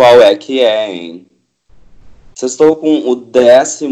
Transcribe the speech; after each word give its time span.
Qual 0.00 0.22
é 0.22 0.34
que 0.34 0.62
é, 0.62 0.90
hein? 0.90 1.26
Vocês 2.34 2.52
estão 2.52 2.74
com 2.74 3.10
o 3.10 3.14
12 3.14 3.84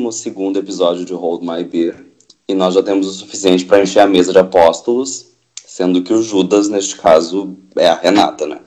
episódio 0.57 1.05
de 1.05 1.13
Hold 1.13 1.43
My 1.43 1.63
Beer 1.63 2.03
e 2.49 2.55
nós 2.55 2.73
já 2.73 2.83
temos 2.83 3.07
o 3.07 3.13
suficiente 3.13 3.67
para 3.67 3.83
encher 3.83 4.01
a 4.01 4.07
mesa 4.07 4.33
de 4.33 4.39
apóstolos, 4.39 5.27
sendo 5.67 6.03
que 6.03 6.15
o 6.15 6.23
Judas, 6.23 6.67
neste 6.67 6.97
caso, 6.97 7.55
é 7.77 7.91
a 7.91 7.95
Renata, 7.95 8.47
né? 8.47 8.59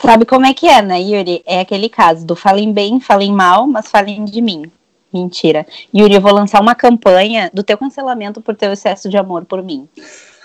Sabe 0.00 0.24
como 0.24 0.46
é 0.46 0.54
que 0.54 0.68
é, 0.68 0.80
né, 0.80 1.00
Yuri? 1.02 1.42
É 1.44 1.58
aquele 1.58 1.88
caso 1.88 2.24
do 2.24 2.36
falem 2.36 2.72
bem, 2.72 3.00
falem 3.00 3.32
mal, 3.32 3.66
mas 3.66 3.90
falem 3.90 4.24
de 4.24 4.40
mim. 4.40 4.70
Mentira. 5.12 5.66
Yuri, 5.92 6.14
eu 6.14 6.20
vou 6.20 6.32
lançar 6.32 6.62
uma 6.62 6.76
campanha 6.76 7.50
do 7.52 7.64
teu 7.64 7.76
cancelamento 7.76 8.40
por 8.40 8.54
teu 8.54 8.72
excesso 8.72 9.08
de 9.08 9.16
amor 9.16 9.44
por 9.44 9.64
mim. 9.64 9.88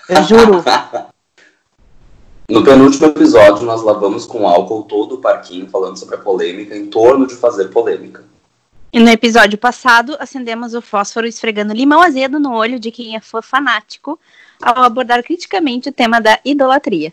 Eu 0.08 0.24
juro. 0.24 0.64
No 2.48 2.64
penúltimo 2.64 3.06
episódio, 3.06 3.64
nós 3.64 3.82
lavamos 3.82 4.26
com 4.26 4.46
álcool 4.46 4.82
todo 4.82 5.14
o 5.14 5.18
parquinho 5.18 5.68
falando 5.68 5.96
sobre 5.96 6.16
a 6.16 6.18
polêmica 6.18 6.76
em 6.76 6.86
torno 6.86 7.26
de 7.26 7.34
fazer 7.34 7.68
polêmica. 7.68 8.24
E 8.92 9.00
no 9.00 9.08
episódio 9.08 9.56
passado, 9.56 10.16
acendemos 10.20 10.74
o 10.74 10.82
fósforo 10.82 11.26
esfregando 11.26 11.72
limão 11.72 12.02
azedo 12.02 12.38
no 12.38 12.52
olho 12.52 12.78
de 12.78 12.90
quem 12.90 13.16
é 13.16 13.20
fã 13.20 13.40
fanático 13.40 14.18
ao 14.60 14.84
abordar 14.84 15.22
criticamente 15.22 15.88
o 15.88 15.92
tema 15.92 16.20
da 16.20 16.38
idolatria. 16.44 17.12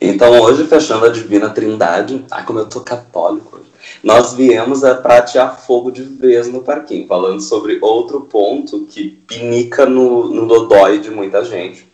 Então, 0.00 0.40
hoje, 0.40 0.66
fechando 0.66 1.04
a 1.04 1.08
Divina 1.08 1.50
Trindade, 1.50 2.24
ai, 2.30 2.44
como 2.44 2.58
eu 2.58 2.68
tô 2.68 2.80
católico 2.80 3.56
hoje, 3.56 3.70
nós 4.02 4.34
viemos 4.34 4.82
a 4.82 4.96
pratear 4.96 5.60
fogo 5.60 5.92
de 5.92 6.02
vez 6.02 6.48
no 6.48 6.62
parquinho, 6.62 7.06
falando 7.06 7.40
sobre 7.40 7.78
outro 7.80 8.22
ponto 8.22 8.84
que 8.86 9.08
pinica 9.08 9.86
no, 9.86 10.28
no 10.28 10.48
dodói 10.48 10.98
de 10.98 11.10
muita 11.10 11.44
gente. 11.44 11.86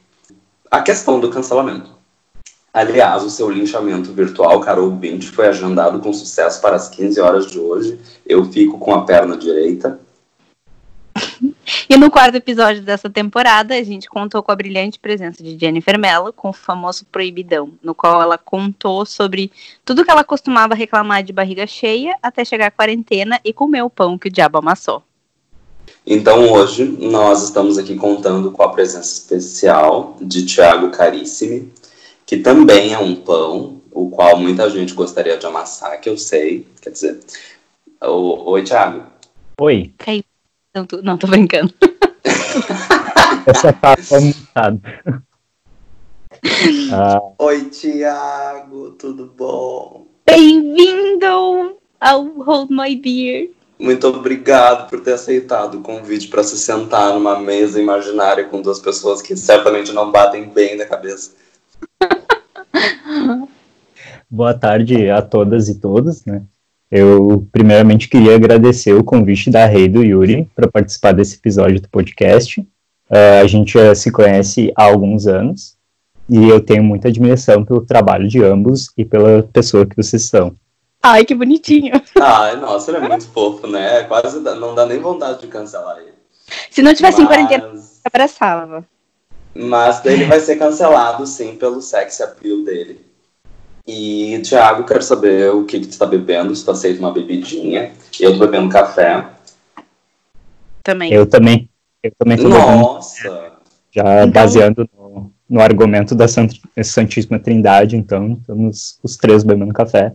A 0.70 0.80
questão 0.80 1.20
do 1.20 1.28
cancelamento. 1.28 1.99
Aliás, 2.72 3.24
o 3.24 3.30
seu 3.30 3.50
linchamento 3.50 4.12
virtual, 4.12 4.60
Carol 4.60 4.90
Bint, 4.90 5.24
foi 5.24 5.48
agendado 5.48 5.98
com 5.98 6.12
sucesso 6.12 6.60
para 6.60 6.76
as 6.76 6.88
15 6.88 7.20
horas 7.20 7.50
de 7.50 7.58
hoje. 7.58 7.98
Eu 8.24 8.44
fico 8.44 8.78
com 8.78 8.94
a 8.94 9.04
perna 9.04 9.36
direita. 9.36 9.98
E 11.88 11.96
no 11.96 12.10
quarto 12.10 12.36
episódio 12.36 12.82
dessa 12.82 13.10
temporada, 13.10 13.74
a 13.74 13.82
gente 13.82 14.08
contou 14.08 14.42
com 14.42 14.52
a 14.52 14.56
brilhante 14.56 14.98
presença 14.98 15.42
de 15.42 15.58
Jennifer 15.58 15.98
Mello, 15.98 16.32
com 16.32 16.50
o 16.50 16.52
famoso 16.52 17.04
Proibidão, 17.10 17.72
no 17.82 17.94
qual 17.94 18.22
ela 18.22 18.38
contou 18.38 19.04
sobre 19.04 19.50
tudo 19.84 20.04
que 20.04 20.10
ela 20.10 20.22
costumava 20.22 20.74
reclamar 20.74 21.24
de 21.24 21.32
barriga 21.32 21.66
cheia 21.66 22.16
até 22.22 22.44
chegar 22.44 22.66
à 22.66 22.70
quarentena 22.70 23.40
e 23.44 23.52
comer 23.52 23.82
o 23.82 23.90
pão 23.90 24.16
que 24.16 24.28
o 24.28 24.32
diabo 24.32 24.58
amassou. 24.58 25.02
Então 26.06 26.52
hoje 26.52 26.84
nós 26.84 27.42
estamos 27.42 27.76
aqui 27.76 27.96
contando 27.96 28.52
com 28.52 28.62
a 28.62 28.70
presença 28.70 29.12
especial 29.12 30.16
de 30.20 30.46
Tiago 30.46 30.90
Carissimi, 30.90 31.72
que 32.30 32.36
também 32.36 32.94
é 32.94 32.98
um 33.00 33.16
pão, 33.16 33.82
o 33.90 34.08
qual 34.08 34.38
muita 34.38 34.70
gente 34.70 34.94
gostaria 34.94 35.36
de 35.36 35.44
amassar, 35.44 36.00
que 36.00 36.08
eu 36.08 36.16
sei. 36.16 36.64
Quer 36.80 36.90
dizer, 36.90 37.18
o, 38.00 38.52
oi, 38.52 38.62
Thiago. 38.62 39.02
Oi. 39.60 39.92
Caiu. 39.98 40.22
Não, 40.72 40.86
tô, 40.86 41.02
não, 41.02 41.18
tô 41.18 41.26
brincando. 41.26 41.74
Essa 43.44 43.72
tá 43.72 43.96
mutada. 44.20 44.80
ah. 46.94 47.20
Oi, 47.36 47.64
Thiago, 47.64 48.92
tudo 48.92 49.34
bom? 49.36 50.06
Bem-vindo 50.24 51.80
ao 52.00 52.26
Hold 52.26 52.70
My 52.70 52.94
Beer. 52.94 53.50
Muito 53.76 54.06
obrigado 54.06 54.88
por 54.88 55.00
ter 55.00 55.14
aceitado 55.14 55.78
o 55.78 55.82
convite 55.82 56.28
para 56.28 56.44
se 56.44 56.56
sentar 56.56 57.12
numa 57.12 57.40
mesa 57.40 57.80
imaginária 57.80 58.44
com 58.44 58.62
duas 58.62 58.78
pessoas 58.78 59.20
que 59.20 59.34
certamente 59.36 59.90
não 59.92 60.12
batem 60.12 60.48
bem 60.48 60.76
na 60.76 60.84
cabeça. 60.84 61.32
Boa 64.32 64.54
tarde 64.54 65.10
a 65.10 65.20
todas 65.20 65.68
e 65.68 65.80
todos, 65.80 66.24
né? 66.24 66.42
Eu 66.88 67.48
primeiramente 67.50 68.08
queria 68.08 68.36
agradecer 68.36 68.92
o 68.92 69.02
convite 69.02 69.50
da 69.50 69.66
Rei 69.66 69.88
do 69.88 70.04
Yuri 70.04 70.48
para 70.54 70.70
participar 70.70 71.10
desse 71.10 71.34
episódio 71.34 71.80
do 71.80 71.88
podcast. 71.88 72.60
Uh, 72.60 73.42
a 73.42 73.46
gente 73.48 73.72
já 73.72 73.92
se 73.92 74.12
conhece 74.12 74.72
há 74.76 74.84
alguns 74.84 75.26
anos 75.26 75.76
e 76.28 76.48
eu 76.48 76.60
tenho 76.60 76.84
muita 76.84 77.08
admiração 77.08 77.64
pelo 77.64 77.84
trabalho 77.84 78.28
de 78.28 78.40
ambos 78.40 78.92
e 78.96 79.04
pela 79.04 79.42
pessoa 79.42 79.84
que 79.84 79.96
vocês 79.96 80.28
são. 80.28 80.54
Ai, 81.02 81.24
que 81.24 81.34
bonitinho. 81.34 82.00
Ai, 82.20 82.54
nossa, 82.60 82.92
ele 82.92 83.04
é 83.04 83.08
muito 83.08 83.26
fofo, 83.26 83.66
né? 83.66 84.04
Quase 84.04 84.38
não 84.38 84.76
dá 84.76 84.86
nem 84.86 85.00
vontade 85.00 85.40
de 85.40 85.48
cancelar 85.48 85.98
ele. 85.98 86.14
Se 86.70 86.82
não 86.82 86.94
tivesse 86.94 87.20
Mas... 87.20 87.24
em 87.24 87.26
quarentena, 87.26 87.64
eu 87.64 87.80
abraçava. 88.04 88.84
Mas 89.52 90.00
daí 90.00 90.14
ele 90.14 90.26
vai 90.26 90.38
ser 90.38 90.54
cancelado, 90.54 91.26
sim, 91.26 91.56
pelo 91.56 91.82
sex 91.82 92.20
appeal 92.20 92.62
dele. 92.62 93.09
E, 93.92 94.38
Thiago, 94.42 94.84
quero 94.84 95.02
saber 95.02 95.52
o 95.52 95.64
que, 95.64 95.80
que 95.80 95.88
tu 95.88 95.98
tá 95.98 96.06
bebendo, 96.06 96.54
se 96.54 96.64
tu 96.64 96.70
aceita 96.70 97.00
uma 97.00 97.10
bebidinha. 97.10 97.90
Eu 98.20 98.34
tô 98.34 98.38
bebendo 98.38 98.68
café. 98.68 99.26
Também. 100.84 101.12
Eu 101.12 101.26
também. 101.26 101.68
Eu 102.00 102.12
também 102.16 102.36
tô 102.38 102.48
Nossa! 102.48 103.28
Bebendo, 103.28 103.52
já 103.90 104.20
então... 104.20 104.30
baseando 104.30 104.88
no, 104.96 105.32
no, 105.48 105.60
argumento 105.60 106.14
da 106.14 106.26
Santíssima 106.28 107.40
Trindade, 107.40 107.96
então, 107.96 108.38
estamos 108.40 108.96
os 109.02 109.16
três 109.16 109.42
bebendo 109.42 109.74
café. 109.74 110.12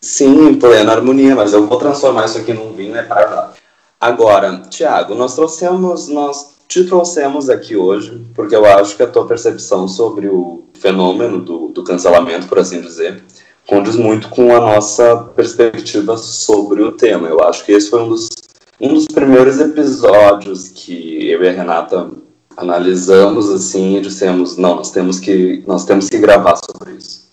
Sim, 0.00 0.48
em 0.48 0.58
plena 0.58 0.92
harmonia, 0.92 1.36
mas 1.36 1.52
eu 1.52 1.66
vou 1.66 1.78
transformar 1.78 2.24
isso 2.24 2.38
aqui 2.38 2.54
num 2.54 2.72
vinho, 2.72 2.96
é 2.96 3.02
para 3.02 3.28
lá. 3.28 3.52
Agora, 4.00 4.62
Tiago, 4.70 5.14
nós 5.14 5.34
trouxemos, 5.34 6.08
nós 6.08 6.56
te 6.70 6.84
trouxemos 6.84 7.50
aqui 7.50 7.76
hoje 7.76 8.24
porque 8.32 8.54
eu 8.54 8.64
acho 8.64 8.96
que 8.96 9.02
a 9.02 9.06
tua 9.08 9.26
percepção 9.26 9.88
sobre 9.88 10.28
o 10.28 10.62
fenômeno 10.74 11.40
do, 11.40 11.68
do 11.68 11.82
cancelamento, 11.82 12.46
por 12.46 12.60
assim 12.60 12.80
dizer, 12.80 13.20
condiz 13.66 13.96
muito 13.96 14.28
com 14.28 14.54
a 14.54 14.60
nossa 14.60 15.16
perspectiva 15.34 16.16
sobre 16.16 16.80
o 16.80 16.92
tema. 16.92 17.26
Eu 17.26 17.42
acho 17.42 17.64
que 17.64 17.72
esse 17.72 17.90
foi 17.90 18.00
um 18.00 18.08
dos, 18.08 18.28
um 18.80 18.94
dos 18.94 19.06
primeiros 19.06 19.58
episódios 19.58 20.68
que 20.68 21.28
eu 21.28 21.42
e 21.42 21.48
a 21.48 21.52
Renata 21.52 22.08
analisamos 22.56 23.50
assim 23.50 23.96
e 23.96 24.00
dissemos 24.00 24.56
não 24.56 24.76
nós 24.76 24.92
temos 24.92 25.18
que 25.18 25.64
nós 25.66 25.84
temos 25.84 26.08
que 26.08 26.18
gravar 26.18 26.54
sobre 26.56 26.92
isso. 26.92 27.28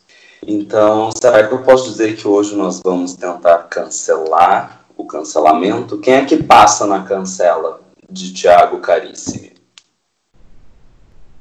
Então 0.47 1.11
será 1.11 1.47
que 1.47 1.53
eu 1.53 1.59
posso 1.59 1.91
dizer 1.91 2.15
que 2.15 2.27
hoje 2.27 2.55
nós 2.55 2.81
vamos 2.83 3.13
tentar 3.13 3.67
cancelar 3.69 4.83
o 4.97 5.05
cancelamento? 5.05 5.99
Quem 5.99 6.15
é 6.15 6.25
que 6.25 6.37
passa 6.37 6.87
na 6.87 7.03
cancela 7.03 7.86
de 8.09 8.33
Tiago 8.33 8.79
Carissimi? 8.79 9.53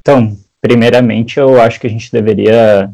Então, 0.01 0.37
primeiramente, 0.61 1.39
eu 1.39 1.61
acho 1.61 1.81
que 1.81 1.87
a 1.87 1.91
gente 1.91 2.13
deveria 2.13 2.93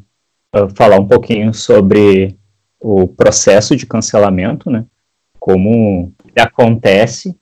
uh, 0.54 0.68
falar 0.74 0.98
um 0.98 1.06
pouquinho 1.06 1.52
sobre 1.52 2.38
o 2.80 3.06
processo 3.06 3.76
de 3.76 3.86
cancelamento, 3.86 4.70
né? 4.70 4.84
Como 5.38 6.12
ele 6.24 6.40
acontece, 6.40 7.36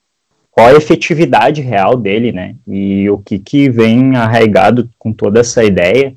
qual 0.51 0.69
a 0.69 0.75
efetividade 0.75 1.61
real 1.61 1.97
dele, 1.97 2.33
né? 2.33 2.57
E 2.67 3.09
o 3.09 3.19
que, 3.19 3.39
que 3.39 3.71
vem 3.71 4.17
arraigado 4.17 4.91
com 4.99 5.13
toda 5.13 5.41
essa 5.41 5.65
ideia, 5.65 6.15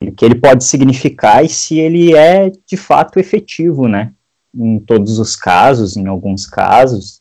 e 0.00 0.08
o 0.08 0.12
que 0.12 0.24
ele 0.24 0.36
pode 0.36 0.64
significar 0.64 1.44
e 1.44 1.48
se 1.48 1.78
ele 1.78 2.14
é 2.14 2.50
de 2.66 2.76
fato 2.76 3.18
efetivo, 3.18 3.88
né? 3.88 4.12
Em 4.54 4.78
todos 4.78 5.18
os 5.18 5.36
casos, 5.36 5.96
em 5.96 6.06
alguns 6.06 6.46
casos, 6.46 7.20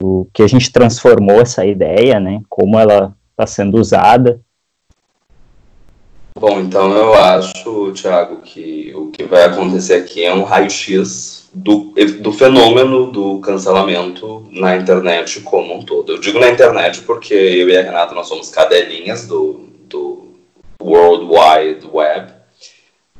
o 0.00 0.26
que 0.32 0.42
a 0.42 0.46
gente 0.46 0.72
transformou 0.72 1.40
essa 1.40 1.64
ideia, 1.64 2.18
né? 2.18 2.40
Como 2.48 2.78
ela 2.78 3.14
está 3.30 3.46
sendo 3.46 3.78
usada. 3.78 4.40
Bom, 6.38 6.60
então 6.60 6.92
eu 6.92 7.14
acho, 7.14 7.92
Thiago, 7.92 8.40
que 8.40 8.92
o 8.94 9.10
que 9.10 9.24
vai 9.24 9.44
acontecer 9.44 9.94
aqui 9.94 10.24
é 10.24 10.32
um 10.32 10.44
raio-x 10.44 11.50
do, 11.52 11.92
do 12.20 12.32
fenômeno 12.32 13.10
do 13.10 13.40
cancelamento 13.40 14.46
na 14.50 14.76
internet 14.76 15.40
como 15.40 15.74
um 15.74 15.82
todo. 15.82 16.12
Eu 16.12 16.20
digo 16.20 16.38
na 16.38 16.50
internet 16.50 17.02
porque 17.02 17.34
eu 17.34 17.68
e 17.68 17.76
a 17.76 17.82
Renata 17.82 18.14
nós 18.14 18.28
somos 18.28 18.48
cadelinhas 18.50 19.26
do, 19.26 19.68
do 19.88 20.28
World 20.80 21.24
Wide 21.26 21.86
Web, 21.92 22.32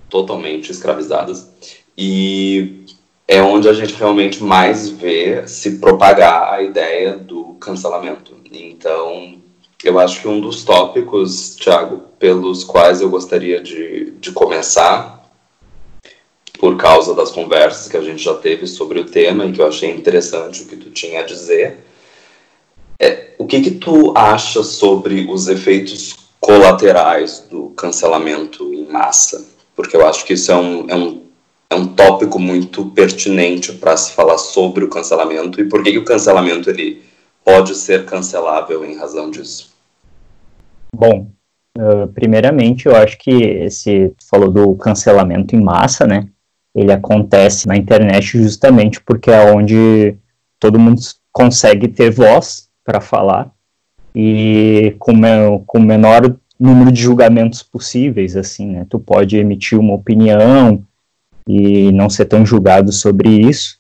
totalmente 0.08 0.70
escravizadas. 0.70 1.50
E 1.98 2.79
é 3.30 3.41
onde 3.41 3.68
a 3.68 3.72
gente 3.72 3.94
realmente 3.94 4.42
mais 4.42 4.88
vê 4.88 5.47
se 5.47 5.78
propagar 5.78 6.53
a 6.53 6.62
ideia 6.62 7.16
do 7.16 7.54
cancelamento. 7.60 8.34
Então, 8.50 9.41
eu 9.84 10.00
acho 10.00 10.21
que 10.21 10.27
um 10.27 10.41
dos 10.41 10.65
tópicos, 10.65 11.54
Thiago, 11.54 12.03
pelos 12.18 12.65
quais 12.65 13.00
eu 13.00 13.09
gostaria 13.09 13.60
de, 13.60 14.10
de 14.18 14.32
começar, 14.32 15.30
por 16.59 16.77
causa 16.77 17.15
das 17.15 17.30
conversas 17.30 17.86
que 17.86 17.97
a 17.97 18.03
gente 18.03 18.21
já 18.21 18.34
teve 18.34 18.66
sobre 18.66 18.98
o 18.98 19.04
tema 19.04 19.47
e 19.47 19.53
que 19.53 19.62
eu 19.62 19.68
achei 19.68 19.92
interessante 19.92 20.62
o 20.62 20.66
que 20.66 20.74
tu 20.74 20.91
tinha 20.91 21.21
a 21.21 21.24
dizer, 21.24 21.84
é 22.98 23.34
o 23.38 23.47
que 23.47 23.60
que 23.60 23.71
tu 23.71 24.12
acha 24.18 24.65
sobre 24.65 25.28
os 25.30 25.47
efeitos 25.47 26.16
colaterais 26.41 27.47
do 27.48 27.68
cancelamento 27.76 28.74
em 28.74 28.91
massa? 28.91 29.47
Porque 29.76 29.97
eu 29.97 30.04
acho 30.04 30.24
que 30.24 30.33
isso 30.33 30.50
é 30.50 30.56
um, 30.56 30.91
é 30.91 30.97
um 30.97 31.29
é 31.71 31.75
um 31.75 31.87
tópico 31.87 32.39
muito 32.39 32.87
pertinente 32.87 33.72
para 33.72 33.97
se 33.97 34.13
falar 34.13 34.39
sobre 34.39 34.84
o 34.84 34.89
cancelamento 34.89 35.61
e 35.61 35.69
por 35.69 35.83
que, 35.83 35.97
o 35.97 36.05
cancelamento 36.05 36.69
ele 36.69 37.03
pode 37.45 37.75
ser 37.75 38.05
cancelável 38.05 38.84
em 38.84 38.97
razão 38.97 39.31
disso. 39.31 39.72
Bom, 40.95 41.31
uh, 41.78 42.09
primeiramente 42.13 42.87
eu 42.87 42.97
acho 42.97 43.17
que 43.19 43.31
esse 43.31 44.13
falou 44.28 44.51
do 44.51 44.75
cancelamento 44.75 45.55
em 45.55 45.61
massa, 45.61 46.07
né? 46.07 46.28
ele 46.75 46.93
acontece 46.93 47.67
na 47.67 47.77
internet 47.77 48.39
justamente 48.39 49.01
porque 49.01 49.31
é 49.31 49.53
onde 49.53 50.17
todo 50.59 50.78
mundo 50.78 51.01
consegue 51.33 51.89
ter 51.89 52.11
voz 52.11 52.69
para 52.84 53.01
falar 53.01 53.51
e 54.15 54.95
com, 54.99 55.15
com 55.67 55.78
o 55.78 55.83
menor 55.83 56.37
número 56.59 56.93
de 56.93 57.01
julgamentos 57.01 57.63
possíveis, 57.63 58.37
assim, 58.37 58.67
né? 58.67 58.87
Tu 58.89 58.99
pode 58.99 59.37
emitir 59.37 59.78
uma 59.78 59.95
opinião 59.95 60.84
e 61.47 61.91
não 61.92 62.09
ser 62.09 62.27
tão 62.27 62.45
julgado 62.45 62.92
sobre 62.92 63.28
isso. 63.28 63.78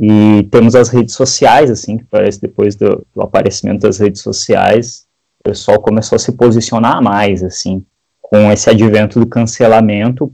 E 0.00 0.42
temos 0.50 0.74
as 0.74 0.88
redes 0.88 1.14
sociais, 1.14 1.70
assim, 1.70 1.96
que 1.96 2.04
parece 2.04 2.40
depois 2.40 2.74
do, 2.74 3.06
do 3.14 3.22
aparecimento 3.22 3.82
das 3.82 3.98
redes 3.98 4.20
sociais, 4.20 5.06
o 5.40 5.50
pessoal 5.50 5.80
começou 5.80 6.16
a 6.16 6.18
se 6.18 6.32
posicionar 6.32 7.02
mais, 7.02 7.42
assim, 7.42 7.84
com 8.20 8.50
esse 8.50 8.70
advento 8.70 9.20
do 9.20 9.26
cancelamento. 9.26 10.32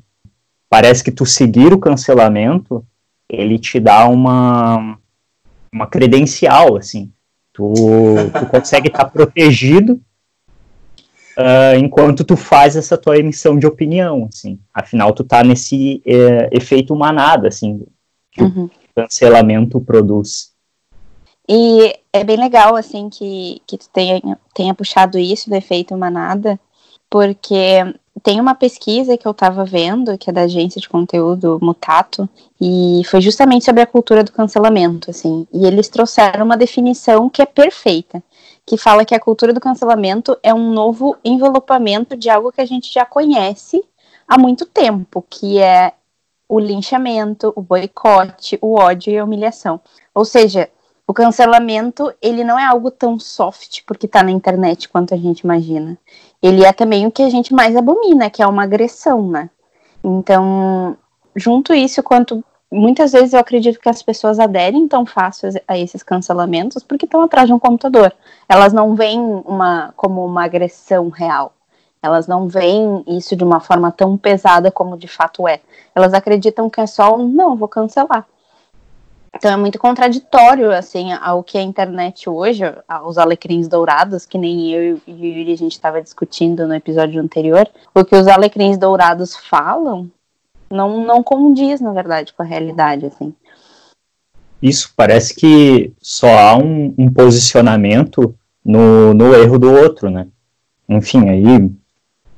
Parece 0.70 1.02
que 1.02 1.10
tu 1.10 1.24
seguir 1.24 1.72
o 1.72 1.78
cancelamento, 1.78 2.84
ele 3.28 3.58
te 3.58 3.80
dá 3.80 4.08
uma, 4.08 4.98
uma 5.72 5.86
credencial, 5.86 6.76
assim. 6.76 7.10
Tu, 7.52 7.72
tu 8.38 8.46
consegue 8.46 8.88
estar 8.88 9.06
protegido 9.06 10.00
uh, 11.38 11.78
enquanto 11.78 12.24
tu 12.24 12.36
faz 12.36 12.74
essa 12.74 12.98
tua 12.98 13.18
emissão 13.18 13.56
de 13.58 13.66
opinião, 13.66 14.28
assim. 14.32 14.58
Afinal, 14.74 15.12
tu 15.12 15.22
tá 15.22 15.44
nesse 15.44 16.02
uh, 16.04 16.48
efeito 16.50 16.94
manada, 16.96 17.48
assim, 17.48 17.86
que 18.32 18.42
uhum. 18.42 18.64
o 18.64 18.70
cancelamento 18.94 19.80
produz. 19.80 20.52
E 21.48 21.94
é 22.12 22.24
bem 22.24 22.36
legal, 22.36 22.76
assim, 22.76 23.08
que, 23.08 23.62
que 23.66 23.78
tu 23.78 23.88
tenha, 23.90 24.38
tenha 24.54 24.74
puxado 24.74 25.18
isso 25.18 25.48
do 25.48 25.56
efeito 25.56 25.96
manada, 25.96 26.60
porque 27.08 27.78
tem 28.22 28.40
uma 28.40 28.54
pesquisa 28.54 29.16
que 29.16 29.26
eu 29.26 29.32
estava 29.32 29.64
vendo, 29.64 30.18
que 30.18 30.28
é 30.28 30.32
da 30.32 30.42
agência 30.42 30.80
de 30.80 30.88
conteúdo 30.88 31.58
Mutato, 31.62 32.28
e 32.60 33.02
foi 33.06 33.20
justamente 33.20 33.64
sobre 33.64 33.80
a 33.80 33.86
cultura 33.86 34.22
do 34.22 34.32
cancelamento, 34.32 35.10
assim. 35.10 35.46
E 35.52 35.64
eles 35.64 35.88
trouxeram 35.88 36.44
uma 36.44 36.56
definição 36.56 37.30
que 37.30 37.40
é 37.40 37.46
perfeita, 37.46 38.22
que 38.68 38.76
fala 38.76 39.02
que 39.02 39.14
a 39.14 39.20
cultura 39.20 39.54
do 39.54 39.60
cancelamento 39.60 40.36
é 40.42 40.52
um 40.52 40.70
novo 40.70 41.16
envelopamento 41.24 42.14
de 42.14 42.28
algo 42.28 42.52
que 42.52 42.60
a 42.60 42.66
gente 42.66 42.92
já 42.92 43.02
conhece 43.06 43.82
há 44.28 44.36
muito 44.36 44.66
tempo, 44.66 45.24
que 45.28 45.58
é 45.58 45.94
o 46.46 46.60
linchamento, 46.60 47.50
o 47.56 47.62
boicote, 47.62 48.58
o 48.60 48.74
ódio 48.78 49.10
e 49.10 49.16
a 49.16 49.24
humilhação. 49.24 49.80
Ou 50.14 50.22
seja, 50.22 50.68
o 51.06 51.14
cancelamento, 51.14 52.12
ele 52.20 52.44
não 52.44 52.58
é 52.58 52.64
algo 52.66 52.90
tão 52.90 53.18
soft 53.18 53.84
porque 53.86 54.04
está 54.04 54.22
na 54.22 54.30
internet 54.30 54.86
quanto 54.90 55.14
a 55.14 55.16
gente 55.16 55.40
imagina. 55.40 55.96
Ele 56.42 56.62
é 56.62 56.72
também 56.72 57.06
o 57.06 57.10
que 57.10 57.22
a 57.22 57.30
gente 57.30 57.54
mais 57.54 57.74
abomina, 57.74 58.28
que 58.28 58.42
é 58.42 58.46
uma 58.46 58.64
agressão, 58.64 59.30
né? 59.30 59.48
Então, 60.04 60.94
junto 61.34 61.72
isso, 61.72 62.02
quanto 62.02 62.44
muitas 62.70 63.12
vezes 63.12 63.32
eu 63.32 63.40
acredito 63.40 63.80
que 63.80 63.88
as 63.88 64.02
pessoas 64.02 64.38
aderem 64.38 64.86
tão 64.86 65.06
fácil 65.06 65.48
a 65.66 65.78
esses 65.78 66.02
cancelamentos 66.02 66.82
porque 66.82 67.06
estão 67.06 67.22
atrás 67.22 67.46
de 67.46 67.52
um 67.52 67.58
computador. 67.58 68.12
Elas 68.48 68.72
não 68.72 68.94
veem 68.94 69.20
uma 69.20 69.92
como 69.96 70.24
uma 70.24 70.44
agressão 70.44 71.08
real. 71.08 71.52
Elas 72.02 72.28
não 72.28 72.48
veem 72.48 73.02
isso 73.08 73.34
de 73.34 73.42
uma 73.42 73.60
forma 73.60 73.90
tão 73.90 74.16
pesada 74.16 74.70
como 74.70 74.96
de 74.96 75.08
fato 75.08 75.48
é. 75.48 75.60
Elas 75.94 76.14
acreditam 76.14 76.70
que 76.70 76.80
é 76.80 76.86
só 76.86 77.16
um 77.16 77.28
não, 77.28 77.56
vou 77.56 77.68
cancelar. 77.68 78.26
Então 79.34 79.50
é 79.52 79.56
muito 79.56 79.78
contraditório, 79.78 80.72
assim, 80.72 81.12
ao 81.12 81.42
que 81.42 81.58
a 81.58 81.62
internet 81.62 82.28
hoje, 82.30 82.64
aos 82.88 83.18
alecrins 83.18 83.68
dourados, 83.68 84.24
que 84.24 84.38
nem 84.38 84.70
eu 84.70 85.00
e 85.06 85.12
o 85.12 85.24
Yuri 85.24 85.52
a 85.52 85.56
gente 85.56 85.72
estava 85.72 86.00
discutindo 86.00 86.66
no 86.66 86.74
episódio 86.74 87.20
anterior, 87.20 87.68
o 87.94 88.04
que 88.04 88.16
os 88.16 88.26
alecrins 88.26 88.78
dourados 88.78 89.36
falam 89.36 90.10
não, 90.70 91.04
não 91.04 91.22
condiz, 91.22 91.80
na 91.80 91.92
verdade, 91.92 92.32
com 92.32 92.42
a 92.42 92.46
realidade, 92.46 93.06
assim. 93.06 93.34
Isso, 94.60 94.92
parece 94.96 95.34
que 95.34 95.92
só 96.00 96.28
há 96.38 96.56
um, 96.56 96.94
um 96.98 97.12
posicionamento 97.12 98.34
no, 98.64 99.14
no 99.14 99.34
erro 99.34 99.58
do 99.58 99.72
outro, 99.72 100.10
né? 100.10 100.26
Enfim, 100.88 101.28
aí 101.28 101.70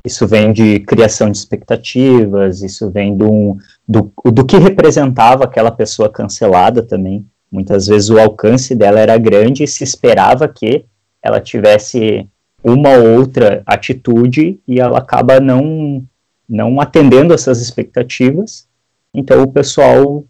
isso 0.04 0.26
vem 0.26 0.52
de 0.52 0.80
criação 0.80 1.30
de 1.30 1.38
expectativas, 1.38 2.62
isso 2.62 2.90
vem 2.90 3.16
do, 3.16 3.56
do, 3.86 4.12
do 4.24 4.44
que 4.44 4.56
representava 4.56 5.44
aquela 5.44 5.70
pessoa 5.70 6.08
cancelada 6.08 6.82
também. 6.82 7.26
Muitas 7.50 7.86
vezes 7.86 8.10
o 8.10 8.18
alcance 8.18 8.74
dela 8.74 9.00
era 9.00 9.18
grande 9.18 9.64
e 9.64 9.68
se 9.68 9.84
esperava 9.84 10.48
que 10.48 10.84
ela 11.22 11.40
tivesse 11.40 12.26
uma 12.62 12.90
ou 12.90 13.18
outra 13.18 13.62
atitude 13.66 14.60
e 14.66 14.80
ela 14.80 14.98
acaba 14.98 15.40
não, 15.40 16.04
não 16.50 16.81
atendendo 16.81 17.32
essas 17.32 17.62
expectativas. 17.62 18.67
Então 19.14 19.43
o 19.43 19.52
pessoal 19.52 20.25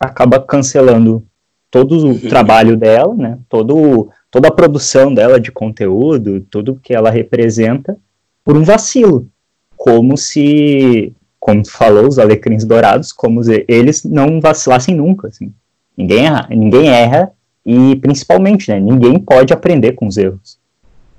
acaba 0.00 0.40
cancelando 0.40 1.22
todo 1.70 1.98
o 1.98 2.06
uhum. 2.08 2.18
trabalho 2.20 2.76
dela, 2.76 3.14
né? 3.14 3.38
Todo, 3.48 4.08
toda 4.30 4.48
a 4.48 4.52
produção 4.52 5.12
dela 5.12 5.38
de 5.38 5.52
conteúdo, 5.52 6.40
tudo 6.50 6.80
que 6.82 6.94
ela 6.94 7.10
representa, 7.10 7.96
por 8.42 8.56
um 8.56 8.62
vacilo, 8.62 9.28
como 9.76 10.16
se, 10.16 11.12
como 11.38 11.62
tu 11.62 11.70
falou, 11.70 12.06
os 12.06 12.18
alecrins 12.18 12.64
dourados, 12.64 13.12
como 13.12 13.42
eles 13.68 14.04
não 14.04 14.40
vacilassem 14.40 14.94
nunca, 14.94 15.28
assim. 15.28 15.52
Ninguém 15.96 16.24
erra, 16.26 16.46
ninguém 16.50 16.88
erra 16.88 17.32
e 17.64 17.96
principalmente, 17.96 18.70
né, 18.70 18.78
ninguém 18.80 19.18
pode 19.18 19.52
aprender 19.52 19.92
com 19.92 20.06
os 20.06 20.16
erros. 20.16 20.58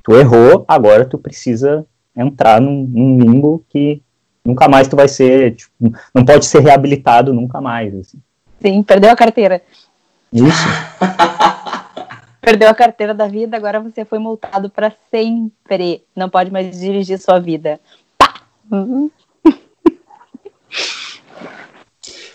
Tu 0.03 0.15
errou, 0.15 0.63
agora 0.67 1.05
tu 1.05 1.17
precisa 1.17 1.85
entrar 2.15 2.61
num, 2.61 2.83
num 2.83 3.19
limbo 3.19 3.63
que 3.69 4.01
nunca 4.47 4.69
mais 4.69 4.87
tu 4.87 4.95
vai 4.95 5.09
ser, 5.09 5.55
tipo, 5.55 5.71
não 6.15 6.23
pode 6.23 6.45
ser 6.45 6.61
reabilitado 6.61 7.33
nunca 7.33 7.59
mais. 7.59 7.93
Assim. 7.93 8.17
Sim, 8.61 8.81
perdeu 8.81 9.11
a 9.11 9.15
carteira. 9.15 9.61
Isso. 10.31 10.67
perdeu 12.39 12.69
a 12.69 12.73
carteira 12.73 13.13
da 13.13 13.27
vida, 13.27 13.57
agora 13.57 13.81
você 13.81 14.05
foi 14.05 14.19
multado 14.19 14.69
para 14.69 14.93
sempre. 15.11 16.01
Não 16.15 16.29
pode 16.29 16.49
mais 16.49 16.79
dirigir 16.79 17.19
sua 17.19 17.39
vida. 17.39 17.77
Pá! 18.17 18.35
Uhum. 18.71 19.11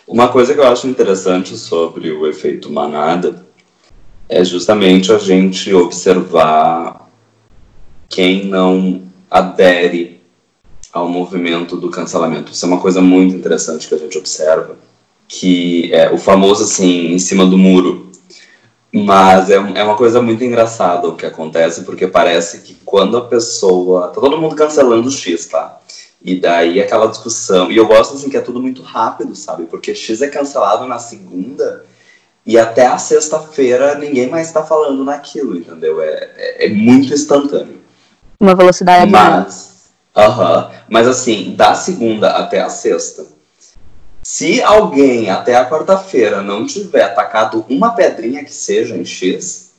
Uma 0.06 0.28
coisa 0.28 0.52
que 0.52 0.60
eu 0.60 0.68
acho 0.68 0.86
interessante 0.86 1.56
sobre 1.56 2.10
o 2.10 2.26
efeito 2.26 2.70
manada 2.70 3.42
é 4.28 4.44
justamente 4.44 5.10
a 5.10 5.18
gente 5.18 5.72
observar 5.72 7.08
quem 8.10 8.44
não 8.44 9.00
adere 9.30 10.11
ao 10.92 11.08
movimento 11.08 11.76
do 11.76 11.90
cancelamento. 11.90 12.52
Isso 12.52 12.64
é 12.64 12.68
uma 12.68 12.80
coisa 12.80 13.00
muito 13.00 13.34
interessante 13.34 13.88
que 13.88 13.94
a 13.94 13.98
gente 13.98 14.18
observa, 14.18 14.76
que 15.26 15.92
é 15.92 16.12
o 16.12 16.18
famoso 16.18 16.64
assim, 16.64 17.12
em 17.12 17.18
cima 17.18 17.46
do 17.46 17.56
muro. 17.56 18.10
Mas 18.92 19.48
é, 19.48 19.54
é 19.54 19.82
uma 19.82 19.96
coisa 19.96 20.20
muito 20.20 20.44
engraçada 20.44 21.08
o 21.08 21.16
que 21.16 21.24
acontece, 21.24 21.82
porque 21.82 22.06
parece 22.06 22.60
que 22.60 22.74
quando 22.84 23.16
a 23.16 23.22
pessoa. 23.22 24.08
Tá 24.08 24.20
todo 24.20 24.38
mundo 24.38 24.54
cancelando 24.54 25.08
o 25.08 25.10
X, 25.10 25.46
tá? 25.46 25.80
E 26.22 26.38
daí 26.38 26.80
aquela 26.80 27.06
discussão. 27.06 27.70
E 27.70 27.76
eu 27.76 27.86
gosto 27.86 28.14
assim 28.14 28.28
que 28.28 28.36
é 28.36 28.40
tudo 28.40 28.60
muito 28.60 28.82
rápido, 28.82 29.34
sabe? 29.34 29.64
Porque 29.64 29.94
X 29.94 30.20
é 30.20 30.28
cancelado 30.28 30.86
na 30.86 30.98
segunda 30.98 31.84
e 32.44 32.58
até 32.58 32.86
a 32.86 32.98
sexta-feira 32.98 33.96
ninguém 33.96 34.28
mais 34.28 34.48
está 34.48 34.62
falando 34.62 35.04
naquilo, 35.04 35.56
entendeu? 35.56 36.02
É, 36.02 36.30
é, 36.36 36.66
é, 36.66 36.68
muito 36.68 37.12
instantâneo. 37.12 37.80
Uma 38.38 38.54
velocidade 38.54 39.10
Mas, 39.10 39.71
-huh, 40.14 40.70
mas 40.88 41.06
assim, 41.06 41.54
da 41.56 41.74
segunda 41.74 42.30
até 42.30 42.60
a 42.60 42.68
sexta, 42.68 43.26
se 44.22 44.62
alguém 44.62 45.30
até 45.30 45.56
a 45.56 45.68
quarta-feira 45.68 46.42
não 46.42 46.66
tiver 46.66 47.02
atacado 47.02 47.64
uma 47.68 47.92
pedrinha 47.92 48.44
que 48.44 48.52
seja 48.52 48.96
em 48.96 49.04
X, 49.04 49.72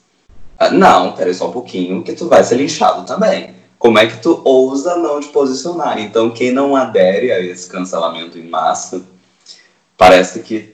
ah, 0.60 0.70
não, 0.70 1.13
peraí 1.13 1.34
só 1.34 1.50
um 1.50 1.52
pouquinho, 1.52 2.04
que 2.04 2.13
tu 2.13 2.28
vai 2.28 2.44
ser 2.44 2.56
linchado 2.56 3.06
também. 3.06 3.56
Como 3.78 3.98
é 3.98 4.08
que 4.08 4.18
tu 4.18 4.42
ousa 4.46 4.96
não 4.96 5.20
te 5.20 5.28
posicionar? 5.28 6.00
Então, 6.00 6.30
quem 6.30 6.52
não 6.52 6.75
adere 6.75 7.32
a 7.32 7.40
esse 7.40 7.70
cancelamento 7.70 8.38
em 8.38 8.48
massa, 8.48 9.02
parece 9.98 10.40
que 10.40 10.74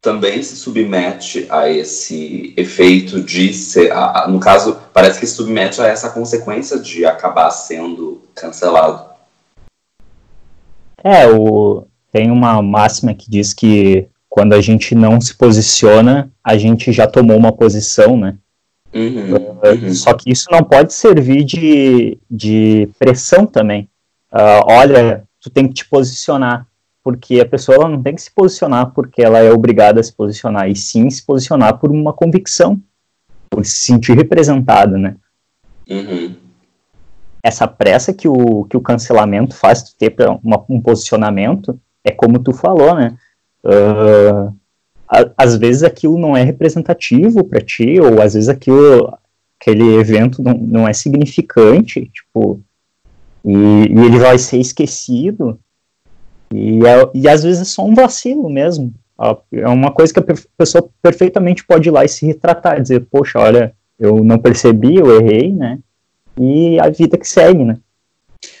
também 0.00 0.42
se 0.42 0.56
submete 0.56 1.46
a 1.50 1.68
esse 1.68 2.54
efeito 2.56 3.20
de 3.20 3.52
ser, 3.52 3.92
a, 3.92 4.24
a, 4.24 4.28
no 4.28 4.40
caso, 4.40 4.79
parece 4.92 5.20
que 5.20 5.26
se 5.26 5.34
submete 5.34 5.80
a 5.80 5.86
essa 5.86 6.10
consequência 6.10 6.78
de 6.78 7.04
acabar 7.04 7.50
sendo 7.50 8.22
cancelado. 8.34 9.08
É, 11.02 11.26
o, 11.26 11.86
tem 12.12 12.30
uma 12.30 12.60
máxima 12.62 13.14
que 13.14 13.30
diz 13.30 13.54
que 13.54 14.08
quando 14.28 14.52
a 14.52 14.60
gente 14.60 14.94
não 14.94 15.20
se 15.20 15.34
posiciona, 15.34 16.30
a 16.42 16.56
gente 16.56 16.92
já 16.92 17.06
tomou 17.06 17.36
uma 17.36 17.52
posição, 17.52 18.16
né? 18.16 18.36
Uhum, 18.92 19.34
uhum. 19.64 19.94
Só 19.94 20.14
que 20.14 20.30
isso 20.30 20.46
não 20.50 20.62
pode 20.62 20.92
servir 20.92 21.44
de, 21.44 22.18
de 22.30 22.88
pressão 22.98 23.46
também. 23.46 23.88
Uh, 24.32 24.62
olha, 24.66 25.24
tu 25.40 25.50
tem 25.50 25.66
que 25.66 25.74
te 25.74 25.88
posicionar, 25.88 26.66
porque 27.02 27.40
a 27.40 27.46
pessoa 27.46 27.88
não 27.88 28.02
tem 28.02 28.14
que 28.14 28.22
se 28.22 28.30
posicionar 28.32 28.92
porque 28.92 29.22
ela 29.22 29.38
é 29.38 29.50
obrigada 29.52 30.00
a 30.00 30.02
se 30.02 30.12
posicionar, 30.12 30.68
e 30.68 30.76
sim 30.76 31.08
se 31.10 31.24
posicionar 31.24 31.78
por 31.78 31.90
uma 31.90 32.12
convicção, 32.12 32.80
por 33.50 33.66
se 33.66 33.86
sentir 33.86 34.16
representada, 34.16 34.96
né? 34.96 35.16
Uhum 35.88 36.34
essa 37.42 37.66
pressa 37.66 38.12
que 38.12 38.28
o, 38.28 38.64
que 38.64 38.76
o 38.76 38.80
cancelamento 38.80 39.54
faz 39.54 39.82
tu 39.82 39.96
ter 39.96 40.10
para 40.10 40.38
um 40.68 40.80
posicionamento 40.80 41.80
é 42.04 42.10
como 42.10 42.38
tu 42.38 42.52
falou, 42.52 42.94
né? 42.94 43.16
uh, 43.64 44.54
às 45.36 45.56
vezes 45.56 45.82
aquilo 45.82 46.18
não 46.18 46.36
é 46.36 46.42
representativo 46.42 47.44
para 47.44 47.60
ti, 47.60 47.98
ou 48.00 48.22
às 48.22 48.34
vezes 48.34 48.48
aquilo, 48.48 49.12
aquele 49.60 49.96
evento 49.96 50.42
não, 50.42 50.54
não 50.54 50.88
é 50.88 50.92
significante, 50.92 52.06
tipo, 52.06 52.60
e, 53.44 53.52
e 53.52 54.04
ele 54.06 54.18
vai 54.18 54.38
ser 54.38 54.58
esquecido, 54.58 55.58
e, 56.52 56.86
é, 56.86 57.10
e 57.12 57.28
às 57.28 57.42
vezes 57.42 57.62
é 57.62 57.64
só 57.64 57.84
um 57.84 57.94
vacilo 57.94 58.48
mesmo. 58.48 58.94
É 59.52 59.68
uma 59.68 59.92
coisa 59.92 60.12
que 60.12 60.20
a 60.20 60.36
pessoa 60.56 60.88
perfeitamente 61.02 61.64
pode 61.64 61.88
ir 61.88 61.92
lá 61.92 62.04
e 62.04 62.08
se 62.08 62.26
retratar, 62.26 62.80
dizer, 62.80 63.06
poxa, 63.10 63.38
olha, 63.38 63.74
eu 63.98 64.24
não 64.24 64.38
percebi, 64.38 64.96
eu 64.96 65.20
errei, 65.20 65.52
né? 65.52 65.78
E 66.38 66.80
a 66.80 66.88
vida 66.88 67.18
que 67.18 67.28
segue, 67.28 67.64
né? 67.64 67.76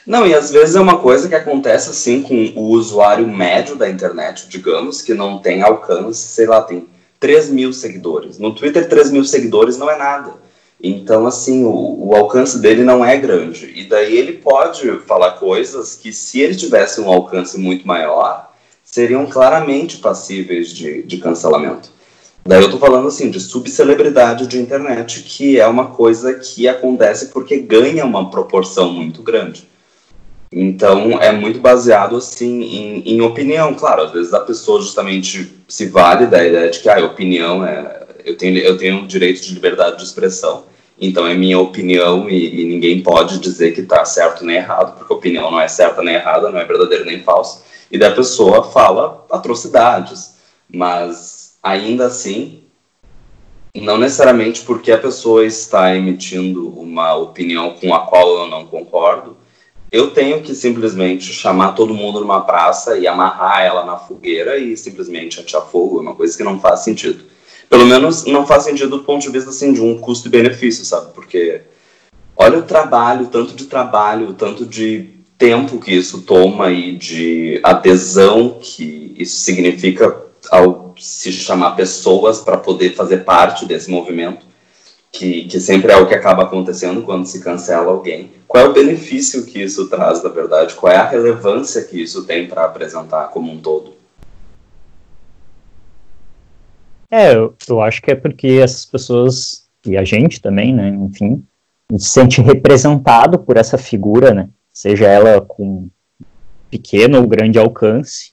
Não, 0.06 0.26
e 0.26 0.34
às 0.34 0.50
vezes 0.50 0.76
é 0.76 0.80
uma 0.80 0.98
coisa 0.98 1.28
que 1.28 1.34
acontece 1.34 1.88
assim 1.90 2.22
com 2.22 2.60
o 2.60 2.64
usuário 2.68 3.26
médio 3.26 3.76
da 3.76 3.88
internet, 3.88 4.48
digamos, 4.48 5.00
que 5.00 5.14
não 5.14 5.38
tem 5.38 5.62
alcance, 5.62 6.20
sei 6.28 6.46
lá, 6.46 6.60
tem 6.60 6.86
3 7.18 7.50
mil 7.50 7.72
seguidores. 7.72 8.38
No 8.38 8.54
Twitter, 8.54 8.88
3 8.88 9.10
mil 9.10 9.24
seguidores 9.24 9.78
não 9.78 9.90
é 9.90 9.96
nada. 9.96 10.32
Então, 10.82 11.26
assim, 11.26 11.64
o, 11.64 12.08
o, 12.08 12.14
alcance 12.14 12.58
dele 12.58 12.82
não 12.82 13.04
é 13.04 13.16
grande. 13.16 13.70
E 13.76 13.86
daí 13.86 14.16
ele 14.16 14.32
pode 14.34 14.90
falar 15.00 15.32
coisas 15.32 15.94
que, 15.94 16.12
se 16.12 16.40
ele 16.40 16.54
tivesse 16.54 17.00
um 17.00 17.08
alcance 17.08 17.58
muito 17.58 17.86
maior, 17.86 18.49
seriam 18.90 19.24
claramente 19.26 19.98
passíveis 19.98 20.70
de, 20.70 21.02
de 21.02 21.18
cancelamento. 21.18 21.90
Daí 22.44 22.62
eu 22.62 22.70
tô 22.70 22.78
falando, 22.78 23.06
assim, 23.06 23.30
de 23.30 23.38
subcelebridade 23.38 24.46
de 24.46 24.58
internet, 24.58 25.22
que 25.22 25.60
é 25.60 25.66
uma 25.66 25.86
coisa 25.86 26.34
que 26.34 26.66
acontece 26.66 27.26
porque 27.26 27.58
ganha 27.58 28.04
uma 28.04 28.30
proporção 28.30 28.92
muito 28.92 29.22
grande. 29.22 29.68
Então, 30.52 31.20
é 31.20 31.30
muito 31.30 31.60
baseado, 31.60 32.16
assim, 32.16 32.62
em, 32.62 33.14
em, 33.14 33.20
opinião. 33.20 33.74
Claro, 33.74 34.02
às 34.02 34.10
vezes 34.10 34.34
a 34.34 34.40
pessoa 34.40 34.80
justamente 34.80 35.52
se 35.68 35.86
vale 35.86 36.26
da 36.26 36.44
ideia 36.44 36.70
de 36.70 36.80
que 36.80 36.88
a 36.88 36.96
ah, 36.96 37.04
opinião 37.04 37.64
é... 37.64 38.00
Eu 38.24 38.36
tenho, 38.36 38.58
eu 38.58 38.76
tenho 38.76 39.06
direito 39.06 39.40
de 39.40 39.54
liberdade 39.54 39.96
de 39.96 40.02
expressão, 40.04 40.64
então 41.00 41.26
é 41.26 41.34
minha 41.34 41.58
opinião 41.58 42.28
e, 42.28 42.60
e 42.60 42.64
ninguém 42.66 43.02
pode 43.02 43.38
dizer 43.38 43.72
que 43.72 43.80
está 43.80 44.04
certo 44.04 44.44
nem 44.44 44.56
errado, 44.56 44.98
porque 44.98 45.12
opinião 45.12 45.50
não 45.50 45.58
é 45.58 45.66
certa 45.66 46.02
nem 46.02 46.16
errada, 46.16 46.50
não 46.50 46.58
é 46.58 46.64
verdadeira 46.66 47.04
nem 47.04 47.22
falsa. 47.22 47.62
E 47.90 47.98
da 47.98 48.10
pessoa 48.10 48.70
fala 48.70 49.26
atrocidades, 49.30 50.36
mas 50.72 51.58
ainda 51.62 52.06
assim, 52.06 52.62
não 53.74 53.98
necessariamente 53.98 54.62
porque 54.62 54.92
a 54.92 54.98
pessoa 54.98 55.44
está 55.44 55.94
emitindo 55.94 56.68
uma 56.78 57.14
opinião 57.14 57.74
com 57.74 57.94
a 57.94 58.06
qual 58.06 58.28
eu 58.38 58.46
não 58.46 58.66
concordo, 58.66 59.36
eu 59.90 60.12
tenho 60.12 60.40
que 60.40 60.54
simplesmente 60.54 61.32
chamar 61.32 61.72
todo 61.72 61.94
mundo 61.94 62.20
numa 62.20 62.42
praça 62.42 62.96
e 62.96 63.08
amarrar 63.08 63.62
ela 63.62 63.84
na 63.84 63.96
fogueira 63.96 64.56
e 64.56 64.76
simplesmente 64.76 65.40
atirar 65.40 65.62
fogo, 65.62 65.98
é 65.98 66.02
uma 66.02 66.14
coisa 66.14 66.36
que 66.36 66.44
não 66.44 66.60
faz 66.60 66.80
sentido. 66.80 67.24
Pelo 67.68 67.86
menos 67.86 68.24
não 68.24 68.46
faz 68.46 68.64
sentido 68.64 68.98
do 68.98 69.04
ponto 69.04 69.22
de 69.22 69.30
vista 69.30 69.50
assim, 69.50 69.72
de 69.72 69.80
um 69.80 69.98
custo 69.98 70.28
e 70.28 70.30
benefício, 70.30 70.84
sabe? 70.84 71.12
Porque 71.12 71.62
olha 72.36 72.58
o 72.58 72.62
trabalho, 72.62 73.26
tanto 73.26 73.54
de 73.54 73.66
trabalho, 73.66 74.34
tanto 74.34 74.64
de 74.64 75.19
tempo 75.40 75.80
que 75.80 75.92
isso 75.94 76.20
toma 76.20 76.70
e 76.70 76.94
de 76.94 77.60
adesão 77.62 78.58
que 78.60 79.14
isso 79.18 79.38
significa 79.38 80.14
ao 80.50 80.94
se 80.98 81.32
chamar 81.32 81.76
pessoas 81.76 82.40
para 82.40 82.58
poder 82.58 82.94
fazer 82.94 83.24
parte 83.24 83.64
desse 83.64 83.90
movimento 83.90 84.44
que, 85.10 85.46
que 85.46 85.58
sempre 85.58 85.92
é 85.92 85.96
o 85.96 86.06
que 86.06 86.14
acaba 86.14 86.42
acontecendo 86.42 87.02
quando 87.02 87.24
se 87.24 87.42
cancela 87.42 87.90
alguém. 87.90 88.32
Qual 88.46 88.66
é 88.66 88.68
o 88.68 88.72
benefício 88.74 89.46
que 89.46 89.62
isso 89.62 89.88
traz, 89.88 90.22
na 90.22 90.28
verdade? 90.28 90.74
Qual 90.74 90.92
é 90.92 90.96
a 90.96 91.08
relevância 91.08 91.82
que 91.84 92.00
isso 92.00 92.26
tem 92.26 92.46
para 92.46 92.66
apresentar 92.66 93.28
como 93.28 93.50
um 93.50 93.58
todo? 93.58 93.94
É, 97.10 97.34
eu, 97.34 97.56
eu 97.66 97.80
acho 97.80 98.02
que 98.02 98.10
é 98.10 98.14
porque 98.14 98.60
essas 98.62 98.84
pessoas, 98.84 99.64
e 99.86 99.96
a 99.96 100.04
gente 100.04 100.38
também, 100.40 100.74
né, 100.74 100.90
enfim, 100.90 101.42
se 101.96 102.10
sente 102.10 102.42
representado 102.42 103.38
por 103.38 103.56
essa 103.56 103.78
figura, 103.78 104.34
né, 104.34 104.48
seja 104.80 105.06
ela 105.06 105.42
com 105.42 105.88
pequeno 106.70 107.20
ou 107.20 107.26
grande 107.26 107.58
alcance, 107.58 108.32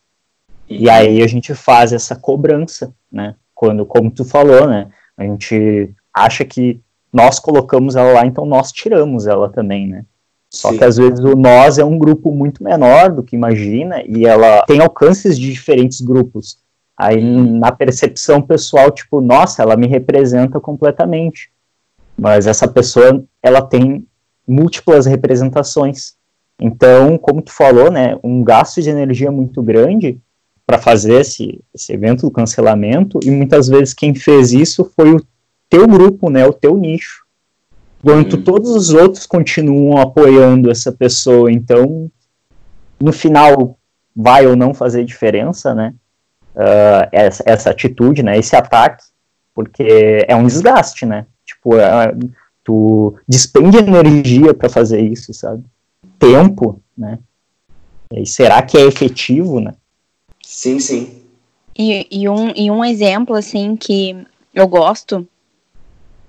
e, 0.70 0.90
aí 0.90 1.22
a 1.22 1.28
gente 1.28 1.54
faz 1.54 1.92
essa 1.92 2.16
cobrança, 2.16 2.94
né, 3.12 3.36
quando, 3.54 3.86
como 3.86 4.10
tu 4.10 4.24
falou, 4.24 4.66
né, 4.66 4.90
a 5.18 5.24
gente 5.24 5.94
acha 6.14 6.46
que 6.46 6.80
nós 7.12 7.38
colocamos 7.38 7.98
ela 7.98 8.14
lá, 8.14 8.26
então 8.26 8.46
nós 8.46 8.72
tiramos 8.72 9.28
ela 9.28 9.50
também, 9.50 9.88
né? 9.88 10.06
Só 10.50 10.72
Sim. 10.72 10.78
que 10.78 10.84
às 10.84 10.96
vezes 10.96 11.20
o 11.20 11.36
nós 11.36 11.78
é 11.78 11.84
um 11.84 11.98
grupo 11.98 12.32
muito 12.32 12.64
menor 12.64 13.12
do 13.12 13.24
que 13.24 13.36
imagina 13.36 14.02
e 14.06 14.26
ela 14.26 14.64
tem 14.66 14.82
alcances 14.82 15.38
de 15.38 15.52
diferentes 15.52 16.00
grupos. 16.00 16.60
Aí 16.98 17.22
na 17.22 17.72
percepção 17.72 18.42
pessoal, 18.42 18.90
tipo, 18.92 19.20
nossa, 19.20 19.62
ela 19.62 19.76
me 19.76 19.88
representa 19.88 20.60
completamente. 20.60 21.52
Mas 22.18 22.48
essa 22.48 22.68
pessoa, 22.68 23.24
ela 23.44 23.62
tem 23.62 24.08
múltiplas 24.48 25.06
representações. 25.06 26.16
Então, 26.60 27.18
como 27.18 27.42
tu 27.42 27.52
falou, 27.52 27.92
né, 27.92 28.18
um 28.24 28.44
gasto 28.44 28.82
de 28.82 28.90
energia 28.90 29.32
muito 29.32 29.62
grande 29.62 30.20
para 30.66 30.78
fazer 30.78 31.22
esse, 31.22 31.64
esse 31.74 31.94
evento 31.94 32.22
do 32.22 32.32
cancelamento 32.32 33.20
e 33.24 33.32
muitas 33.32 33.68
vezes 33.68 33.94
quem 33.94 34.14
fez 34.14 34.52
isso 34.52 34.92
foi 34.96 35.14
o 35.14 35.26
teu 35.70 35.88
grupo, 35.88 36.30
né, 36.30 36.46
o 36.46 36.54
teu 36.54 36.76
nicho. 36.76 37.26
Enquanto 38.04 38.38
hum. 38.38 38.42
todos 38.44 38.72
os 38.72 38.90
outros 38.90 39.26
continuam 39.26 39.98
apoiando 40.00 40.72
essa 40.72 40.92
pessoa, 40.92 41.52
então, 41.52 42.12
no 43.00 43.12
final, 43.12 43.78
vai 44.16 44.48
ou 44.48 44.56
não 44.56 44.74
fazer 44.74 45.04
diferença, 45.04 45.76
né? 45.76 45.94
Uh, 46.56 47.08
essa, 47.12 47.44
essa, 47.46 47.70
atitude, 47.70 48.24
né? 48.24 48.38
Esse 48.38 48.56
ataque, 48.56 49.04
porque 49.54 50.26
é 50.28 50.36
um 50.36 50.48
desgaste, 50.48 51.06
né? 51.06 51.26
Tipo, 51.46 51.78
é, 51.78 52.16
tu 52.64 53.16
despende 53.28 53.78
energia 53.78 54.54
para 54.54 54.68
fazer 54.68 55.00
isso, 55.02 55.34
sabe? 55.34 55.64
Tempo, 56.20 56.82
né? 56.98 57.20
E 58.12 58.26
será 58.26 58.62
que 58.62 58.78
é 58.78 58.82
efetivo, 58.82 59.60
né? 59.60 59.74
Sim, 60.42 60.80
sim. 60.80 61.24
E, 61.78 62.08
e, 62.10 62.30
um, 62.30 62.52
e 62.56 62.72
um 62.72 62.84
exemplo, 62.84 63.36
assim, 63.36 63.76
que 63.76 64.16
eu 64.54 64.68
gosto 64.68 65.28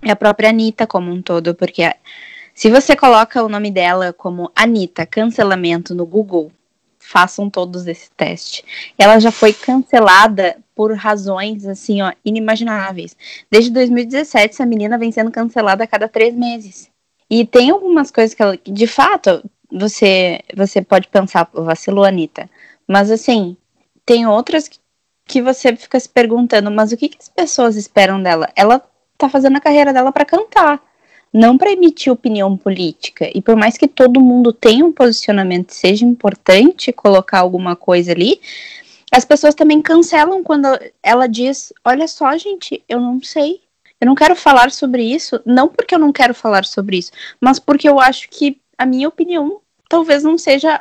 é 0.03 0.11
a 0.11 0.17
própria 0.17 0.51
Anitta 0.51 0.87
como 0.87 1.11
um 1.11 1.23
todo, 1.23 1.55
porque 1.55 1.93
se 2.55 2.71
você 2.71 2.95
coloca 2.95 3.43
o 3.43 3.49
nome 3.49 3.71
dela 3.71 4.13
como 4.13 4.51
Anitta 4.55 5.07
cancelamento 5.07 5.95
no 5.95 6.05
Google, 6.05 6.53
façam 6.99 7.49
todos 7.49 7.87
esse 7.87 8.11
teste. 8.11 8.65
Ela 8.99 9.19
já 9.19 9.31
foi 9.31 9.53
cancelada 9.53 10.59
por 10.75 10.93
razões 10.95 11.67
assim, 11.67 12.03
ó, 12.03 12.13
inimagináveis. 12.25 13.17
Desde 13.51 13.71
2017, 13.71 14.55
essa 14.55 14.67
menina 14.67 14.99
vem 14.99 15.11
sendo 15.11 15.31
cancelada 15.31 15.85
a 15.85 15.87
cada 15.87 16.07
três 16.07 16.35
meses. 16.35 16.91
E 17.31 17.47
tem 17.47 17.71
algumas 17.71 18.11
coisas 18.11 18.35
que 18.35 18.43
ela, 18.43 18.59
de 18.63 18.87
fato, 18.87 19.43
você 19.71 20.41
você 20.57 20.83
pode 20.83 21.09
pensar, 21.09 21.49
vacilou, 21.53 22.05
Anitta. 22.05 22.49
Mas 22.87 23.11
assim, 23.11 23.57
tem 24.05 24.27
outras 24.27 24.71
que, 25.27 25.43
você 25.43 25.77
fica 25.77 26.01
se 26.01 26.09
perguntando, 26.09 26.71
mas 26.71 26.91
o 26.93 26.97
que, 26.97 27.09
que 27.11 27.19
as 27.21 27.29
pessoas 27.29 27.77
esperam 27.77 28.23
dela? 28.23 28.49
Ela 28.57 28.83
tá 29.19 29.29
fazendo 29.29 29.57
a 29.57 29.61
carreira 29.61 29.93
dela 29.93 30.11
para 30.11 30.25
cantar, 30.25 30.83
não 31.33 31.59
para 31.59 31.71
emitir 31.71 32.11
opinião 32.11 32.57
política. 32.57 33.31
E 33.35 33.43
por 33.43 33.55
mais 33.55 33.77
que 33.77 33.87
todo 33.87 34.21
mundo 34.21 34.53
tenha 34.53 34.85
um 34.85 34.93
posicionamento, 34.93 35.75
seja 35.75 36.07
importante 36.07 36.93
colocar 36.93 37.41
alguma 37.41 37.77
coisa 37.77 38.13
ali, 38.13 38.41
as 39.13 39.25
pessoas 39.25 39.55
também 39.55 39.83
cancelam 39.83 40.43
quando 40.43 40.69
ela 41.03 41.27
diz: 41.27 41.73
Olha 41.85 42.09
só, 42.09 42.37
gente, 42.37 42.83
eu 42.89 43.01
não 43.01 43.23
sei. 43.23 43.61
Eu 44.01 44.07
não 44.07 44.15
quero 44.15 44.37
falar 44.37 44.71
sobre 44.71 45.03
isso, 45.03 45.41
não 45.45 45.69
porque 45.69 45.95
eu 45.95 45.99
não 45.99 46.13
quero 46.13 46.33
falar 46.33 46.65
sobre 46.65 46.99
isso, 46.99 47.11
mas 47.41 47.59
porque 47.59 47.89
eu 47.89 47.99
acho 47.99 48.29
que 48.31 48.61
a 48.79 48.87
minha 48.87 49.09
opinião 49.09 49.61
talvez 49.89 50.23
não 50.23 50.39
seja 50.39 50.81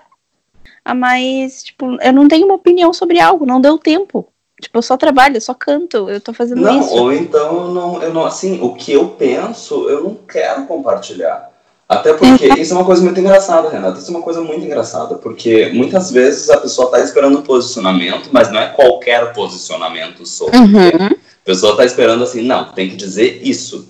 a 0.86 0.94
mais. 0.94 1.64
Tipo, 1.64 1.98
eu 2.02 2.14
não 2.14 2.28
tenho 2.28 2.46
uma 2.46 2.56
opinião 2.56 2.94
sobre 2.94 3.20
algo, 3.20 3.46
não 3.46 3.60
deu 3.60 3.78
tempo. 3.78 4.28
Tipo, 4.62 4.80
eu 4.80 4.82
só 4.82 4.98
trabalho, 4.98 5.38
eu 5.38 5.42
só 5.42 5.54
canto, 5.54 6.10
eu 6.10 6.20
tô 6.20 6.34
fazendo 6.34 6.62
não, 6.62 6.80
isso. 6.80 6.90
Ou 6.90 7.14
então, 7.14 7.68
eu 7.68 7.74
não, 7.74 8.04
eu 8.04 8.14
não, 8.14 8.26
assim, 8.26 8.60
o 8.62 8.74
que 8.74 8.92
eu 8.92 9.10
penso, 9.10 9.88
eu 9.90 10.04
não 10.04 10.16
quero 10.16 10.66
compartilhar. 10.66 11.52
Até 11.88 12.12
porque 12.14 12.48
isso 12.60 12.74
é 12.74 12.76
uma 12.76 12.84
coisa 12.84 13.02
muito 13.02 13.20
engraçada, 13.20 13.70
Renata. 13.70 14.00
Isso 14.00 14.12
é 14.12 14.16
uma 14.16 14.24
coisa 14.24 14.42
muito 14.42 14.66
engraçada, 14.66 15.16
porque 15.16 15.70
muitas 15.74 16.12
vezes 16.12 16.50
a 16.50 16.58
pessoa 16.58 16.88
está 16.88 17.00
esperando 17.00 17.38
um 17.38 17.42
posicionamento, 17.44 18.30
mas 18.32 18.52
não 18.52 18.60
é 18.60 18.68
qualquer 18.68 19.32
posicionamento 19.32 20.26
sobre. 20.26 20.58
Uhum. 20.58 21.06
A 21.06 21.46
pessoa 21.46 21.72
está 21.74 21.86
esperando 21.86 22.24
assim, 22.24 22.42
não, 22.42 22.74
tem 22.74 22.90
que 22.90 22.96
dizer 22.96 23.40
isso. 23.42 23.88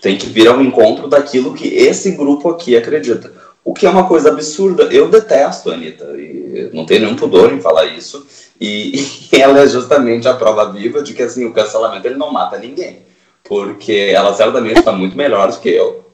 Tem 0.00 0.16
que 0.16 0.26
vir 0.26 0.46
ao 0.46 0.60
encontro 0.60 1.08
daquilo 1.08 1.54
que 1.54 1.66
esse 1.66 2.12
grupo 2.12 2.48
aqui 2.48 2.76
acredita. 2.76 3.32
O 3.64 3.72
que 3.72 3.86
é 3.86 3.90
uma 3.90 4.08
coisa 4.08 4.30
absurda. 4.30 4.84
Eu 4.84 5.08
detesto 5.08 5.70
a 5.70 5.74
Anitta, 5.74 6.04
e 6.18 6.70
não 6.72 6.84
tenho 6.84 7.02
nenhum 7.02 7.16
pudor 7.16 7.52
em 7.52 7.60
falar 7.60 7.86
isso. 7.86 8.26
E, 8.60 9.00
e, 9.32 9.40
ela 9.40 9.60
é 9.60 9.66
justamente 9.66 10.26
a 10.26 10.34
prova 10.34 10.72
viva 10.72 11.02
de 11.02 11.14
que 11.14 11.22
assim, 11.22 11.44
o 11.44 11.52
cancelamento 11.52 12.06
ele 12.06 12.16
não 12.16 12.32
mata 12.32 12.58
ninguém. 12.58 13.02
Porque 13.44 14.10
ela 14.12 14.34
certamente 14.34 14.78
está 14.78 14.92
muito 14.92 15.16
melhor 15.16 15.50
do 15.50 15.60
que 15.60 15.68
eu. 15.68 16.04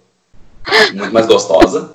Muito 0.94 1.12
mais 1.12 1.26
gostosa. 1.26 1.94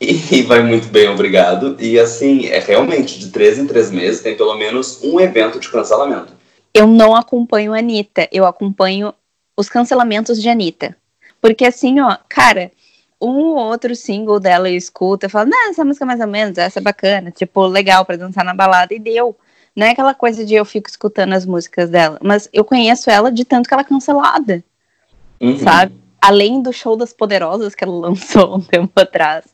E 0.00 0.42
vai 0.42 0.62
muito 0.62 0.88
bem, 0.88 1.08
obrigado. 1.08 1.76
E 1.78 1.98
assim, 1.98 2.46
é 2.46 2.58
realmente, 2.58 3.20
de 3.20 3.30
três 3.30 3.56
em 3.56 3.66
três 3.66 3.88
meses 3.90 4.20
tem 4.20 4.36
pelo 4.36 4.56
menos 4.56 5.00
um 5.02 5.20
evento 5.20 5.60
de 5.60 5.68
cancelamento. 5.68 6.32
Eu 6.74 6.88
não 6.88 7.14
acompanho 7.14 7.72
a 7.72 7.78
Anitta, 7.78 8.28
eu 8.32 8.44
acompanho 8.44 9.14
os 9.56 9.68
cancelamentos 9.68 10.42
de 10.42 10.48
Anitta. 10.48 10.96
Porque 11.40 11.64
assim, 11.64 12.00
ó, 12.00 12.16
cara, 12.28 12.72
um 13.22 13.54
ou 13.54 13.56
outro 13.56 13.94
single 13.94 14.40
dela 14.40 14.68
eu 14.68 14.76
escuto, 14.76 15.26
eu 15.26 15.30
falo, 15.30 15.50
não, 15.50 15.70
essa 15.70 15.84
música 15.84 16.04
é 16.04 16.06
mais 16.06 16.20
ou 16.20 16.26
menos, 16.26 16.58
essa 16.58 16.78
é 16.78 16.82
bacana, 16.82 17.30
tipo, 17.30 17.66
legal 17.66 18.04
para 18.04 18.16
dançar 18.16 18.44
na 18.44 18.54
balada, 18.54 18.92
e 18.92 18.98
deu. 18.98 19.36
Não 19.74 19.86
é 19.86 19.90
aquela 19.90 20.14
coisa 20.14 20.44
de 20.44 20.54
eu 20.54 20.64
fico 20.64 20.90
escutando 20.90 21.32
as 21.32 21.46
músicas 21.46 21.88
dela, 21.88 22.18
mas 22.22 22.48
eu 22.52 22.64
conheço 22.64 23.08
ela 23.10 23.30
de 23.30 23.44
tanto 23.44 23.68
que 23.68 23.74
ela 23.74 23.82
é 23.82 23.86
cancelada, 23.86 24.62
uhum. 25.40 25.58
sabe? 25.58 26.02
além 26.22 26.62
do 26.62 26.72
show 26.72 26.96
das 26.96 27.12
poderosas 27.12 27.74
que 27.74 27.82
ela 27.82 27.92
lançou 27.92 28.56
um 28.56 28.60
tempo 28.62 28.92
atrás, 28.94 29.44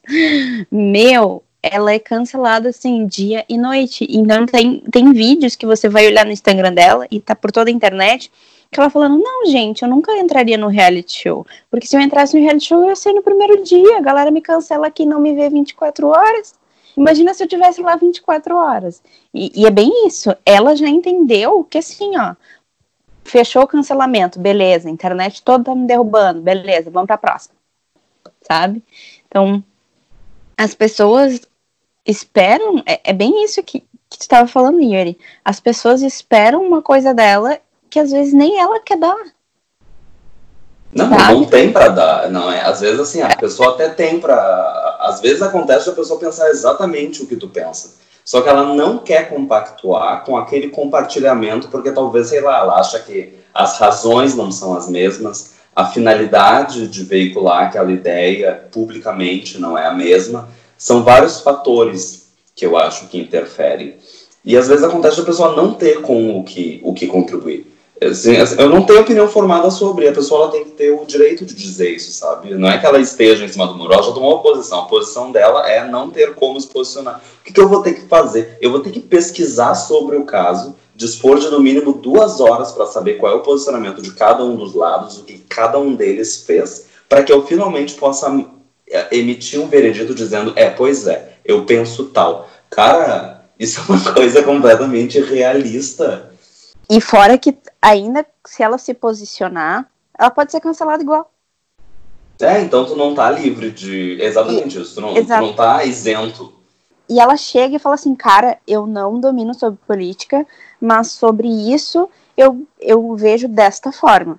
meu, 0.71 1.43
ela 1.63 1.93
é 1.93 1.99
cancelada 1.99 2.69
assim 2.69 3.07
dia 3.07 3.43
e 3.49 3.57
noite. 3.57 4.07
Então 4.09 4.45
tem, 4.45 4.83
tem 4.93 5.13
vídeos 5.15 5.57
que 5.57 5.65
você 5.65 5.89
vai 5.89 6.07
olhar 6.07 6.27
no 6.27 6.33
Instagram 6.33 6.75
dela 6.75 7.07
e 7.11 7.21
tá 7.21 7.35
por 7.35 7.51
toda 7.51 7.71
a 7.71 7.73
internet 7.73 8.31
que 8.71 8.79
ela 8.79 8.91
falando, 8.91 9.19
não, 9.19 9.47
gente, 9.47 9.83
eu 9.83 9.89
nunca 9.89 10.13
entraria 10.19 10.59
no 10.59 10.69
reality 10.69 11.23
show. 11.23 11.47
Porque 11.71 11.87
se 11.87 11.97
eu 11.97 12.01
entrasse 12.01 12.37
no 12.37 12.43
reality 12.43 12.67
show, 12.67 12.83
eu 12.83 12.89
ia 12.89 12.97
ser 12.97 13.13
no 13.13 13.23
primeiro 13.23 13.63
dia. 13.63 13.99
A 13.99 14.03
galera 14.03 14.31
me 14.31 14.41
cancela 14.41 14.87
aqui 14.87 15.07
não 15.07 15.21
me 15.21 15.35
vê 15.35 15.49
24 15.49 16.07
horas. 16.07 16.55
Imagina 16.97 17.33
se 17.33 17.43
eu 17.43 17.49
tivesse 17.49 17.81
lá 17.81 17.97
24 17.97 18.55
horas. 18.57 19.03
E, 19.33 19.63
e 19.63 19.67
é 19.67 19.71
bem 19.71 20.07
isso. 20.07 20.35
Ela 20.45 20.77
já 20.77 20.89
entendeu 20.89 21.65
que 21.65 21.79
assim, 21.79 22.19
ó, 22.19 22.35
fechou 23.25 23.63
o 23.63 23.67
cancelamento, 23.67 24.41
beleza, 24.41 24.91
internet 24.91 25.43
toda 25.43 25.65
tá 25.65 25.75
me 25.75 25.87
derrubando, 25.87 26.41
beleza, 26.41 26.91
vamos 26.91 27.07
para 27.07 27.15
a 27.15 27.19
próxima. 27.19 27.55
Sabe? 28.43 28.83
Então, 29.29 29.63
as 30.57 30.75
pessoas 30.75 31.41
esperam, 32.05 32.83
é, 32.85 33.01
é 33.05 33.13
bem 33.13 33.45
isso 33.45 33.63
que, 33.63 33.81
que 33.81 34.19
tu 34.19 34.23
estava 34.23 34.49
falando, 34.49 34.81
Yuri. 34.81 35.19
As 35.45 35.61
pessoas 35.61 36.03
esperam 36.03 36.63
uma 36.63 36.83
coisa 36.83 37.15
dela 37.15 37.61
que 37.91 37.99
às 37.99 38.11
vezes 38.11 38.33
nem 38.33 38.59
ela 38.59 38.81
quer 38.81 38.99
dar. 38.99 39.17
Não, 40.93 41.09
sabe? 41.09 41.35
não 41.35 41.45
tem 41.45 41.73
para 41.73 41.89
dar, 41.89 42.31
não 42.31 42.51
é. 42.51 42.63
Às 42.63 42.81
vezes 42.81 42.99
assim, 42.99 43.21
a 43.21 43.37
pessoa 43.37 43.71
até 43.71 43.89
tem 43.89 44.19
para, 44.19 44.97
às 45.01 45.21
vezes 45.21 45.43
acontece 45.43 45.89
a 45.89 45.93
pessoa 45.93 46.19
pensar 46.19 46.49
exatamente 46.51 47.23
o 47.23 47.27
que 47.27 47.37
tu 47.37 47.49
pensa. 47.49 47.97
Só 48.25 48.43
que 48.43 48.49
ela 48.49 48.75
não 48.75 48.99
quer 48.99 49.29
compactuar 49.29 50.25
com 50.25 50.37
aquele 50.37 50.69
compartilhamento, 50.69 51.69
porque 51.69 51.91
talvez, 51.91 52.29
sei 52.29 52.41
lá, 52.41 52.59
ela 52.59 52.79
acha 52.79 52.99
que 52.99 53.35
as 53.55 53.79
razões 53.79 54.35
não 54.35 54.53
são 54.53 54.77
as 54.77 54.89
mesmas, 54.89 55.55
a 55.75 55.87
finalidade 55.87 56.89
de 56.89 57.05
veicular 57.05 57.65
aquela 57.65 57.91
ideia 57.91 58.69
publicamente 58.71 59.59
não 59.59 59.79
é 59.79 59.87
a 59.87 59.95
mesma. 59.95 60.49
São 60.77 61.03
vários 61.03 61.41
fatores 61.41 62.29
que 62.55 62.67
eu 62.67 62.77
acho 62.77 63.07
que 63.07 63.19
interferem. 63.19 63.97
E 64.45 64.57
às 64.57 64.69
vezes 64.69 64.85
acontece 64.85 65.21
a 65.21 65.25
pessoa 65.25 65.55
não 65.55 65.73
ter 65.73 66.03
com 66.03 66.39
o 66.39 66.45
que, 66.45 66.81
o 66.83 66.93
que 66.93 67.07
contribuir. 67.07 67.78
Assim, 68.01 68.35
eu 68.59 68.69
não 68.69 68.85
tenho 68.85 69.01
opinião 69.01 69.27
formada 69.27 69.71
sobre, 69.73 70.07
a 70.07 70.13
pessoa 70.13 70.43
ela 70.43 70.53
tem 70.53 70.65
que 70.65 70.71
ter 70.71 70.91
o 70.93 71.05
direito 71.05 71.45
de 71.45 71.53
dizer 71.53 71.91
isso, 71.91 72.13
sabe? 72.13 72.55
Não 72.55 72.69
é 72.69 72.79
que 72.79 72.87
ela 72.87 73.01
esteja 73.01 73.45
em 73.45 73.49
cima 73.49 73.67
do 73.67 73.75
muro, 73.75 73.93
ela 73.93 74.03
já 74.03 74.13
tomou 74.13 74.35
uma 74.35 74.43
posição. 74.43 74.81
A 74.81 74.87
posição 74.87 75.33
dela 75.33 75.69
é 75.69 75.85
não 75.85 76.09
ter 76.09 76.35
como 76.35 76.61
se 76.61 76.69
posicionar. 76.69 77.21
O 77.41 77.45
que, 77.45 77.53
que 77.53 77.61
eu 77.61 77.69
vou 77.69 77.83
ter 77.83 77.95
que 77.95 78.07
fazer? 78.07 78.57
Eu 78.61 78.71
vou 78.71 78.81
ter 78.81 78.93
que 78.93 79.01
pesquisar 79.01 79.75
sobre 79.75 80.17
o 80.17 80.25
caso, 80.25 80.77
dispor 80.95 81.41
de 81.41 81.49
no 81.49 81.61
mínimo 81.61 81.93
duas 81.93 82.41
horas 82.41 82.71
para 82.71 82.87
saber 82.87 83.15
qual 83.15 83.33
é 83.33 83.35
o 83.37 83.43
posicionamento 83.43 84.01
de 84.01 84.13
cada 84.13 84.45
um 84.45 84.55
dos 84.55 84.75
lados, 84.75 85.19
o 85.19 85.25
que 85.25 85.39
cada 85.49 85.77
um 85.79 85.97
deles 85.97 86.45
fez, 86.45 86.87
para 87.09 87.25
que 87.25 87.33
eu 87.33 87.45
finalmente 87.47 87.95
possa 87.95 88.29
é, 88.89 89.17
emitir 89.17 89.61
um 89.61 89.67
veredito 89.67 90.15
dizendo: 90.15 90.53
é, 90.55 90.71
pois 90.71 91.09
é, 91.09 91.33
eu 91.45 91.65
penso 91.65 92.05
tal. 92.07 92.49
Cara, 92.71 93.45
isso 93.59 93.81
é 93.81 93.93
uma 93.93 94.01
coisa 94.15 94.41
completamente 94.45 95.21
realista 95.21 96.28
e 96.91 97.01
fora 97.01 97.37
que, 97.37 97.57
ainda 97.81 98.25
se 98.47 98.63
ela 98.63 98.79
se 98.79 98.95
posicionar, 98.95 99.87
ela 100.19 100.31
pode 100.31 100.51
ser 100.51 100.61
cancelada 100.61 101.03
igual. 101.03 101.31
É, 102.41 102.61
então 102.61 102.85
tu 102.85 102.95
não 102.95 103.15
tá 103.15 103.31
livre 103.31 103.71
de. 103.71 104.17
Exatamente 104.21 104.79
e, 104.79 104.83
isso, 104.83 104.95
tu 104.95 105.01
não, 105.01 105.15
tu 105.15 105.29
não 105.29 105.53
tá 105.55 105.85
isento. 105.85 106.53
E 107.09 107.19
ela 107.19 107.37
chega 107.37 107.77
e 107.77 107.79
fala 107.79 107.95
assim, 107.95 108.15
cara, 108.15 108.59
eu 108.67 108.87
não 108.87 109.19
domino 109.19 109.55
sobre 109.55 109.79
política, 109.87 110.47
mas 110.81 111.09
sobre 111.09 111.49
isso 111.49 112.09
eu, 112.37 112.67
eu 112.79 113.15
vejo 113.17 113.49
desta 113.49 113.91
forma. 113.91 114.39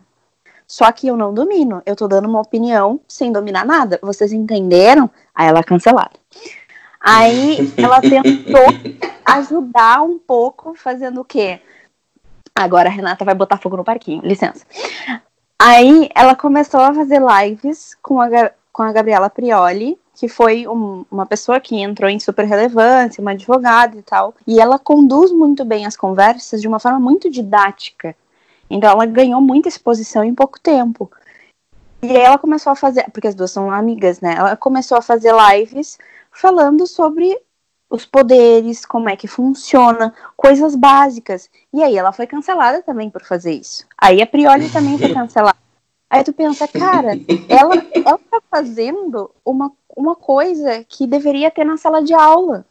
Só 0.68 0.92
que 0.92 1.08
eu 1.08 1.18
não 1.18 1.34
domino, 1.34 1.82
eu 1.84 1.96
tô 1.96 2.08
dando 2.08 2.30
uma 2.30 2.40
opinião 2.40 3.00
sem 3.08 3.32
dominar 3.32 3.66
nada. 3.66 4.00
Vocês 4.04 4.32
entenderam? 4.32 5.10
Aí 5.34 5.48
ela 5.48 5.60
é 5.60 5.64
cancelada. 5.64 6.12
Aí 7.02 7.74
ela 7.76 8.00
tentou 8.02 8.68
ajudar 9.26 10.04
um 10.04 10.20
pouco, 10.20 10.76
fazendo 10.76 11.22
o 11.22 11.26
quê? 11.26 11.60
Agora 12.60 12.89
a 12.89 12.91
Renata 12.91 13.24
vai 13.24 13.34
botar 13.34 13.58
fogo 13.58 13.78
no 13.78 13.86
parquinho, 13.86 14.22
licença. 14.22 14.65
Aí 15.58 16.10
ela 16.13 16.36
começou 16.36 16.82
a 16.82 16.93
fazer 16.93 17.22
lives 17.22 17.95
com 18.02 18.19
a, 18.19 18.28
com 18.74 18.84
a 18.84 18.91
Gabriela 18.91 19.30
Prioli, 19.30 19.98
que 20.13 20.28
foi 20.28 20.67
um, 20.67 21.06
uma 21.10 21.26
pessoa 21.26 21.62
que 21.62 21.80
entrou 21.80 22.10
em 22.10 22.19
super 22.19 22.43
relevância, 22.43 23.22
uma 23.22 23.32
advogada 23.32 23.98
e 23.98 24.02
tal. 24.02 24.36
E 24.45 24.60
ela 24.60 24.78
conduz 24.78 25.32
muito 25.32 25.63
bem 25.63 25.86
as 25.86 25.95
conversas 25.95 26.60
de 26.62 26.67
uma 26.67 26.82
forma 26.82 27.00
muito 27.00 27.30
didática. 27.30 28.13
Então 28.69 28.89
ela 28.91 29.06
ganhou 29.06 29.39
muita 29.39 29.69
exposição 29.69 30.22
em 30.22 30.36
pouco 30.36 30.60
tempo. 30.60 31.10
E 32.02 32.12
aí 32.12 32.24
ela 32.24 32.38
começou 32.38 32.74
a 32.74 32.76
fazer, 32.76 33.10
porque 33.13 33.30
as 33.30 33.36
duas 33.36 33.52
são 33.52 33.72
amigas, 33.72 34.19
né? 34.19 34.36
Ela 34.38 34.58
começou 34.58 34.98
a 34.98 35.02
fazer 35.02 35.34
lives 35.34 35.98
falando 36.30 36.86
sobre 36.86 37.39
os 37.89 38.06
poderes, 38.06 38.86
como 38.86 39.10
é 39.10 39.15
que 39.15 39.28
funciona, 39.28 40.13
coisas 40.38 40.75
básicas. 40.75 41.49
E 41.73 41.82
aí 41.82 41.97
ela 41.97 42.12
foi 42.12 42.28
cancelada 42.28 42.82
também 42.84 43.10
por 43.10 43.23
fazer 43.23 43.54
isso. 43.54 43.86
Aí 43.97 44.21
a 44.21 44.28
Prioli 44.28 44.69
também 44.69 44.97
foi 44.97 45.12
cancelada. 45.13 45.58
Aí 46.10 46.23
tu 46.23 46.34
pensa, 46.34 46.67
cara, 46.67 47.12
ela, 47.47 47.75
ela 47.93 48.19
tá 48.32 48.41
fazendo 48.49 49.30
uma, 49.45 49.71
uma 49.95 50.15
coisa 50.15 50.84
que 50.88 51.06
deveria 51.06 51.52
ter 51.52 51.63
na 51.63 51.78
sala 51.78 52.02
de 52.02 52.13
aula, 52.13 52.65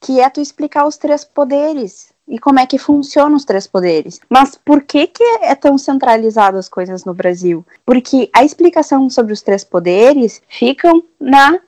que 0.00 0.20
é 0.20 0.28
tu 0.28 0.40
explicar 0.40 0.86
os 0.86 0.96
três 0.96 1.24
poderes 1.24 2.12
e 2.26 2.38
como 2.38 2.58
é 2.58 2.66
que 2.66 2.78
funcionam 2.78 3.36
os 3.36 3.44
três 3.44 3.66
poderes. 3.66 4.20
Mas 4.28 4.56
por 4.56 4.82
que 4.82 5.06
que 5.06 5.22
é 5.42 5.54
tão 5.54 5.76
centralizado 5.78 6.56
as 6.56 6.68
coisas 6.68 7.04
no 7.04 7.14
Brasil? 7.14 7.64
Porque 7.84 8.28
a 8.32 8.44
explicação 8.44 9.08
sobre 9.10 9.32
os 9.32 9.42
três 9.42 9.62
poderes 9.62 10.42
ficam 10.48 11.04
na 11.20 11.60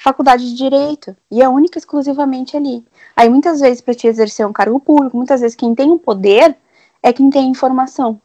faculdade 0.00 0.48
de 0.48 0.56
direito 0.56 1.14
e 1.30 1.42
é 1.42 1.48
única 1.48 1.78
exclusivamente 1.78 2.56
ali. 2.56 2.84
Aí 3.14 3.28
muitas 3.28 3.60
vezes 3.60 3.82
para 3.82 3.94
te 3.94 4.06
exercer 4.06 4.46
um 4.46 4.52
cargo 4.52 4.80
público, 4.80 5.16
muitas 5.16 5.40
vezes 5.40 5.54
quem 5.54 5.74
tem 5.74 5.90
o 5.90 5.98
poder 5.98 6.56
é 7.02 7.12
quem 7.12 7.28
tem 7.28 7.48
informação. 7.48 8.20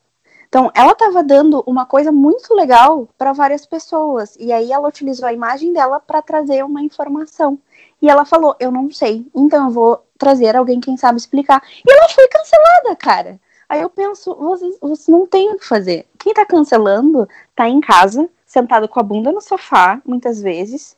Então, 0.47 0.71
ela 0.73 0.93
estava 0.93 1.21
dando 1.21 1.61
uma 1.67 1.85
coisa 1.85 2.13
muito 2.13 2.53
legal 2.53 3.09
para 3.17 3.33
várias 3.33 3.65
pessoas 3.65 4.37
e 4.39 4.53
aí 4.53 4.71
ela 4.71 4.87
utilizou 4.87 5.27
a 5.27 5.33
imagem 5.33 5.73
dela 5.73 5.99
para 5.99 6.21
trazer 6.21 6.63
uma 6.63 6.81
informação. 6.81 7.59
E 8.01 8.09
ela 8.09 8.23
falou: 8.23 8.55
"Eu 8.57 8.71
não 8.71 8.89
sei, 8.89 9.25
então 9.35 9.65
eu 9.65 9.71
vou 9.71 10.05
trazer 10.17 10.55
alguém 10.55 10.79
quem 10.79 10.95
sabe 10.95 11.17
explicar". 11.17 11.61
E 11.85 11.91
ela 11.91 12.07
foi 12.07 12.27
cancelada, 12.29 12.95
cara. 12.95 13.39
Aí 13.67 13.81
eu 13.81 13.89
penso, 13.89 14.33
vocês, 14.35 14.77
vocês 14.79 15.07
não 15.09 15.25
têm 15.27 15.51
o 15.51 15.57
que 15.57 15.65
fazer. 15.65 16.07
Quem 16.19 16.33
tá 16.33 16.45
cancelando 16.45 17.27
tá 17.55 17.67
em 17.67 17.81
casa, 17.81 18.29
sentado 18.45 18.87
com 18.87 18.99
a 18.99 19.03
bunda 19.03 19.31
no 19.31 19.41
sofá, 19.41 20.01
muitas 20.05 20.41
vezes, 20.41 20.95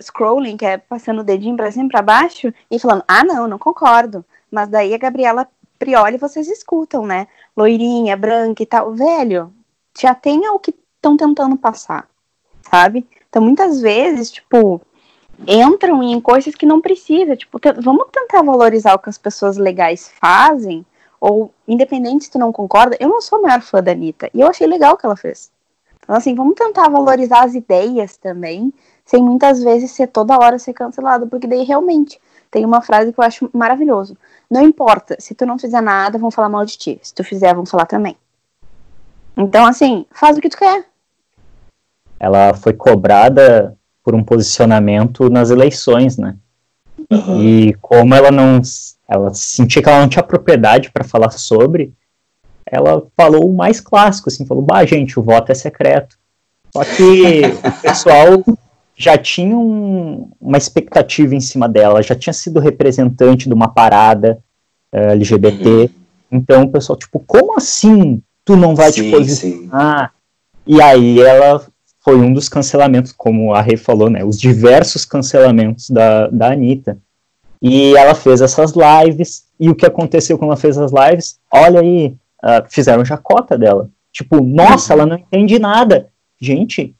scrolling, 0.00 0.56
que 0.56 0.66
é 0.66 0.78
passando 0.78 1.20
o 1.20 1.24
dedinho 1.24 1.56
pra 1.56 1.70
cima 1.70 1.88
pra 1.88 2.02
baixo, 2.02 2.52
e 2.70 2.78
falando, 2.78 3.04
ah, 3.06 3.24
não, 3.24 3.46
não 3.46 3.58
concordo. 3.58 4.24
Mas 4.50 4.68
daí 4.68 4.94
a 4.94 4.98
Gabriela 4.98 5.46
Prioli 5.78 6.18
vocês 6.18 6.48
escutam, 6.48 7.06
né? 7.06 7.26
Loirinha, 7.56 8.16
branca 8.16 8.62
e 8.62 8.66
tal. 8.66 8.92
Velho, 8.92 9.52
já 9.98 10.14
tenha 10.14 10.52
o 10.52 10.58
que 10.58 10.74
estão 10.96 11.16
tentando 11.16 11.56
passar, 11.56 12.08
sabe? 12.70 13.06
Então, 13.28 13.42
muitas 13.42 13.80
vezes, 13.80 14.30
tipo, 14.30 14.80
entram 15.46 16.02
em 16.02 16.20
coisas 16.20 16.54
que 16.54 16.66
não 16.66 16.80
precisa. 16.80 17.36
Tipo, 17.36 17.58
vamos 17.80 18.08
tentar 18.12 18.42
valorizar 18.42 18.94
o 18.94 18.98
que 18.98 19.08
as 19.08 19.18
pessoas 19.18 19.56
legais 19.56 20.12
fazem, 20.20 20.84
ou 21.20 21.52
independente 21.68 22.24
se 22.24 22.30
tu 22.30 22.38
não 22.38 22.52
concorda, 22.52 22.96
eu 22.98 23.08
não 23.08 23.20
sou 23.20 23.38
a 23.38 23.42
maior 23.42 23.60
fã 23.60 23.82
da 23.82 23.92
Anitta, 23.92 24.30
e 24.34 24.40
eu 24.40 24.48
achei 24.48 24.66
legal 24.66 24.94
o 24.94 24.96
que 24.96 25.06
ela 25.06 25.16
fez. 25.16 25.50
Então, 26.02 26.16
assim, 26.16 26.34
vamos 26.34 26.54
tentar 26.54 26.88
valorizar 26.88 27.44
as 27.44 27.54
ideias 27.54 28.16
também, 28.16 28.72
sem 29.10 29.24
muitas 29.24 29.60
vezes 29.60 29.90
ser 29.90 30.06
toda 30.06 30.38
hora 30.38 30.56
ser 30.56 30.72
cancelado, 30.72 31.26
porque 31.26 31.48
daí 31.48 31.64
realmente 31.64 32.20
tem 32.48 32.64
uma 32.64 32.80
frase 32.80 33.12
que 33.12 33.18
eu 33.18 33.24
acho 33.24 33.50
maravilhoso. 33.52 34.16
Não 34.48 34.62
importa, 34.62 35.16
se 35.18 35.34
tu 35.34 35.44
não 35.44 35.58
fizer 35.58 35.80
nada, 35.80 36.16
vão 36.16 36.30
falar 36.30 36.48
mal 36.48 36.64
de 36.64 36.78
ti. 36.78 37.00
Se 37.02 37.12
tu 37.12 37.24
fizer, 37.24 37.52
vão 37.52 37.66
falar 37.66 37.86
também. 37.86 38.16
Então, 39.36 39.66
assim, 39.66 40.06
faz 40.12 40.38
o 40.38 40.40
que 40.40 40.48
tu 40.48 40.56
quer. 40.56 40.84
Ela 42.20 42.54
foi 42.54 42.72
cobrada 42.72 43.76
por 44.04 44.14
um 44.14 44.22
posicionamento 44.22 45.28
nas 45.28 45.50
eleições, 45.50 46.16
né? 46.16 46.36
Uhum. 47.10 47.42
E 47.42 47.74
como 47.80 48.14
ela 48.14 48.30
não. 48.30 48.60
Ela 49.08 49.34
sentia 49.34 49.82
que 49.82 49.88
ela 49.88 50.02
não 50.02 50.08
tinha 50.08 50.22
propriedade 50.22 50.92
para 50.92 51.02
falar 51.02 51.32
sobre, 51.32 51.92
ela 52.64 53.04
falou 53.16 53.50
o 53.50 53.56
mais 53.56 53.80
clássico, 53.80 54.28
assim, 54.28 54.46
falou, 54.46 54.62
bah, 54.62 54.84
gente, 54.84 55.18
o 55.18 55.22
voto 55.22 55.50
é 55.50 55.54
secreto. 55.56 56.16
Só 56.72 56.84
que 56.84 57.42
o 57.66 57.82
pessoal 57.82 58.44
já 59.00 59.16
tinha 59.16 59.56
um, 59.56 60.30
uma 60.38 60.58
expectativa 60.58 61.34
em 61.34 61.40
cima 61.40 61.66
dela, 61.66 62.02
já 62.02 62.14
tinha 62.14 62.34
sido 62.34 62.60
representante 62.60 63.48
de 63.48 63.54
uma 63.54 63.68
parada 63.68 64.38
uh, 64.92 64.98
eh, 64.98 65.12
LGBT. 65.12 65.68
Uhum. 65.70 65.88
Então 66.30 66.64
o 66.64 66.70
pessoal, 66.70 66.98
tipo, 66.98 67.18
como 67.20 67.56
assim 67.56 68.20
tu 68.44 68.56
não 68.56 68.74
vai 68.74 68.92
sim, 68.92 69.04
te 69.04 69.10
posicionar? 69.10 70.12
Sim. 70.12 70.74
E 70.74 70.82
aí 70.82 71.18
ela 71.18 71.64
foi 72.00 72.16
um 72.16 72.30
dos 72.30 72.46
cancelamentos, 72.46 73.10
como 73.10 73.54
a 73.54 73.62
Rei 73.62 73.78
falou, 73.78 74.10
né? 74.10 74.22
Os 74.22 74.38
diversos 74.38 75.06
cancelamentos 75.06 75.88
da, 75.88 76.26
da 76.26 76.52
Anitta. 76.52 76.98
E 77.62 77.96
ela 77.96 78.14
fez 78.14 78.42
essas 78.42 78.74
lives, 78.74 79.46
e 79.58 79.70
o 79.70 79.74
que 79.74 79.86
aconteceu 79.86 80.36
quando 80.36 80.50
ela 80.50 80.60
fez 80.60 80.76
as 80.76 80.92
lives? 80.92 81.38
Olha 81.50 81.80
aí, 81.80 82.14
uh, 82.44 82.68
fizeram 82.68 83.02
jacota 83.02 83.56
dela. 83.56 83.88
Tipo, 84.12 84.42
nossa, 84.42 84.92
uhum. 84.92 85.00
ela 85.00 85.08
não 85.08 85.16
entende 85.16 85.58
nada. 85.58 86.08
Gente, 86.38 86.94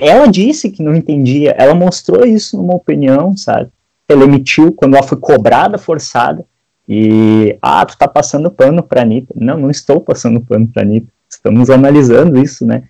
ela 0.00 0.26
disse 0.26 0.70
que 0.70 0.82
não 0.82 0.94
entendia, 0.94 1.54
ela 1.58 1.74
mostrou 1.74 2.24
isso 2.24 2.56
numa 2.56 2.74
opinião, 2.74 3.36
sabe? 3.36 3.70
Ela 4.08 4.24
emitiu 4.24 4.72
quando 4.72 4.96
ela 4.96 5.06
foi 5.06 5.18
cobrada, 5.18 5.78
forçada, 5.78 6.44
e, 6.88 7.56
ah, 7.62 7.86
tu 7.86 7.96
tá 7.96 8.08
passando 8.08 8.50
pano 8.50 8.82
pra 8.82 9.02
Anitta. 9.02 9.32
Não, 9.36 9.56
não 9.56 9.70
estou 9.70 10.00
passando 10.00 10.40
pano 10.40 10.66
pra 10.66 10.82
Anitta, 10.82 11.06
estamos 11.28 11.70
analisando 11.70 12.42
isso, 12.42 12.66
né? 12.66 12.82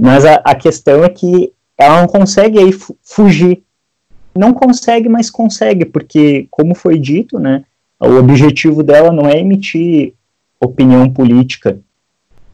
Mas 0.00 0.24
a, 0.24 0.36
a 0.36 0.54
questão 0.54 1.04
é 1.04 1.08
que 1.10 1.52
ela 1.76 2.00
não 2.00 2.08
consegue 2.08 2.58
aí 2.58 2.72
fugir. 3.02 3.62
Não 4.34 4.54
consegue, 4.54 5.08
mas 5.08 5.30
consegue, 5.30 5.84
porque, 5.84 6.46
como 6.50 6.74
foi 6.74 6.98
dito, 6.98 7.38
né, 7.38 7.64
o 8.00 8.14
objetivo 8.14 8.82
dela 8.82 9.12
não 9.12 9.28
é 9.28 9.38
emitir 9.38 10.14
opinião 10.58 11.10
política, 11.10 11.78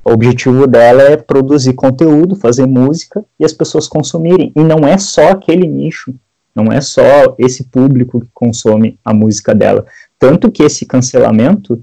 o 0.04 0.12
objetivo 0.12 0.66
dela 0.66 1.02
é 1.02 1.16
produzir 1.16 1.74
conteúdo, 1.74 2.36
fazer 2.36 2.66
música 2.66 3.24
e 3.38 3.44
as 3.44 3.52
pessoas 3.52 3.86
consumirem. 3.86 4.52
E 4.56 4.62
não 4.62 4.78
é 4.86 4.96
só 4.96 5.30
aquele 5.30 5.66
nicho, 5.66 6.14
não 6.54 6.72
é 6.72 6.80
só 6.80 7.34
esse 7.38 7.64
público 7.64 8.20
que 8.20 8.28
consome 8.32 8.98
a 9.04 9.12
música 9.12 9.54
dela. 9.54 9.84
Tanto 10.18 10.50
que 10.50 10.62
esse 10.62 10.86
cancelamento 10.86 11.82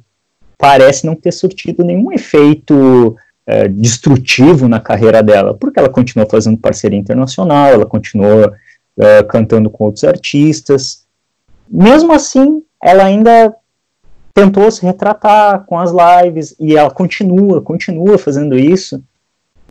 parece 0.57 1.05
não 1.05 1.15
ter 1.15 1.31
surtido 1.31 1.83
nenhum 1.83 2.11
efeito 2.11 3.15
é, 3.45 3.67
destrutivo 3.67 4.67
na 4.67 4.79
carreira 4.79 5.21
dela, 5.21 5.53
porque 5.53 5.79
ela 5.79 5.89
continuou 5.89 6.29
fazendo 6.29 6.57
parceria 6.57 6.97
internacional, 6.97 7.67
ela 7.67 7.85
continuou 7.85 8.51
é, 8.97 9.23
cantando 9.23 9.69
com 9.69 9.85
outros 9.85 10.03
artistas. 10.03 11.05
Mesmo 11.69 12.11
assim, 12.13 12.63
ela 12.83 13.03
ainda 13.03 13.53
tentou 14.35 14.69
se 14.69 14.85
retratar 14.85 15.63
com 15.65 15.79
as 15.79 15.91
lives 15.91 16.53
e 16.59 16.75
ela 16.75 16.91
continua, 16.91 17.61
continua 17.61 18.17
fazendo 18.17 18.59
isso. 18.59 19.01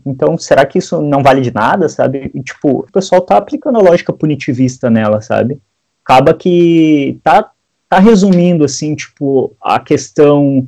Então, 0.07 0.38
será 0.38 0.64
que 0.64 0.79
isso 0.79 1.03
não 1.03 1.22
vale 1.22 1.42
de 1.42 1.53
nada, 1.53 1.87
sabe? 1.87 2.31
E, 2.35 2.42
tipo, 2.42 2.81
o 2.81 2.90
pessoal 2.90 3.20
tá 3.20 3.37
aplicando 3.37 3.79
a 3.79 3.83
lógica 3.83 4.12
punitivista 4.12 4.88
nela, 4.88 5.20
sabe? 5.20 5.61
Acaba 6.03 6.33
que 6.33 7.20
tá, 7.22 7.50
tá 7.90 7.98
resumindo, 7.98 8.64
assim, 8.64 8.94
tipo, 8.94 9.55
a 9.61 9.79
questão 9.79 10.66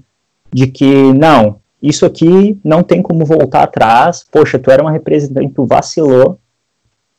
de 0.53 0.67
que, 0.67 1.15
não, 1.15 1.59
isso 1.83 2.05
aqui 2.05 2.59
não 2.63 2.83
tem 2.83 3.01
como 3.01 3.25
voltar 3.25 3.63
atrás, 3.63 4.25
poxa, 4.31 4.59
tu 4.59 4.71
era 4.71 4.83
uma 4.83 4.93
representante, 4.93 5.55
tu 5.55 5.65
vacilou 5.65 6.39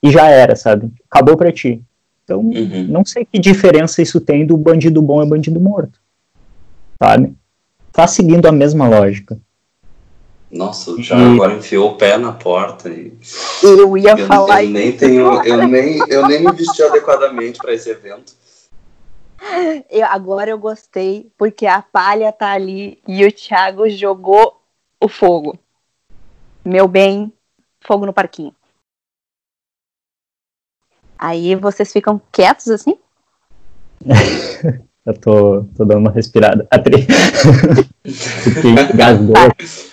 e 0.02 0.12
já 0.12 0.28
era, 0.28 0.56
sabe? 0.56 0.92
Acabou 1.10 1.36
pra 1.36 1.52
ti. 1.52 1.82
Então, 2.24 2.40
uhum. 2.40 2.86
não 2.88 3.04
sei 3.04 3.26
que 3.26 3.40
diferença 3.40 4.00
isso 4.00 4.22
tem 4.22 4.46
do 4.46 4.58
bandido 4.58 5.02
bom 5.02 5.24
e 5.24 5.28
bandido 5.28 5.60
morto 5.60 6.00
sabe? 7.02 7.36
Tá 7.92 8.08
seguindo 8.08 8.46
a 8.46 8.52
mesma 8.52 8.88
lógica. 8.88 9.40
Nossa, 10.50 10.92
o 10.92 11.02
Thiago 11.02 11.22
e... 11.22 11.34
agora 11.34 11.54
enfiou 11.56 11.92
o 11.92 11.98
pé 11.98 12.18
na 12.18 12.32
porta 12.32 12.90
e. 12.90 13.18
Eu 13.62 13.98
ia 13.98 14.12
eu, 14.12 14.28
falar 14.28 14.64
eu 14.64 14.70
nem 14.70 14.96
tenho, 14.96 15.44
eu 15.44 15.68
nem, 15.68 16.00
eu 16.08 16.28
nem 16.28 16.44
me 16.44 16.52
vesti 16.54 16.82
adequadamente 16.84 17.60
para 17.60 17.74
esse 17.74 17.90
evento. 17.90 18.34
Eu, 19.90 20.06
agora 20.06 20.50
eu 20.50 20.58
gostei, 20.58 21.32
porque 21.38 21.66
a 21.66 21.82
palha 21.82 22.32
tá 22.32 22.52
ali 22.52 23.02
e 23.08 23.26
o 23.26 23.32
Thiago 23.32 23.90
jogou 23.90 24.62
o 25.02 25.08
fogo. 25.08 25.58
Meu 26.64 26.88
bem, 26.88 27.32
fogo 27.82 28.06
no 28.06 28.14
parquinho. 28.14 28.56
Aí 31.18 31.56
vocês 31.56 31.92
ficam 31.92 32.22
quietos 32.32 32.70
assim? 32.70 32.98
Eu 35.08 35.14
tô, 35.14 35.64
tô 35.74 35.86
dando 35.86 36.00
uma 36.00 36.12
respirada. 36.12 36.68
Porque 38.44 38.68
engasgou, 38.68 39.36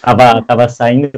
tava, 0.02 0.42
tava 0.42 0.68
saindo. 0.68 1.08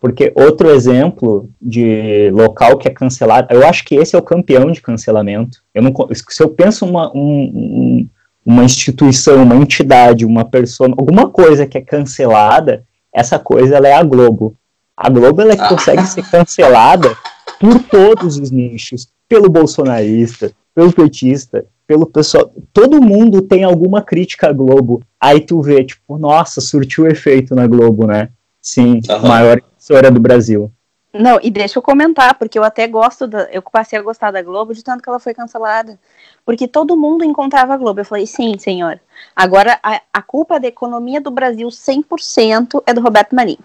Porque 0.00 0.32
outro 0.34 0.68
exemplo 0.70 1.48
de 1.62 2.28
local 2.32 2.76
que 2.76 2.88
é 2.88 2.90
cancelado, 2.90 3.46
eu 3.52 3.64
acho 3.64 3.84
que 3.84 3.94
esse 3.94 4.16
é 4.16 4.18
o 4.18 4.22
campeão 4.22 4.72
de 4.72 4.82
cancelamento. 4.82 5.58
Eu 5.72 5.80
não, 5.80 5.94
se 6.12 6.42
eu 6.42 6.48
penso 6.48 6.84
uma, 6.84 7.12
um, 7.14 8.08
uma 8.44 8.64
instituição, 8.64 9.44
uma 9.44 9.54
entidade, 9.54 10.26
uma 10.26 10.44
pessoa, 10.44 10.90
alguma 10.98 11.30
coisa 11.30 11.68
que 11.68 11.78
é 11.78 11.80
cancelada, 11.80 12.82
essa 13.14 13.38
coisa 13.38 13.76
ela 13.76 13.86
é 13.86 13.94
a 13.94 14.02
Globo. 14.02 14.56
A 14.96 15.08
Globo 15.08 15.40
ela 15.40 15.68
consegue 15.68 16.04
ser 16.04 16.28
cancelada 16.28 17.16
por 17.60 17.78
todos 17.84 18.38
os 18.38 18.50
nichos, 18.50 19.06
pelo 19.28 19.48
bolsonarista, 19.48 20.50
pelo 20.74 20.92
petista, 20.92 21.64
pelo 21.86 22.06
pessoal. 22.06 22.52
Todo 22.72 23.00
mundo 23.00 23.42
tem 23.42 23.64
alguma 23.64 24.02
crítica 24.02 24.48
à 24.48 24.52
Globo. 24.52 25.02
Aí 25.20 25.40
tu 25.40 25.60
vê, 25.60 25.84
tipo, 25.84 26.18
nossa, 26.18 26.60
surtiu 26.60 27.06
efeito 27.06 27.54
na 27.54 27.66
Globo, 27.66 28.06
né? 28.06 28.30
Sim, 28.60 29.00
uhum. 29.08 29.28
maior 29.28 29.58
emissora 29.58 30.10
do 30.10 30.20
Brasil. 30.20 30.70
Não, 31.18 31.38
e 31.42 31.50
deixa 31.50 31.78
eu 31.78 31.82
comentar, 31.82 32.34
porque 32.34 32.58
eu 32.58 32.64
até 32.64 32.86
gosto 32.86 33.26
da. 33.26 33.44
Eu 33.44 33.62
passei 33.62 33.98
a 33.98 34.02
gostar 34.02 34.30
da 34.30 34.42
Globo 34.42 34.74
de 34.74 34.84
tanto 34.84 35.02
que 35.02 35.08
ela 35.08 35.18
foi 35.18 35.32
cancelada. 35.32 35.98
Porque 36.44 36.68
todo 36.68 36.96
mundo 36.96 37.24
encontrava 37.24 37.74
a 37.74 37.76
Globo. 37.76 38.00
Eu 38.00 38.04
falei, 38.04 38.26
sim, 38.26 38.58
senhor. 38.58 39.00
Agora, 39.34 39.78
a, 39.82 40.00
a 40.12 40.22
culpa 40.22 40.60
da 40.60 40.68
economia 40.68 41.20
do 41.20 41.30
Brasil 41.30 41.68
100% 41.68 42.82
é 42.86 42.92
do 42.92 43.00
Roberto 43.00 43.34
Marinho. 43.34 43.58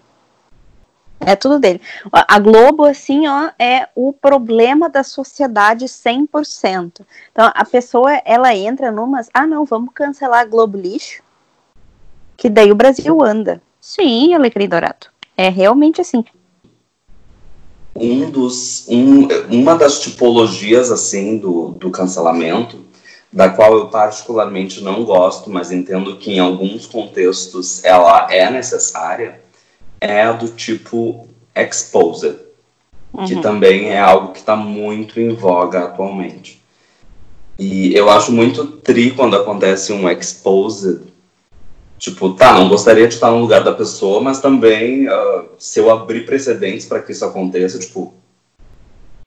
É 1.24 1.36
tudo 1.36 1.58
dele. 1.58 1.80
A 2.12 2.38
Globo, 2.38 2.84
assim, 2.84 3.26
ó, 3.28 3.50
é 3.58 3.88
o 3.94 4.12
problema 4.12 4.88
da 4.88 5.04
sociedade 5.04 5.84
100%. 5.86 7.00
Então, 7.30 7.50
a 7.54 7.64
pessoa, 7.64 8.12
ela 8.24 8.54
entra 8.54 8.90
numas, 8.90 9.28
ah, 9.32 9.46
não, 9.46 9.64
vamos 9.64 9.90
cancelar 9.94 10.40
a 10.40 10.44
Globo 10.44 10.76
lixo, 10.76 11.22
que 12.36 12.48
daí 12.48 12.72
o 12.72 12.76
Brasil 12.76 13.22
anda. 13.22 13.62
Sim, 13.80 14.34
Alecrim 14.34 14.68
Dourado. 14.68 15.06
É 15.36 15.48
realmente 15.48 16.00
assim. 16.00 16.24
Um 17.94 18.30
dos, 18.30 18.86
um, 18.88 19.28
uma 19.50 19.76
das 19.76 20.00
tipologias, 20.00 20.90
assim, 20.90 21.36
do, 21.38 21.72
do 21.72 21.90
cancelamento, 21.90 22.84
da 23.32 23.48
qual 23.48 23.76
eu 23.76 23.88
particularmente 23.88 24.82
não 24.82 25.04
gosto, 25.04 25.50
mas 25.50 25.70
entendo 25.70 26.16
que 26.16 26.32
em 26.32 26.38
alguns 26.38 26.86
contextos 26.86 27.84
ela 27.84 28.28
é 28.30 28.50
necessária, 28.50 29.41
é 30.02 30.22
a 30.22 30.32
do 30.32 30.48
tipo 30.48 31.28
exposed, 31.54 32.36
uhum. 33.12 33.24
que 33.24 33.40
também 33.40 33.90
é 33.90 34.00
algo 34.00 34.32
que 34.32 34.40
está 34.40 34.56
muito 34.56 35.20
em 35.20 35.32
voga 35.32 35.84
atualmente. 35.84 36.60
E 37.56 37.94
eu 37.94 38.10
acho 38.10 38.32
muito 38.32 38.66
tri 38.66 39.12
quando 39.12 39.36
acontece 39.36 39.92
um 39.92 40.10
exposed. 40.10 41.02
Tipo, 41.98 42.30
tá, 42.34 42.52
não 42.54 42.68
gostaria 42.68 43.06
de 43.06 43.14
estar 43.14 43.30
no 43.30 43.38
lugar 43.38 43.62
da 43.62 43.72
pessoa, 43.72 44.20
mas 44.20 44.40
também, 44.40 45.08
uh, 45.08 45.44
se 45.56 45.78
eu 45.78 45.88
abrir 45.88 46.26
precedentes 46.26 46.84
para 46.84 47.00
que 47.00 47.12
isso 47.12 47.24
aconteça, 47.24 47.78
tipo. 47.78 48.12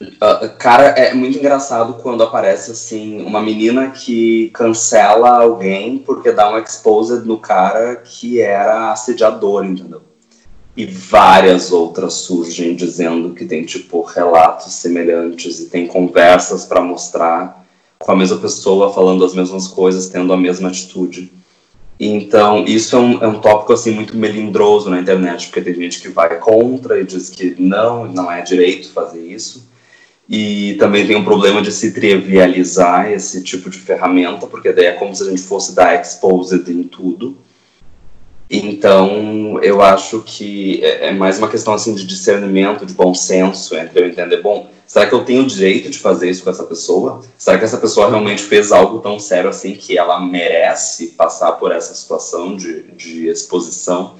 Uh, 0.01 0.57
cara, 0.59 0.87
é 0.87 1.13
muito 1.13 1.37
engraçado 1.37 1.93
quando 2.01 2.21
aparece, 2.21 2.71
assim, 2.71 3.21
uma 3.21 3.41
menina 3.41 3.91
que 3.91 4.49
cancela 4.49 5.41
alguém 5.41 5.99
porque 5.99 6.33
dá 6.33 6.51
um 6.51 6.57
exposed 6.57 7.25
no 7.25 7.37
cara 7.37 7.95
que 7.95 8.41
era 8.41 8.91
assediador, 8.91 9.63
entendeu? 9.63 10.01
E 10.75 10.85
várias 10.85 11.71
outras 11.71 12.13
surgem 12.15 12.75
dizendo 12.75 13.33
que 13.33 13.45
tem 13.45 13.63
tipo 13.63 14.01
relatos 14.01 14.73
semelhantes 14.73 15.59
e 15.59 15.65
tem 15.67 15.87
conversas 15.87 16.65
para 16.65 16.81
mostrar 16.81 17.65
com 17.97 18.11
a 18.11 18.15
mesma 18.15 18.37
pessoa 18.37 18.93
falando 18.93 19.23
as 19.23 19.33
mesmas 19.33 19.67
coisas, 19.67 20.09
tendo 20.09 20.33
a 20.33 20.37
mesma 20.37 20.67
atitude. 20.67 21.31
Então, 21.97 22.65
isso 22.65 22.95
é 22.95 22.99
um, 22.99 23.23
é 23.23 23.27
um 23.27 23.39
tópico 23.39 23.71
assim 23.71 23.91
muito 23.91 24.17
melindroso 24.17 24.89
na 24.89 24.99
internet, 24.99 25.47
porque 25.47 25.61
tem 25.61 25.73
gente 25.75 26.01
que 26.01 26.09
vai 26.09 26.37
contra 26.39 26.99
e 26.99 27.05
diz 27.05 27.29
que 27.29 27.55
não, 27.57 28.05
não 28.05 28.29
é 28.29 28.41
direito 28.41 28.91
fazer 28.91 29.25
isso. 29.25 29.65
E 30.27 30.75
também 30.79 31.07
tem 31.07 31.15
um 31.15 31.23
problema 31.23 31.61
de 31.61 31.71
se 31.71 31.93
trivializar 31.93 33.11
esse 33.11 33.41
tipo 33.41 33.69
de 33.69 33.79
ferramenta, 33.79 34.45
porque 34.45 34.73
daí 34.73 34.87
é 34.87 34.91
como 34.91 35.15
se 35.15 35.23
a 35.23 35.27
gente 35.27 35.41
fosse 35.43 35.73
dar 35.73 36.01
exposed 36.01 36.69
em 36.69 36.83
tudo. 36.83 37.37
Então, 38.49 39.59
eu 39.63 39.81
acho 39.81 40.21
que 40.21 40.83
é, 40.83 41.07
é 41.07 41.11
mais 41.11 41.39
uma 41.39 41.49
questão 41.49 41.73
assim 41.73 41.95
de 41.95 42.05
discernimento, 42.05 42.85
de 42.85 42.93
bom 42.93 43.13
senso, 43.13 43.75
entre 43.75 43.99
eu 43.99 44.07
entender, 44.07 44.41
bom, 44.41 44.69
será 44.85 45.07
que 45.07 45.15
eu 45.15 45.25
tenho 45.25 45.43
o 45.43 45.47
direito 45.47 45.89
de 45.89 45.97
fazer 45.97 46.29
isso 46.29 46.43
com 46.43 46.51
essa 46.51 46.63
pessoa? 46.63 47.21
Será 47.37 47.57
que 47.57 47.65
essa 47.65 47.77
pessoa 47.77 48.09
realmente 48.09 48.43
fez 48.43 48.71
algo 48.71 48.99
tão 48.99 49.19
sério 49.19 49.49
assim 49.49 49.73
que 49.73 49.97
ela 49.97 50.19
merece 50.19 51.07
passar 51.07 51.53
por 51.53 51.71
essa 51.71 51.95
situação 51.95 52.55
de, 52.55 52.83
de 52.91 53.27
exposição? 53.27 54.13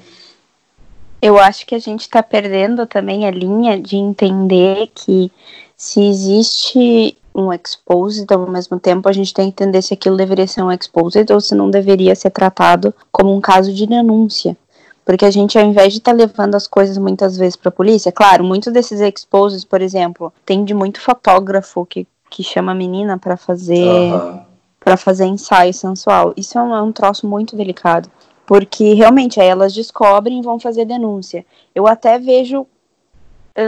Eu 1.22 1.38
acho 1.38 1.64
que 1.64 1.74
a 1.74 1.78
gente 1.78 2.02
está 2.02 2.22
perdendo 2.22 2.86
também 2.86 3.26
a 3.26 3.30
linha 3.30 3.80
de 3.80 3.96
entender 3.96 4.88
que 4.92 5.30
se 5.76 6.02
existe 6.02 7.16
um 7.36 7.52
exposed, 7.52 8.26
ao 8.32 8.48
mesmo 8.48 8.80
tempo 8.80 9.08
a 9.08 9.12
gente 9.12 9.34
tem 9.34 9.50
que 9.50 9.62
entender 9.62 9.82
se 9.82 9.92
aquilo 9.92 10.16
deveria 10.16 10.46
ser 10.46 10.62
um 10.62 10.72
exposed 10.72 11.30
ou 11.30 11.40
se 11.40 11.54
não 11.54 11.70
deveria 11.70 12.14
ser 12.14 12.30
tratado 12.30 12.94
como 13.12 13.34
um 13.34 13.40
caso 13.40 13.72
de 13.74 13.86
denúncia. 13.86 14.56
Porque 15.04 15.24
a 15.24 15.30
gente, 15.30 15.58
ao 15.58 15.64
invés 15.64 15.92
de 15.92 15.98
estar 15.98 16.12
tá 16.12 16.16
levando 16.16 16.54
as 16.54 16.66
coisas 16.66 16.96
muitas 16.96 17.36
vezes 17.36 17.54
para 17.54 17.68
a 17.68 17.72
polícia, 17.72 18.10
claro, 18.10 18.42
muitos 18.42 18.72
desses 18.72 19.00
exposes, 19.00 19.64
por 19.64 19.82
exemplo, 19.82 20.32
tem 20.44 20.64
de 20.64 20.72
muito 20.72 21.00
fotógrafo 21.00 21.84
que, 21.84 22.06
que 22.30 22.42
chama 22.42 22.72
a 22.72 22.74
menina 22.74 23.18
para 23.18 23.36
fazer 23.36 23.86
uhum. 23.86 24.40
para 24.80 24.96
fazer 24.96 25.26
ensaio 25.26 25.74
sensual. 25.74 26.32
Isso 26.36 26.58
é 26.58 26.62
um, 26.62 26.74
é 26.74 26.82
um 26.82 26.90
troço 26.90 27.26
muito 27.26 27.54
delicado. 27.54 28.10
Porque 28.46 28.94
realmente 28.94 29.40
aí 29.40 29.48
elas 29.48 29.74
descobrem 29.74 30.38
e 30.38 30.42
vão 30.42 30.58
fazer 30.58 30.84
denúncia. 30.84 31.44
Eu 31.74 31.86
até 31.86 32.18
vejo 32.18 32.66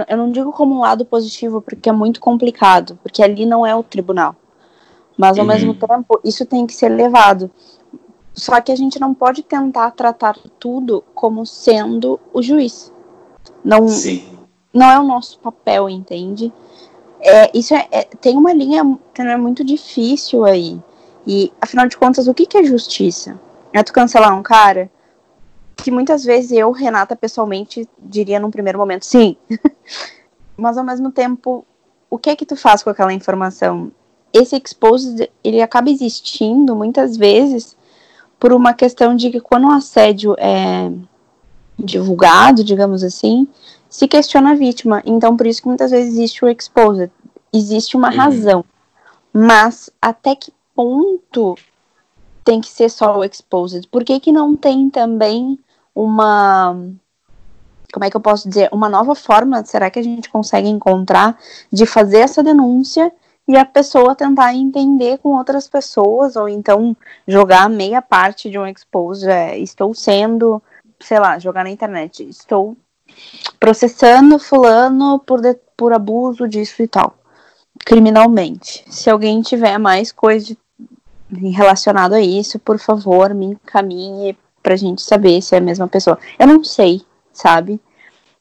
eu, 0.08 0.16
não 0.16 0.30
digo 0.30 0.52
como 0.52 0.74
um 0.74 0.80
lado 0.80 1.04
positivo, 1.04 1.60
porque 1.60 1.88
é 1.88 1.92
muito 1.92 2.20
complicado, 2.20 2.98
porque 3.02 3.22
ali 3.22 3.46
não 3.46 3.66
é 3.66 3.74
o 3.74 3.82
tribunal. 3.82 4.36
Mas 5.16 5.38
ao 5.38 5.44
uhum. 5.44 5.50
mesmo 5.50 5.74
tempo, 5.74 6.20
isso 6.22 6.44
tem 6.46 6.66
que 6.66 6.74
ser 6.74 6.90
levado. 6.90 7.50
Só 8.32 8.60
que 8.60 8.70
a 8.70 8.76
gente 8.76 9.00
não 9.00 9.12
pode 9.14 9.42
tentar 9.42 9.90
tratar 9.92 10.36
tudo 10.60 11.02
como 11.14 11.44
sendo 11.44 12.20
o 12.32 12.40
juiz. 12.40 12.92
Não, 13.64 13.88
Sim. 13.88 14.38
não 14.72 14.90
é 14.90 15.00
o 15.00 15.02
nosso 15.02 15.38
papel, 15.40 15.88
entende? 15.88 16.52
É, 17.20 17.50
isso 17.56 17.74
é, 17.74 17.88
é, 17.90 18.04
tem 18.04 18.36
uma 18.36 18.52
linha 18.52 18.82
é 19.16 19.36
muito 19.36 19.64
difícil 19.64 20.44
aí. 20.44 20.78
E, 21.26 21.52
afinal 21.60 21.88
de 21.88 21.96
contas, 21.96 22.28
o 22.28 22.34
que, 22.34 22.46
que 22.46 22.56
é 22.56 22.62
justiça? 22.62 23.40
É 23.72 23.82
tu 23.82 23.92
cancelar 23.92 24.38
um 24.38 24.42
cara? 24.42 24.90
Que 25.82 25.90
muitas 25.90 26.24
vezes 26.24 26.52
eu, 26.52 26.70
Renata, 26.70 27.16
pessoalmente, 27.16 27.88
diria 27.98 28.40
num 28.40 28.50
primeiro 28.50 28.78
momento, 28.78 29.04
sim. 29.04 29.36
Mas 30.56 30.76
ao 30.76 30.84
mesmo 30.84 31.10
tempo, 31.10 31.64
o 32.10 32.18
que 32.18 32.30
é 32.30 32.36
que 32.36 32.44
tu 32.44 32.56
faz 32.56 32.82
com 32.82 32.90
aquela 32.90 33.12
informação? 33.12 33.92
Esse 34.32 34.56
exposed, 34.56 35.30
ele 35.42 35.62
acaba 35.62 35.88
existindo 35.88 36.74
muitas 36.74 37.16
vezes 37.16 37.76
por 38.38 38.52
uma 38.52 38.74
questão 38.74 39.14
de 39.14 39.30
que 39.30 39.40
quando 39.40 39.68
o 39.68 39.72
assédio 39.72 40.34
é 40.38 40.90
divulgado, 41.78 42.64
digamos 42.64 43.04
assim, 43.04 43.46
se 43.88 44.08
questiona 44.08 44.50
a 44.50 44.54
vítima. 44.54 45.02
Então, 45.06 45.36
por 45.36 45.46
isso 45.46 45.62
que 45.62 45.68
muitas 45.68 45.90
vezes 45.90 46.14
existe 46.14 46.44
o 46.44 46.48
exposed. 46.48 47.10
Existe 47.52 47.96
uma 47.96 48.10
uhum. 48.10 48.16
razão. 48.16 48.64
Mas 49.32 49.90
até 50.00 50.34
que 50.34 50.52
ponto 50.74 51.56
tem 52.44 52.60
que 52.60 52.68
ser 52.68 52.90
só 52.90 53.18
o 53.18 53.24
exposed? 53.24 53.86
Por 53.88 54.04
que, 54.04 54.18
que 54.20 54.32
não 54.32 54.56
tem 54.56 54.90
também 54.90 55.58
uma. 55.98 56.76
Como 57.92 58.04
é 58.04 58.10
que 58.10 58.16
eu 58.16 58.20
posso 58.20 58.48
dizer? 58.48 58.68
Uma 58.70 58.88
nova 58.88 59.14
forma, 59.14 59.64
será 59.64 59.90
que 59.90 59.98
a 59.98 60.02
gente 60.02 60.28
consegue 60.28 60.68
encontrar 60.68 61.38
de 61.72 61.86
fazer 61.86 62.18
essa 62.18 62.42
denúncia 62.42 63.10
e 63.48 63.56
a 63.56 63.64
pessoa 63.64 64.14
tentar 64.14 64.54
entender 64.54 65.18
com 65.18 65.30
outras 65.30 65.66
pessoas, 65.66 66.36
ou 66.36 66.48
então 66.48 66.94
jogar 67.26 67.68
meia 67.70 68.02
parte 68.02 68.50
de 68.50 68.58
um 68.58 68.66
expose, 68.66 69.26
é, 69.26 69.58
estou 69.58 69.94
sendo, 69.94 70.62
sei 71.00 71.18
lá, 71.18 71.38
jogar 71.38 71.64
na 71.64 71.70
internet, 71.70 72.28
estou 72.28 72.76
processando 73.58 74.38
fulano 74.38 75.18
por, 75.18 75.40
de, 75.40 75.54
por 75.74 75.94
abuso 75.94 76.46
disso 76.46 76.82
e 76.82 76.86
tal, 76.86 77.16
criminalmente. 77.86 78.84
Se 78.90 79.08
alguém 79.08 79.40
tiver 79.40 79.78
mais 79.78 80.12
coisa 80.12 80.54
relacionado 81.32 82.12
a 82.12 82.20
isso, 82.20 82.58
por 82.58 82.78
favor, 82.78 83.32
me 83.32 83.46
encaminhe 83.46 84.36
pra 84.68 84.76
gente 84.76 85.00
saber 85.00 85.40
se 85.40 85.54
é 85.54 85.58
a 85.58 85.62
mesma 85.62 85.88
pessoa. 85.88 86.18
Eu 86.38 86.46
não 86.46 86.62
sei, 86.62 87.00
sabe? 87.32 87.80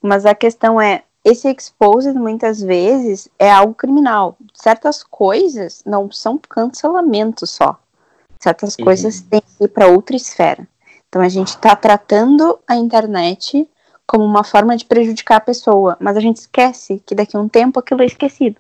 Mas 0.02 0.26
a 0.26 0.36
questão 0.36 0.80
é, 0.80 1.04
esse 1.24 1.50
exposed 1.50 2.14
muitas 2.16 2.60
vezes 2.60 3.30
é 3.40 3.50
algo 3.50 3.74
criminal. 3.74 4.38
Certas 4.54 5.02
coisas 5.04 5.82
não 5.86 6.12
são 6.12 6.38
cancelamento 6.38 7.48
só. 7.48 7.80
Certas 8.42 8.76
uhum. 8.78 8.84
coisas 8.84 9.22
têm 9.22 9.40
que 9.40 9.64
ir 9.64 9.68
para 9.70 9.88
outra 9.88 10.18
esfera. 10.18 10.68
Então 11.08 11.22
a 11.22 11.30
gente 11.30 11.48
está 11.48 11.74
tratando 11.78 12.60
a 12.68 12.76
internet 12.76 13.66
como 14.06 14.26
uma 14.26 14.44
forma 14.44 14.76
de 14.76 14.84
prejudicar 14.84 15.38
a 15.38 15.42
pessoa, 15.42 15.96
mas 15.98 16.18
a 16.18 16.20
gente 16.20 16.38
esquece 16.38 17.02
que 17.06 17.16
daqui 17.16 17.38
a 17.38 17.40
um 17.40 17.48
tempo 17.48 17.80
aquilo 17.80 18.02
é 18.02 18.06
esquecido. 18.06 18.58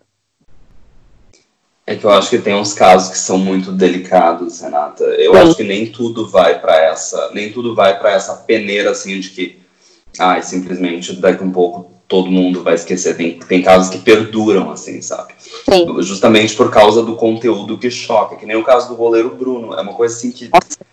É 1.89 1.95
que 1.95 2.04
eu 2.04 2.10
acho 2.12 2.30
que 2.30 2.38
tem 2.38 2.54
uns 2.54 2.73
casos 2.73 3.10
que 3.10 3.17
são 3.17 3.38
muito 3.38 3.71
delicados, 3.71 4.60
Renata. 4.60 5.06
Eu 5.06 5.32
Sim. 5.32 5.39
acho 5.39 5.56
que 5.56 5.63
nem 5.63 5.86
tudo 5.86 6.28
vai 6.28 6.60
para 6.60 6.76
essa, 6.76 7.32
nem 7.34 7.50
tudo 7.50 7.73
vai 7.73 7.97
para 7.97 8.12
essa 8.12 8.34
peneira 8.34 8.91
assim 8.91 9.17
de 9.21 9.30
que, 9.30 9.58
ai, 10.19 10.43
simplesmente 10.43 11.15
daqui 11.15 11.41
a 11.41 11.47
um 11.47 11.52
pouco 11.52 11.89
todo 12.06 12.30
mundo 12.30 12.62
vai 12.62 12.76
esquecer. 12.76 13.15
Tem, 13.15 13.39
tem 13.39 13.62
casos 13.62 13.89
que 13.89 14.00
perduram, 14.00 14.69
assim, 14.69 15.02
sabe? 15.02 15.34
Sim. 15.39 16.02
Justamente 16.02 16.58
por 16.58 16.69
causa 16.69 17.02
do 17.02 17.15
conteúdo 17.15 17.78
que 17.78 17.89
choca, 17.89 18.36
que 18.36 18.45
nem 18.45 18.58
o 18.58 18.63
caso 18.65 18.89
do 18.89 18.95
goleiro 18.95 19.34
Bruno. 19.34 19.73
É 19.73 19.80
uma 19.80 19.93
coisa 19.93 20.13
assim 20.13 20.30
que, 20.30 20.50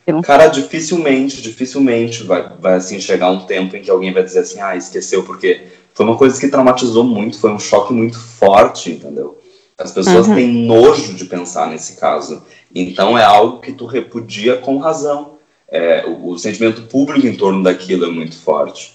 Nossa, 0.06 0.22
cara, 0.22 0.46
dificilmente, 0.46 1.42
dificilmente 1.42 2.22
vai, 2.22 2.48
vai 2.60 2.74
assim, 2.74 3.00
chegar 3.00 3.32
um 3.32 3.46
tempo 3.46 3.76
em 3.76 3.82
que 3.82 3.90
alguém 3.90 4.12
vai 4.12 4.22
dizer 4.22 4.40
assim, 4.40 4.60
ah, 4.60 4.76
esqueceu, 4.76 5.24
porque 5.24 5.62
foi 5.92 6.06
uma 6.06 6.16
coisa 6.16 6.40
que 6.40 6.46
traumatizou 6.46 7.02
muito, 7.02 7.40
foi 7.40 7.50
um 7.50 7.58
choque 7.58 7.92
muito 7.92 8.16
forte, 8.16 8.92
entendeu? 8.92 9.42
As 9.78 9.90
pessoas 9.90 10.28
uhum. 10.28 10.34
têm 10.34 10.66
nojo 10.66 11.14
de 11.14 11.24
pensar 11.24 11.68
nesse 11.68 11.96
caso. 11.96 12.42
Então 12.74 13.18
é 13.18 13.24
algo 13.24 13.60
que 13.60 13.72
tu 13.72 13.86
repudia 13.86 14.56
com 14.56 14.78
razão. 14.78 15.34
É, 15.68 16.04
o, 16.06 16.30
o 16.30 16.38
sentimento 16.38 16.82
público 16.82 17.26
em 17.26 17.36
torno 17.36 17.62
daquilo 17.62 18.04
é 18.04 18.08
muito 18.08 18.36
forte. 18.36 18.94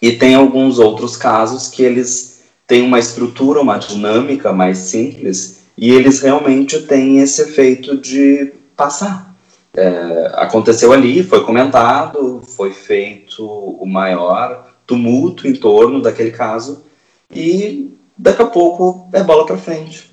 E 0.00 0.12
tem 0.12 0.34
alguns 0.34 0.78
outros 0.78 1.16
casos 1.16 1.68
que 1.68 1.82
eles 1.82 2.44
têm 2.66 2.82
uma 2.82 2.98
estrutura, 2.98 3.60
uma 3.60 3.78
dinâmica 3.78 4.52
mais 4.52 4.78
simples 4.78 5.62
e 5.76 5.90
eles 5.90 6.20
realmente 6.20 6.80
têm 6.82 7.18
esse 7.18 7.42
efeito 7.42 7.96
de 7.96 8.52
passar. 8.76 9.34
É, 9.74 10.32
aconteceu 10.34 10.92
ali, 10.92 11.22
foi 11.22 11.44
comentado, 11.44 12.40
foi 12.56 12.72
feito 12.72 13.44
o 13.44 13.84
maior 13.84 14.74
tumulto 14.86 15.46
em 15.46 15.54
torno 15.54 16.00
daquele 16.00 16.30
caso 16.30 16.84
e 17.30 17.90
daqui 18.16 18.42
a 18.42 18.46
pouco 18.46 19.08
é 19.12 19.22
bola 19.22 19.46
para 19.46 19.58
frente. 19.58 20.10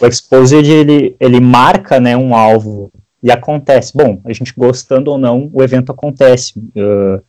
O 0.00 0.06
exposed 0.06 0.70
ele, 0.70 1.16
ele 1.18 1.40
marca 1.40 1.98
né, 1.98 2.16
um 2.16 2.34
alvo 2.34 2.90
e 3.22 3.30
acontece. 3.30 3.92
Bom, 3.94 4.20
a 4.24 4.32
gente 4.32 4.54
gostando 4.56 5.10
ou 5.10 5.18
não, 5.18 5.50
o 5.52 5.62
evento 5.62 5.92
acontece. 5.92 6.58
Uh, 6.58 7.22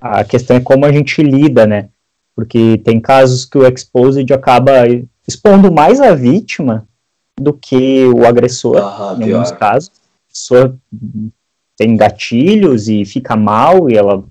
a 0.00 0.22
questão 0.24 0.56
é 0.56 0.60
como 0.60 0.84
a 0.84 0.92
gente 0.92 1.22
lida, 1.22 1.66
né? 1.66 1.88
Porque 2.36 2.78
tem 2.84 3.00
casos 3.00 3.44
que 3.44 3.56
o 3.56 3.66
exposed 3.66 4.30
acaba 4.32 4.72
expondo 5.26 5.72
mais 5.72 6.00
a 6.00 6.14
vítima 6.14 6.86
do 7.40 7.52
que 7.52 8.04
o 8.06 8.26
agressor, 8.26 8.76
ah, 8.76 9.16
em 9.18 9.32
alguns 9.32 9.50
casos. 9.52 9.90
A 10.28 10.32
pessoa 10.32 10.78
tem 11.76 11.96
gatilhos 11.96 12.88
e 12.88 13.04
fica 13.04 13.36
mal 13.36 13.88
e 13.88 13.96
ela, 13.96 14.24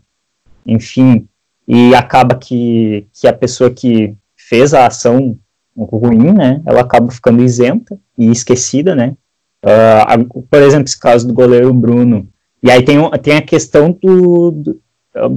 enfim, 0.66 1.28
e 1.68 1.96
acaba 1.96 2.36
que, 2.36 3.08
que 3.14 3.28
a 3.28 3.34
pessoa 3.34 3.70
que 3.70 4.16
fez 4.50 4.74
a 4.74 4.88
ação 4.88 5.38
ruim, 5.76 6.32
né, 6.34 6.62
ela 6.66 6.82
acaba 6.82 7.12
ficando 7.12 7.44
isenta 7.44 7.98
e 8.18 8.30
esquecida, 8.30 8.96
né. 8.96 9.16
Uh, 9.64 10.44
por 10.44 10.62
exemplo, 10.62 10.86
esse 10.86 11.00
caso 11.00 11.26
do 11.26 11.34
goleiro 11.34 11.74
Bruno. 11.74 12.28
E 12.62 12.70
aí 12.70 12.84
tem, 12.84 12.98
tem 13.22 13.38
a 13.38 13.42
questão 13.42 13.92
do, 13.92 14.52
do 14.52 14.84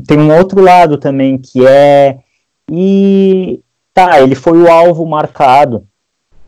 tem 0.06 0.18
um 0.18 0.34
outro 0.34 0.60
lado 0.60 0.96
também 0.96 1.38
que 1.38 1.66
é 1.66 2.18
e 2.70 3.60
tá, 3.92 4.20
ele 4.20 4.34
foi 4.34 4.58
o 4.58 4.70
alvo 4.70 5.06
marcado, 5.06 5.86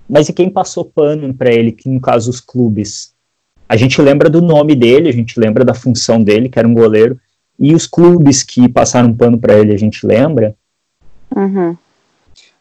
mas 0.08 0.28
e 0.28 0.32
quem 0.32 0.50
passou 0.50 0.84
pano 0.84 1.32
para 1.34 1.52
ele, 1.52 1.72
que 1.72 1.88
no 1.88 2.00
caso 2.00 2.30
os 2.30 2.40
clubes? 2.40 3.12
A 3.68 3.76
gente 3.76 4.00
lembra 4.00 4.30
do 4.30 4.40
nome 4.40 4.74
dele, 4.74 5.08
a 5.08 5.12
gente 5.12 5.38
lembra 5.38 5.64
da 5.64 5.74
função 5.74 6.22
dele, 6.22 6.48
que 6.48 6.58
era 6.58 6.66
um 6.66 6.74
goleiro, 6.74 7.20
e 7.58 7.74
os 7.74 7.86
clubes 7.86 8.42
que 8.42 8.68
passaram 8.68 9.14
pano 9.14 9.38
para 9.38 9.58
ele, 9.58 9.74
a 9.74 9.78
gente 9.78 10.06
lembra? 10.06 10.54
Uhum. 11.36 11.76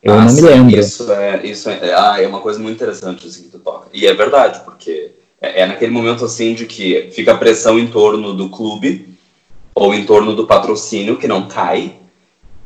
Eu 0.07 0.13
ah, 0.13 0.23
não 0.23 0.33
me 0.33 0.39
lembro. 0.39 0.79
Isso 0.79 1.11
é, 1.11 1.45
isso 1.45 1.69
é, 1.69 1.93
ah, 1.93 2.15
é 2.21 2.25
uma 2.25 2.39
coisa 2.39 2.57
muito 2.57 2.75
interessante 2.75 3.27
assim 3.27 3.43
que 3.43 3.49
tu 3.49 3.59
toca. 3.59 3.89
E 3.91 4.07
é 4.07 4.13
verdade, 4.13 4.61
porque 4.63 5.11
é, 5.41 5.63
é 5.63 5.65
naquele 5.65 5.91
momento 5.91 6.23
assim 6.23 6.53
de 6.53 6.65
que 6.65 7.09
fica 7.11 7.33
a 7.33 7.37
pressão 7.37 7.77
em 7.77 7.87
torno 7.87 8.33
do 8.33 8.47
clube 8.47 9.17
ou 9.75 9.93
em 9.93 10.05
torno 10.05 10.33
do 10.33 10.47
patrocínio 10.47 11.17
que 11.17 11.27
não 11.27 11.49
cai. 11.49 11.97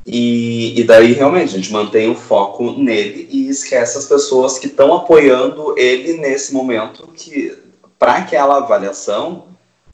E, 0.05 0.79
e 0.79 0.83
daí 0.83 1.13
realmente 1.13 1.55
a 1.55 1.57
gente 1.57 1.73
mantém 1.73 2.11
o 2.11 2.15
foco 2.15 2.73
nele 2.73 3.27
e 3.31 3.49
esquece 3.49 3.97
as 3.97 4.05
pessoas 4.05 4.59
que 4.59 4.67
estão 4.67 4.93
apoiando 4.93 5.73
ele 5.79 6.17
nesse 6.19 6.53
momento 6.53 7.07
que 7.15 7.57
para 7.97 8.17
aquela 8.17 8.57
avaliação 8.57 9.45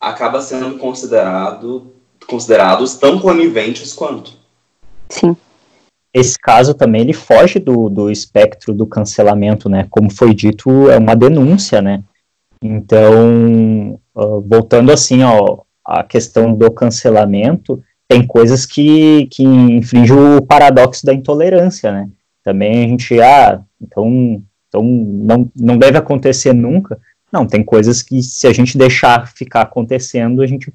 acaba 0.02 0.42
sendo 0.42 0.78
considerado 0.78 1.94
considerados 2.28 2.96
tão 2.96 3.20
coniventes 3.20 3.94
quanto. 3.94 4.34
Sim. 5.10 5.36
Esse 6.18 6.36
caso 6.40 6.74
também 6.74 7.02
ele 7.02 7.14
foge 7.14 7.60
do, 7.60 7.90
do 7.90 8.10
espectro 8.10 8.74
do 8.74 8.88
cancelamento, 8.88 9.70
né? 9.70 9.86
Como 9.88 10.10
foi 10.10 10.34
dito, 10.34 10.90
é 10.90 10.98
uma 10.98 11.16
denúncia, 11.16 11.80
né? 11.80 12.04
Então, 12.60 14.00
uh, 14.16 14.42
voltando 14.42 14.92
assim 14.92 15.22
ó, 15.22 15.60
a 15.86 16.04
questão 16.04 16.56
do 16.56 16.72
cancelamento, 16.72 17.84
tem 18.08 18.26
coisas 18.26 18.66
que, 18.66 19.28
que 19.28 19.44
infringem 19.44 20.18
o 20.18 20.42
paradoxo 20.42 21.06
da 21.06 21.14
intolerância, 21.14 21.92
né? 21.92 22.10
Também 22.44 22.86
a 22.86 22.88
gente, 22.88 23.22
ah, 23.22 23.62
então, 23.80 24.42
então 24.68 24.84
não, 24.84 25.52
não 25.56 25.78
deve 25.78 26.00
acontecer 26.00 26.52
nunca. 26.52 27.00
Não, 27.32 27.46
tem 27.46 27.64
coisas 27.64 28.02
que 28.02 28.24
se 28.24 28.48
a 28.48 28.54
gente 28.54 28.76
deixar 28.76 29.28
ficar 29.28 29.62
acontecendo, 29.62 30.42
a 30.42 30.48
gente 30.48 30.74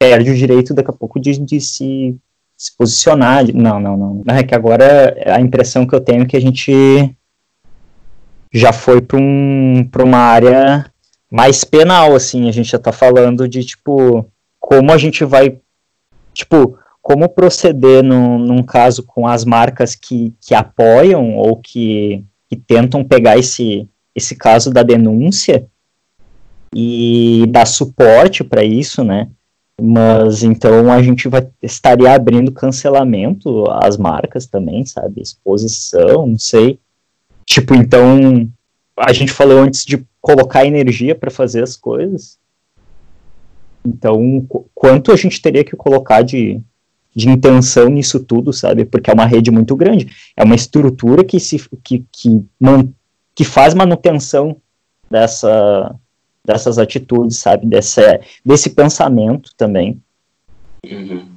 perde 0.00 0.32
o 0.32 0.36
direito 0.36 0.74
daqui 0.74 0.90
a 0.90 0.94
pouco 0.94 1.20
de, 1.20 1.38
de 1.38 1.60
se, 1.60 2.18
se 2.60 2.76
posicionar. 2.76 3.46
Não, 3.54 3.80
não, 3.80 3.96
não. 3.96 4.22
É 4.34 4.42
que 4.42 4.54
agora 4.54 5.16
a 5.26 5.40
impressão 5.40 5.86
que 5.86 5.94
eu 5.94 6.00
tenho 6.00 6.24
é 6.24 6.26
que 6.26 6.36
a 6.36 6.40
gente 6.40 7.16
já 8.52 8.70
foi 8.70 9.00
para 9.00 9.18
um, 9.18 9.88
uma 10.04 10.18
área 10.18 10.84
mais 11.32 11.64
penal, 11.64 12.14
assim, 12.14 12.48
a 12.48 12.52
gente 12.52 12.68
já 12.68 12.76
está 12.76 12.92
falando 12.92 13.48
de, 13.48 13.64
tipo, 13.64 14.28
como 14.58 14.92
a 14.92 14.98
gente 14.98 15.24
vai, 15.24 15.58
tipo, 16.34 16.76
como 17.00 17.28
proceder 17.30 18.02
no, 18.02 18.38
num 18.38 18.62
caso 18.62 19.04
com 19.04 19.26
as 19.26 19.44
marcas 19.44 19.94
que, 19.94 20.34
que 20.40 20.54
apoiam 20.54 21.36
ou 21.36 21.56
que, 21.56 22.22
que 22.46 22.56
tentam 22.56 23.02
pegar 23.02 23.38
esse, 23.38 23.88
esse 24.14 24.36
caso 24.36 24.70
da 24.70 24.82
denúncia 24.82 25.66
e 26.74 27.46
dar 27.48 27.64
suporte 27.64 28.44
para 28.44 28.62
isso, 28.62 29.02
né? 29.02 29.28
Mas 29.80 30.42
então 30.42 30.92
a 30.92 31.02
gente 31.02 31.28
vai 31.28 31.46
estaria 31.62 32.12
abrindo 32.12 32.52
cancelamento 32.52 33.64
às 33.70 33.96
marcas 33.96 34.46
também, 34.46 34.84
sabe? 34.84 35.20
Exposição, 35.20 36.26
não 36.26 36.38
sei. 36.38 36.78
Tipo, 37.44 37.74
então 37.74 38.48
a 38.96 39.12
gente 39.12 39.32
falou 39.32 39.58
antes 39.58 39.84
de 39.84 40.04
colocar 40.20 40.66
energia 40.66 41.14
para 41.14 41.30
fazer 41.30 41.62
as 41.62 41.76
coisas. 41.76 42.38
Então, 43.84 44.46
quanto 44.74 45.10
a 45.10 45.16
gente 45.16 45.40
teria 45.40 45.64
que 45.64 45.74
colocar 45.74 46.22
de, 46.22 46.60
de 47.14 47.28
intenção 47.28 47.88
nisso 47.88 48.20
tudo, 48.20 48.52
sabe? 48.52 48.84
Porque 48.84 49.10
é 49.10 49.14
uma 49.14 49.26
rede 49.26 49.50
muito 49.50 49.74
grande. 49.74 50.14
É 50.36 50.44
uma 50.44 50.54
estrutura 50.54 51.24
que 51.24 51.40
se 51.40 51.58
que, 51.82 52.04
que, 52.12 52.44
man, 52.60 52.88
que 53.34 53.44
faz 53.44 53.72
manutenção 53.72 54.56
dessa 55.10 55.94
dessas 56.46 56.78
atitudes, 56.78 57.38
sabe? 57.38 57.66
Desse, 57.66 58.20
desse 58.44 58.70
pensamento 58.70 59.50
também. 59.56 60.00
Uhum. 60.84 61.28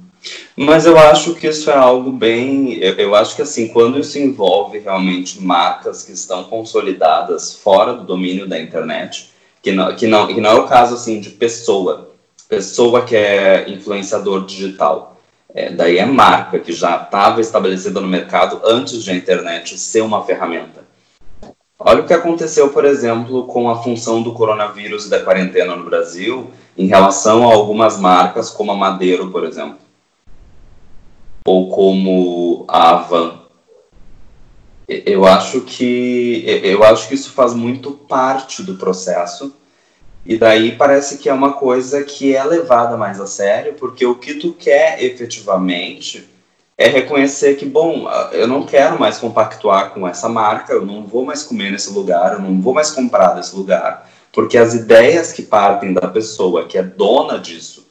Mas 0.56 0.86
eu 0.86 0.98
acho 0.98 1.34
que 1.34 1.48
isso 1.48 1.70
é 1.70 1.76
algo 1.76 2.10
bem. 2.10 2.78
Eu, 2.78 2.94
eu, 2.94 3.14
acho 3.14 3.36
que, 3.36 3.42
assim, 3.42 3.68
quando 3.68 3.98
isso 3.98 4.18
envolve 4.18 4.78
realmente 4.78 5.42
marcas 5.42 6.02
que 6.02 6.12
estão 6.12 6.44
consolidadas 6.44 7.54
fora 7.54 7.92
do 7.92 8.04
domínio 8.04 8.48
da 8.48 8.58
internet, 8.58 9.30
que 9.62 9.72
não, 9.72 9.94
que 9.94 10.06
não, 10.06 10.26
que 10.26 10.40
não 10.40 10.50
é 10.50 10.54
o 10.54 10.66
caso, 10.66 10.94
assim, 10.94 11.20
de 11.20 11.30
pessoa, 11.30 12.10
pessoa 12.48 13.04
que 13.04 13.16
é 13.16 13.68
influenciador 13.68 14.46
digital. 14.46 15.20
É, 15.54 15.70
daí 15.70 15.98
é 15.98 16.06
marca 16.06 16.58
que 16.58 16.72
já 16.72 16.96
estava 16.96 17.40
estabelecida 17.40 18.00
no 18.00 18.08
mercado 18.08 18.60
antes 18.64 19.04
de 19.04 19.10
a 19.10 19.14
internet 19.14 19.78
ser 19.78 20.00
uma 20.00 20.24
ferramenta. 20.24 20.83
Olha 21.78 22.02
o 22.02 22.06
que 22.06 22.14
aconteceu, 22.14 22.70
por 22.70 22.84
exemplo, 22.84 23.46
com 23.46 23.68
a 23.68 23.82
função 23.82 24.22
do 24.22 24.32
coronavírus 24.32 25.06
e 25.06 25.10
da 25.10 25.22
quarentena 25.22 25.74
no 25.74 25.84
Brasil 25.84 26.50
em 26.76 26.86
relação 26.86 27.48
a 27.48 27.52
algumas 27.52 27.98
marcas, 27.98 28.50
como 28.50 28.72
a 28.72 28.76
Madeiro, 28.76 29.30
por 29.30 29.44
exemplo, 29.44 29.78
ou 31.44 31.68
como 31.70 32.64
a 32.68 32.90
Avan. 32.90 33.40
Eu 34.88 35.24
acho 35.24 35.62
que 35.62 36.44
eu 36.62 36.84
acho 36.84 37.08
que 37.08 37.14
isso 37.14 37.32
faz 37.32 37.54
muito 37.54 37.92
parte 37.92 38.62
do 38.62 38.74
processo 38.76 39.54
e 40.26 40.36
daí 40.36 40.76
parece 40.76 41.18
que 41.18 41.28
é 41.28 41.32
uma 41.32 41.54
coisa 41.54 42.02
que 42.04 42.34
é 42.34 42.44
levada 42.44 42.96
mais 42.96 43.20
a 43.20 43.26
sério, 43.26 43.74
porque 43.74 44.06
o 44.06 44.14
que 44.14 44.34
tu 44.34 44.52
quer 44.52 45.02
efetivamente 45.02 46.33
é 46.76 46.88
reconhecer 46.88 47.54
que, 47.54 47.64
bom, 47.64 48.08
eu 48.32 48.48
não 48.48 48.64
quero 48.64 48.98
mais 48.98 49.18
compactuar 49.18 49.90
com 49.90 50.06
essa 50.06 50.28
marca, 50.28 50.72
eu 50.72 50.84
não 50.84 51.06
vou 51.06 51.24
mais 51.24 51.42
comer 51.44 51.70
nesse 51.70 51.92
lugar, 51.92 52.32
eu 52.32 52.40
não 52.40 52.60
vou 52.60 52.74
mais 52.74 52.90
comprar 52.90 53.34
desse 53.34 53.54
lugar, 53.54 54.10
porque 54.32 54.58
as 54.58 54.74
ideias 54.74 55.32
que 55.32 55.42
partem 55.42 55.92
da 55.92 56.08
pessoa 56.08 56.66
que 56.66 56.76
é 56.76 56.82
dona 56.82 57.38
disso 57.38 57.84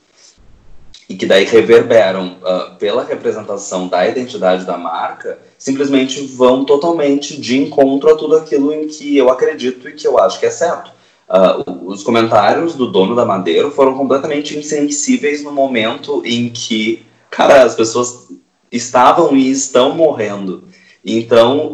e 1.07 1.15
que 1.15 1.25
daí 1.25 1.45
reverberam 1.45 2.37
uh, 2.41 2.75
pela 2.77 3.03
representação 3.03 3.87
da 3.87 4.07
identidade 4.07 4.65
da 4.65 4.77
marca, 4.77 5.37
simplesmente 5.57 6.25
vão 6.25 6.65
totalmente 6.65 7.39
de 7.39 7.57
encontro 7.57 8.09
a 8.09 8.15
tudo 8.15 8.37
aquilo 8.37 8.73
em 8.73 8.87
que 8.87 9.17
eu 9.17 9.29
acredito 9.29 9.87
e 9.87 9.93
que 9.93 10.07
eu 10.07 10.17
acho 10.17 10.39
que 10.39 10.45
é 10.45 10.51
certo. 10.51 10.91
Uh, 11.29 11.87
os 11.87 12.03
comentários 12.03 12.75
do 12.75 12.91
dono 12.91 13.15
da 13.15 13.25
Madeira 13.25 13.69
foram 13.71 13.97
completamente 13.97 14.57
insensíveis 14.57 15.43
no 15.43 15.51
momento 15.51 16.21
em 16.25 16.49
que, 16.49 17.05
cara, 17.29 17.63
as 17.63 17.75
pessoas 17.75 18.27
estavam 18.75 19.35
e 19.35 19.49
estão 19.49 19.95
morrendo. 19.95 20.67
Então, 21.05 21.73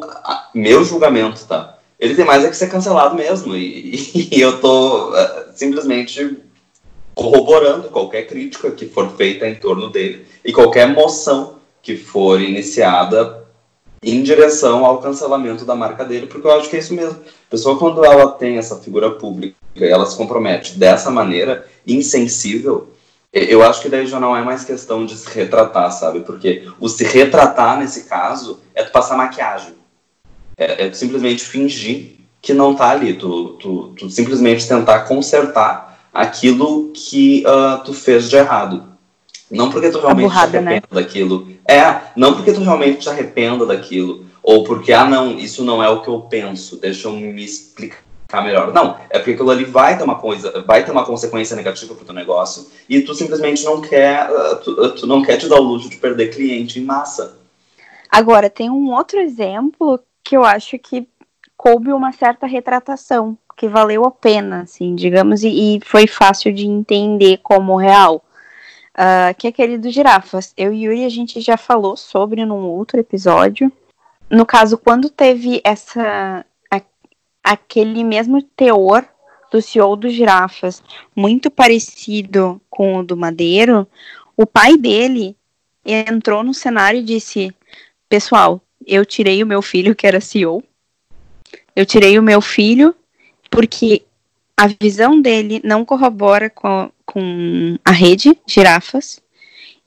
meu 0.53 0.83
julgamento, 0.83 1.45
tá? 1.45 1.77
Ele 1.99 2.15
tem 2.15 2.25
mais 2.25 2.43
é 2.45 2.49
que 2.49 2.55
ser 2.55 2.69
cancelado 2.69 3.15
mesmo. 3.15 3.55
E, 3.55 4.29
e 4.31 4.41
eu 4.41 4.59
tô 4.59 5.09
uh, 5.09 5.15
simplesmente 5.53 6.37
corroborando 7.13 7.89
qualquer 7.89 8.27
crítica 8.27 8.71
que 8.71 8.85
for 8.85 9.09
feita 9.11 9.47
em 9.47 9.55
torno 9.55 9.89
dele 9.89 10.25
e 10.43 10.53
qualquer 10.53 10.87
moção 10.87 11.55
que 11.81 11.97
for 11.97 12.39
iniciada 12.39 13.45
em 14.01 14.23
direção 14.23 14.85
ao 14.85 14.99
cancelamento 14.99 15.65
da 15.65 15.75
marca 15.75 16.05
dele, 16.05 16.27
porque 16.27 16.47
eu 16.47 16.51
acho 16.51 16.69
que 16.69 16.77
é 16.77 16.79
isso 16.79 16.93
mesmo. 16.93 17.19
A 17.19 17.49
pessoa, 17.49 17.77
quando 17.77 18.05
ela 18.05 18.31
tem 18.31 18.57
essa 18.57 18.77
figura 18.77 19.11
pública 19.11 19.59
ela 19.75 20.05
se 20.05 20.17
compromete 20.17 20.77
dessa 20.77 21.11
maneira 21.11 21.65
insensível, 21.85 22.89
eu 23.31 23.63
acho 23.63 23.81
que 23.81 23.89
daí 23.89 24.07
já 24.07 24.19
não 24.19 24.35
é 24.35 24.43
mais 24.43 24.63
questão 24.63 25.05
de 25.05 25.15
se 25.15 25.29
retratar, 25.29 25.91
sabe? 25.91 26.21
Porque 26.21 26.67
o 26.79 26.89
se 26.89 27.03
retratar 27.03 27.77
nesse 27.77 28.05
caso 28.05 28.59
é 28.73 28.83
tu 28.83 28.91
passar 28.91 29.15
maquiagem. 29.15 29.75
É, 30.57 30.85
é 30.85 30.89
tu 30.89 30.97
simplesmente 30.97 31.43
fingir 31.43 32.17
que 32.41 32.53
não 32.53 32.73
tá 32.73 32.89
ali. 32.89 33.13
Tu, 33.13 33.49
tu, 33.59 33.93
tu 33.97 34.09
simplesmente 34.09 34.67
tentar 34.67 35.01
consertar 35.01 35.99
aquilo 36.11 36.91
que 36.91 37.43
uh, 37.45 37.83
tu 37.83 37.93
fez 37.93 38.29
de 38.29 38.35
errado. 38.35 38.83
Não 39.49 39.69
porque 39.69 39.89
tu 39.89 39.99
realmente 39.99 40.23
burrada, 40.23 40.59
te 40.59 40.63
né? 40.63 40.71
arrependa 40.71 40.87
né? 40.95 41.01
daquilo. 41.01 41.47
É, 41.67 42.01
não 42.15 42.33
porque 42.33 42.51
tu 42.51 42.61
realmente 42.61 42.99
te 42.99 43.09
arrependa 43.09 43.65
daquilo. 43.65 44.25
Ou 44.41 44.63
porque, 44.63 44.91
ah, 44.91 45.05
não, 45.05 45.37
isso 45.37 45.63
não 45.63 45.83
é 45.83 45.89
o 45.89 46.01
que 46.01 46.07
eu 46.07 46.21
penso. 46.21 46.77
Deixa 46.77 47.07
eu 47.07 47.13
me 47.13 47.43
explicar 47.43 48.08
ficar 48.29 48.43
melhor. 48.43 48.71
Não, 48.71 48.95
é 49.09 49.17
porque 49.17 49.31
aquilo 49.31 49.49
ali 49.49 49.65
vai 49.65 49.97
ter 49.97 50.03
uma 50.03 50.15
coisa, 50.15 50.61
vai 50.61 50.85
ter 50.85 50.91
uma 50.91 51.03
consequência 51.03 51.55
negativa 51.55 51.95
pro 51.95 52.05
teu 52.05 52.13
negócio 52.13 52.67
e 52.87 53.01
tu 53.01 53.15
simplesmente 53.15 53.65
não 53.65 53.81
quer, 53.81 54.29
uh, 54.29 54.55
tu, 54.57 54.71
uh, 54.71 54.95
tu 54.95 55.07
não 55.07 55.23
quer 55.23 55.37
te 55.37 55.49
dar 55.49 55.59
o 55.59 55.63
luxo 55.63 55.89
de 55.89 55.97
perder 55.97 56.29
cliente 56.29 56.79
em 56.79 56.85
massa. 56.85 57.39
Agora, 58.07 58.49
tem 58.49 58.69
um 58.69 58.93
outro 58.93 59.19
exemplo 59.19 59.99
que 60.23 60.37
eu 60.37 60.43
acho 60.43 60.77
que 60.77 61.07
coube 61.57 61.91
uma 61.91 62.11
certa 62.11 62.45
retratação, 62.45 63.35
que 63.57 63.67
valeu 63.67 64.05
a 64.05 64.11
pena, 64.11 64.61
assim, 64.61 64.95
digamos, 64.95 65.43
e, 65.43 65.77
e 65.77 65.79
foi 65.83 66.05
fácil 66.05 66.53
de 66.53 66.67
entender 66.67 67.39
como 67.41 67.75
real. 67.75 68.23
Uh, 68.95 69.33
que 69.37 69.47
é 69.47 69.49
aquele 69.49 69.77
do 69.77 69.89
girafas. 69.89 70.53
Eu 70.57 70.73
e 70.73 70.83
Yuri 70.83 71.05
a 71.05 71.09
gente 71.09 71.39
já 71.39 71.55
falou 71.55 71.95
sobre 71.95 72.45
num 72.45 72.65
outro 72.65 72.99
episódio. 72.99 73.71
No 74.29 74.45
caso, 74.45 74.77
quando 74.77 75.09
teve 75.09 75.61
essa 75.63 76.43
aquele 77.43 78.03
mesmo 78.03 78.41
teor 78.41 79.07
do 79.51 79.61
CEO 79.61 79.95
do 79.95 80.09
Girafas, 80.09 80.83
muito 81.15 81.49
parecido 81.49 82.61
com 82.69 82.97
o 82.97 83.03
do 83.03 83.17
Madeiro, 83.17 83.87
o 84.37 84.45
pai 84.45 84.77
dele 84.77 85.35
entrou 85.85 86.43
no 86.43 86.53
cenário 86.53 86.99
e 86.99 87.03
disse: 87.03 87.53
Pessoal, 88.07 88.61
eu 88.85 89.05
tirei 89.05 89.41
o 89.43 89.47
meu 89.47 89.61
filho, 89.61 89.95
que 89.95 90.07
era 90.07 90.21
CEO, 90.21 90.63
eu 91.75 91.85
tirei 91.85 92.17
o 92.19 92.23
meu 92.23 92.41
filho 92.41 92.95
porque 93.49 94.03
a 94.55 94.67
visão 94.67 95.21
dele 95.21 95.61
não 95.63 95.85
corrobora 95.85 96.49
com, 96.49 96.91
com 97.05 97.77
a 97.83 97.91
rede 97.91 98.37
Girafas 98.45 99.21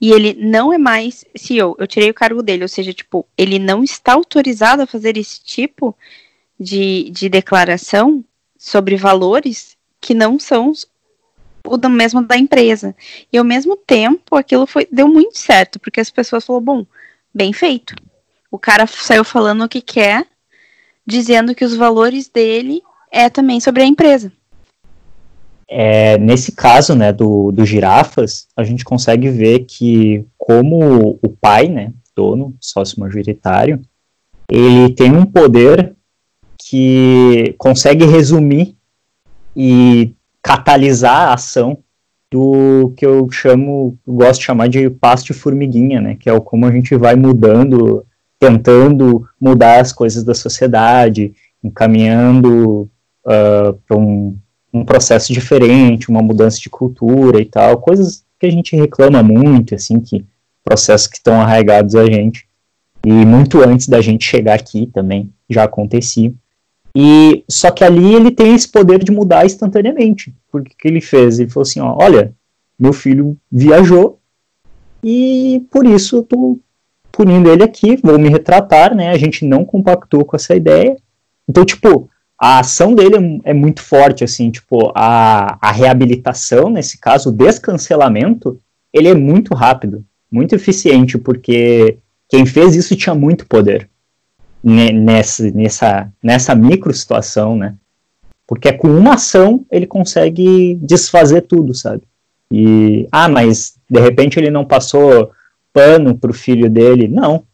e 0.00 0.10
ele 0.10 0.34
não 0.34 0.72
é 0.72 0.78
mais 0.78 1.24
CEO. 1.36 1.76
Eu 1.78 1.86
tirei 1.86 2.10
o 2.10 2.14
cargo 2.14 2.42
dele, 2.42 2.64
ou 2.64 2.68
seja, 2.68 2.92
tipo, 2.92 3.26
ele 3.38 3.58
não 3.58 3.84
está 3.84 4.14
autorizado 4.14 4.82
a 4.82 4.86
fazer 4.86 5.16
esse 5.16 5.44
tipo 5.44 5.96
de, 6.62 7.10
de 7.10 7.28
declaração 7.28 8.24
sobre 8.56 8.96
valores 8.96 9.76
que 10.00 10.14
não 10.14 10.38
são 10.38 10.72
o 11.66 11.76
da 11.76 11.88
mesmo 11.88 12.22
da 12.22 12.36
empresa. 12.36 12.94
E 13.32 13.38
ao 13.38 13.44
mesmo 13.44 13.76
tempo, 13.76 14.36
aquilo 14.36 14.66
foi 14.66 14.86
deu 14.90 15.08
muito 15.08 15.38
certo, 15.38 15.78
porque 15.78 16.00
as 16.00 16.10
pessoas 16.10 16.44
falaram, 16.44 16.64
bom, 16.64 16.86
bem 17.34 17.52
feito. 17.52 17.94
O 18.50 18.58
cara 18.58 18.86
saiu 18.86 19.24
falando 19.24 19.64
o 19.64 19.68
que 19.68 19.80
quer, 19.80 20.26
dizendo 21.06 21.54
que 21.54 21.64
os 21.64 21.74
valores 21.74 22.28
dele 22.28 22.82
é 23.10 23.28
também 23.28 23.60
sobre 23.60 23.82
a 23.82 23.86
empresa. 23.86 24.32
É, 25.68 26.18
nesse 26.18 26.52
caso, 26.52 26.94
né, 26.94 27.12
do, 27.12 27.50
do 27.50 27.64
girafas, 27.64 28.46
a 28.54 28.62
gente 28.62 28.84
consegue 28.84 29.30
ver 29.30 29.60
que 29.60 30.24
como 30.36 31.18
o 31.22 31.28
pai, 31.30 31.68
né, 31.68 31.92
dono, 32.14 32.54
sócio 32.60 33.00
majoritário, 33.00 33.80
ele 34.50 34.94
tem 34.94 35.12
um 35.12 35.24
poder 35.24 35.96
que 36.72 37.54
consegue 37.58 38.06
resumir 38.06 38.74
e 39.54 40.14
catalisar 40.40 41.28
a 41.28 41.34
ação 41.34 41.76
do 42.30 42.94
que 42.96 43.04
eu 43.04 43.30
chamo, 43.30 43.98
gosto 44.08 44.40
de 44.40 44.46
chamar 44.46 44.68
de 44.70 44.88
passo 44.88 45.26
de 45.26 45.34
formiguinha, 45.34 46.00
né? 46.00 46.16
Que 46.18 46.30
é 46.30 46.32
o 46.32 46.40
como 46.40 46.64
a 46.64 46.72
gente 46.72 46.96
vai 46.96 47.14
mudando, 47.14 48.06
tentando 48.38 49.28
mudar 49.38 49.82
as 49.82 49.92
coisas 49.92 50.24
da 50.24 50.32
sociedade 50.32 51.34
encaminhando 51.62 52.90
uh, 53.26 53.74
para 53.86 53.98
um, 53.98 54.34
um 54.72 54.82
processo 54.82 55.30
diferente, 55.30 56.08
uma 56.08 56.22
mudança 56.22 56.58
de 56.58 56.70
cultura 56.70 57.38
e 57.38 57.44
tal, 57.44 57.82
coisas 57.82 58.24
que 58.40 58.46
a 58.46 58.50
gente 58.50 58.74
reclama 58.74 59.22
muito, 59.22 59.74
assim, 59.74 60.00
que 60.00 60.24
processos 60.64 61.06
que 61.06 61.18
estão 61.18 61.38
arraigados 61.38 61.94
a 61.94 62.06
gente, 62.06 62.46
e 63.04 63.12
muito 63.12 63.60
antes 63.60 63.88
da 63.88 64.00
gente 64.00 64.24
chegar 64.24 64.54
aqui 64.54 64.86
também 64.86 65.30
já 65.50 65.64
acontecia. 65.64 66.32
E 66.94 67.44
só 67.48 67.70
que 67.70 67.82
ali 67.82 68.14
ele 68.14 68.30
tem 68.30 68.54
esse 68.54 68.68
poder 68.68 69.02
de 69.02 69.10
mudar 69.10 69.46
instantaneamente. 69.46 70.34
Porque 70.50 70.74
que 70.78 70.88
ele 70.88 71.00
fez? 71.00 71.38
Ele 71.38 71.50
falou 71.50 71.62
assim, 71.62 71.80
ó, 71.80 71.96
olha, 71.98 72.34
meu 72.78 72.92
filho 72.92 73.36
viajou 73.50 74.18
e 75.02 75.64
por 75.70 75.86
isso 75.86 76.16
eu 76.16 76.22
tô 76.22 76.58
punindo 77.10 77.50
ele 77.50 77.62
aqui, 77.62 77.96
vou 77.96 78.18
me 78.18 78.28
retratar, 78.28 78.94
né? 78.94 79.10
A 79.10 79.18
gente 79.18 79.44
não 79.44 79.64
compactou 79.64 80.24
com 80.24 80.36
essa 80.36 80.54
ideia. 80.54 80.96
Então, 81.48 81.64
tipo, 81.64 82.08
a 82.38 82.60
ação 82.60 82.94
dele 82.94 83.40
é, 83.44 83.50
é 83.50 83.54
muito 83.54 83.82
forte, 83.82 84.24
assim, 84.24 84.50
tipo, 84.50 84.92
a, 84.94 85.58
a 85.60 85.70
reabilitação, 85.70 86.70
nesse 86.70 86.98
caso, 86.98 87.28
o 87.28 87.32
descancelamento, 87.32 88.58
ele 88.92 89.08
é 89.08 89.14
muito 89.14 89.54
rápido, 89.54 90.04
muito 90.30 90.54
eficiente, 90.54 91.18
porque 91.18 91.98
quem 92.28 92.46
fez 92.46 92.74
isso 92.74 92.96
tinha 92.96 93.14
muito 93.14 93.46
poder 93.46 93.88
nessa, 94.62 95.50
nessa, 95.50 96.12
nessa 96.22 96.54
micro 96.54 96.92
situação, 96.92 97.56
né? 97.56 97.74
Porque 98.46 98.72
com 98.72 98.88
uma 98.88 99.14
ação 99.14 99.64
ele 99.70 99.86
consegue 99.86 100.78
desfazer 100.82 101.42
tudo, 101.42 101.74
sabe? 101.74 102.02
E, 102.50 103.08
ah, 103.10 103.28
mas 103.28 103.76
de 103.88 104.00
repente 104.00 104.38
ele 104.38 104.50
não 104.50 104.64
passou 104.64 105.32
pano 105.72 106.16
pro 106.16 106.34
filho 106.34 106.68
dele. 106.68 107.08
Não, 107.08 107.44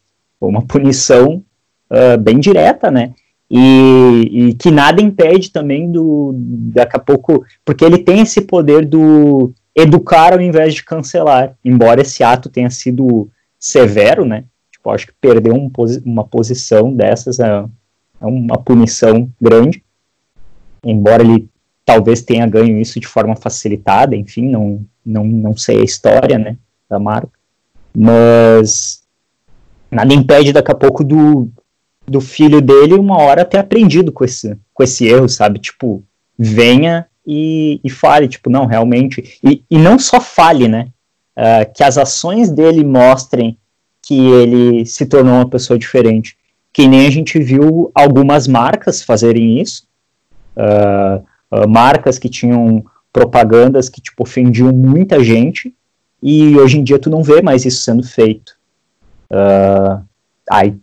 foi 0.40 0.48
uma 0.48 0.66
punição 0.66 1.42
uh, 1.90 2.18
bem 2.18 2.38
direta, 2.38 2.90
né? 2.90 3.14
E, 3.50 4.28
e, 4.30 4.54
que 4.54 4.70
nada 4.70 5.00
impede 5.00 5.50
também 5.50 5.90
do 5.90 6.34
daqui 6.36 6.96
a 6.96 6.98
pouco, 6.98 7.44
porque 7.64 7.82
ele 7.82 7.98
tem 7.98 8.20
esse 8.20 8.42
poder 8.42 8.84
do 8.84 9.54
educar 9.74 10.34
ao 10.34 10.40
invés 10.40 10.74
de 10.74 10.84
cancelar, 10.84 11.54
embora 11.64 12.02
esse 12.02 12.22
ato 12.22 12.50
tenha 12.50 12.68
sido 12.68 13.30
severo, 13.58 14.24
né? 14.24 14.44
Tipo, 14.78 14.90
acho 14.90 15.06
que 15.08 15.12
perder 15.20 15.52
um, 15.52 15.70
uma 16.04 16.24
posição 16.24 16.94
dessas 16.94 17.40
é, 17.40 17.64
é 18.20 18.26
uma 18.26 18.56
punição 18.56 19.28
grande, 19.40 19.82
embora 20.84 21.22
ele 21.22 21.48
talvez 21.84 22.22
tenha 22.22 22.46
ganho 22.46 22.78
isso 22.80 23.00
de 23.00 23.06
forma 23.06 23.34
facilitada, 23.34 24.14
enfim, 24.14 24.48
não, 24.48 24.84
não, 25.04 25.24
não 25.24 25.56
sei 25.56 25.80
a 25.80 25.84
história, 25.84 26.38
né, 26.38 26.56
da 26.88 26.98
marca, 26.98 27.32
mas 27.96 29.02
nada 29.90 30.12
impede 30.12 30.52
daqui 30.52 30.70
a 30.70 30.74
pouco 30.74 31.02
do, 31.02 31.50
do 32.06 32.20
filho 32.20 32.60
dele 32.60 32.94
uma 32.94 33.18
hora 33.18 33.44
ter 33.44 33.58
aprendido 33.58 34.12
com 34.12 34.24
esse, 34.24 34.56
com 34.72 34.82
esse 34.82 35.06
erro, 35.06 35.28
sabe, 35.28 35.58
tipo, 35.58 36.04
venha 36.38 37.06
e, 37.26 37.80
e 37.82 37.90
fale, 37.90 38.28
tipo, 38.28 38.48
não, 38.48 38.66
realmente, 38.66 39.38
e, 39.42 39.64
e 39.70 39.78
não 39.78 39.98
só 39.98 40.20
fale, 40.20 40.68
né, 40.68 40.88
uh, 41.36 41.72
que 41.74 41.82
as 41.82 41.98
ações 41.98 42.50
dele 42.50 42.84
mostrem 42.84 43.58
que 44.08 44.26
ele 44.30 44.86
se 44.86 45.04
tornou 45.04 45.34
uma 45.34 45.46
pessoa 45.46 45.78
diferente, 45.78 46.34
que 46.72 46.88
nem 46.88 47.06
a 47.06 47.10
gente 47.10 47.38
viu 47.38 47.90
algumas 47.94 48.48
marcas 48.48 49.02
fazerem 49.02 49.60
isso, 49.60 49.86
uh, 50.56 51.22
uh, 51.54 51.68
marcas 51.68 52.18
que 52.18 52.30
tinham 52.30 52.82
propagandas 53.12 53.90
que 53.90 54.00
tipo 54.00 54.22
ofendiam 54.22 54.72
muita 54.72 55.22
gente 55.22 55.74
e 56.22 56.56
hoje 56.56 56.78
em 56.78 56.84
dia 56.84 56.98
tu 56.98 57.10
não 57.10 57.22
vê 57.22 57.42
mais 57.42 57.66
isso 57.66 57.82
sendo 57.82 58.02
feito. 58.02 58.56
Uh, 59.30 60.02
aí, 60.50 60.74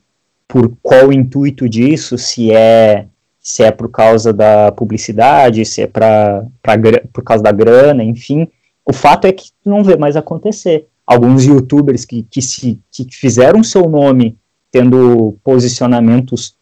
por 0.47 0.77
qual 0.83 1.07
o 1.07 1.13
intuito 1.13 1.67
disso? 1.67 2.19
Se 2.19 2.51
é 2.51 3.07
se 3.41 3.63
é 3.63 3.71
por 3.71 3.89
causa 3.89 4.31
da 4.31 4.71
publicidade, 4.71 5.65
se 5.65 5.81
é 5.81 5.87
pra, 5.87 6.45
pra, 6.61 6.75
por 7.11 7.23
causa 7.23 7.43
da 7.43 7.51
grana, 7.51 8.03
enfim. 8.03 8.47
O 8.85 8.93
fato 8.93 9.25
é 9.25 9.31
que 9.31 9.45
tu 9.63 9.69
não 9.69 9.83
vê 9.83 9.95
mais 9.97 10.15
acontecer. 10.15 10.87
Alguns 11.05 11.45
youtubers 11.45 12.03
que, 12.05 12.23
que, 12.23 12.41
se, 12.41 12.79
que 12.91 13.05
fizeram 13.11 13.63
seu 13.63 13.87
nome 13.87 14.37
tendo 14.71 15.37
posicionamentos 15.43 16.55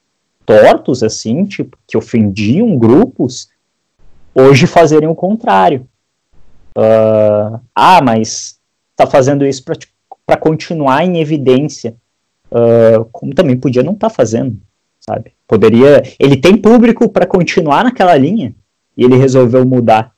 tortos, 0.45 1.01
assim, 1.01 1.45
tipo, 1.45 1.77
que 1.87 1.97
ofendiam 1.97 2.77
grupos, 2.77 3.49
hoje 4.35 4.67
fazerem 4.67 5.07
o 5.07 5.15
contrário. 5.15 5.87
Uh, 6.77 7.59
ah, 7.73 8.01
mas 8.03 8.59
está 8.91 9.07
fazendo 9.07 9.45
isso 9.45 9.63
para 10.25 10.37
continuar 10.37 11.05
em 11.05 11.19
evidência, 11.19 11.95
uh, 12.51 13.05
como 13.11 13.33
também 13.33 13.57
podia 13.57 13.83
não 13.83 13.93
estar 13.93 14.09
tá 14.09 14.15
fazendo, 14.15 14.59
sabe? 14.99 15.33
Poderia. 15.47 16.03
Ele 16.19 16.37
tem 16.37 16.57
público 16.57 17.07
para 17.09 17.25
continuar 17.25 17.83
naquela 17.83 18.15
linha 18.15 18.55
e 18.97 19.03
ele 19.03 19.17
resolveu 19.17 19.65
mudar. 19.65 20.13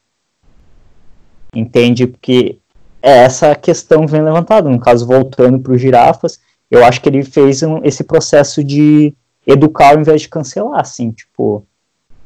Entende? 1.54 2.08
Porque 2.08 2.60
é 3.06 3.20
essa 3.20 3.54
questão 3.54 4.08
vem 4.08 4.24
levantada. 4.24 4.68
No 4.68 4.80
caso, 4.80 5.06
voltando 5.06 5.60
para 5.60 5.74
os 5.74 5.80
girafas, 5.80 6.40
eu 6.72 6.84
acho 6.84 7.00
que 7.00 7.08
ele 7.08 7.24
fez 7.24 7.62
um, 7.62 7.84
esse 7.84 8.04
processo 8.04 8.64
de 8.64 9.14
educar 9.46 9.94
ao 9.94 10.02
invés 10.02 10.24
de 10.24 10.30
cancelar, 10.30 10.80
assim, 10.80 11.12
tipo. 11.12 11.64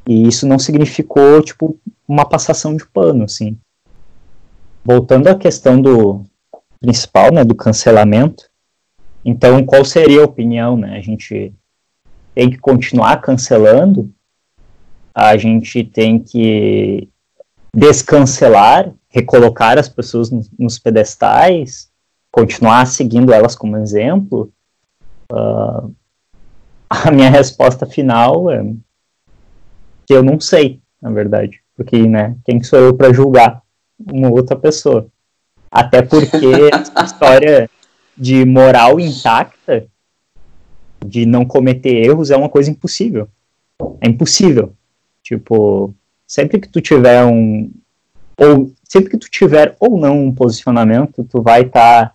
E 0.08 0.26
isso 0.26 0.46
não 0.46 0.58
significou, 0.58 1.42
tipo, 1.42 1.78
uma 2.08 2.24
passação 2.24 2.74
de 2.74 2.86
pano, 2.86 3.24
assim. 3.24 3.58
Voltando 4.82 5.28
à 5.28 5.34
questão 5.34 5.78
do 5.78 6.24
principal, 6.80 7.30
né, 7.30 7.44
do 7.44 7.54
cancelamento, 7.54 8.48
então 9.22 9.62
qual 9.66 9.84
seria 9.84 10.22
a 10.22 10.24
opinião, 10.24 10.78
né? 10.78 10.96
A 10.96 11.02
gente 11.02 11.52
tem 12.34 12.48
que 12.48 12.56
continuar 12.56 13.18
cancelando, 13.18 14.10
a 15.14 15.36
gente 15.36 15.84
tem 15.84 16.18
que 16.18 17.06
descancelar, 17.76 18.94
recolocar 19.10 19.78
as 19.78 19.88
pessoas 19.88 20.30
nos, 20.30 20.50
nos 20.58 20.78
pedestais, 20.78 21.90
continuar 22.30 22.86
seguindo 22.86 23.32
elas 23.32 23.54
como 23.54 23.76
exemplo. 23.76 24.52
Uh, 25.30 25.92
a 26.88 27.10
minha 27.10 27.28
resposta 27.28 27.84
final 27.86 28.50
é 28.50 28.64
que 30.06 30.14
eu 30.14 30.22
não 30.22 30.40
sei, 30.40 30.80
na 31.00 31.10
verdade. 31.10 31.60
Porque, 31.76 32.06
né, 32.06 32.36
quem 32.44 32.62
sou 32.62 32.78
eu 32.78 32.94
para 32.94 33.12
julgar 33.12 33.62
uma 34.12 34.30
outra 34.30 34.56
pessoa? 34.56 35.06
Até 35.70 36.02
porque 36.02 36.36
a 36.94 37.04
história 37.04 37.70
de 38.16 38.44
moral 38.44 39.00
intacta, 39.00 39.86
de 41.04 41.24
não 41.24 41.44
cometer 41.44 42.04
erros, 42.04 42.30
é 42.30 42.36
uma 42.36 42.48
coisa 42.48 42.70
impossível. 42.70 43.28
É 44.00 44.08
impossível. 44.08 44.74
Tipo, 45.22 45.94
sempre 46.26 46.58
que 46.58 46.68
tu 46.68 46.80
tiver 46.80 47.24
um. 47.24 47.72
Ou 48.40 48.72
sempre 48.82 49.10
que 49.10 49.18
tu 49.18 49.30
tiver 49.30 49.76
ou 49.78 49.98
não 49.98 50.24
um 50.24 50.32
posicionamento, 50.32 51.22
tu 51.24 51.42
vai 51.42 51.60
estar 51.60 52.06
tá 52.06 52.14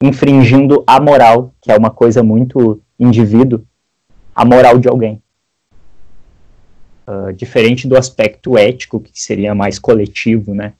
infringindo 0.00 0.82
a 0.86 0.98
moral, 0.98 1.52
que 1.60 1.70
é 1.70 1.76
uma 1.76 1.90
coisa 1.90 2.22
muito 2.22 2.80
indivíduo, 2.98 3.62
a 4.34 4.42
moral 4.42 4.78
de 4.78 4.88
alguém. 4.88 5.22
Uh, 7.06 7.30
diferente 7.34 7.86
do 7.86 7.96
aspecto 7.96 8.56
ético, 8.56 9.00
que 9.00 9.10
seria 9.14 9.54
mais 9.54 9.78
coletivo, 9.78 10.54
né? 10.54 10.72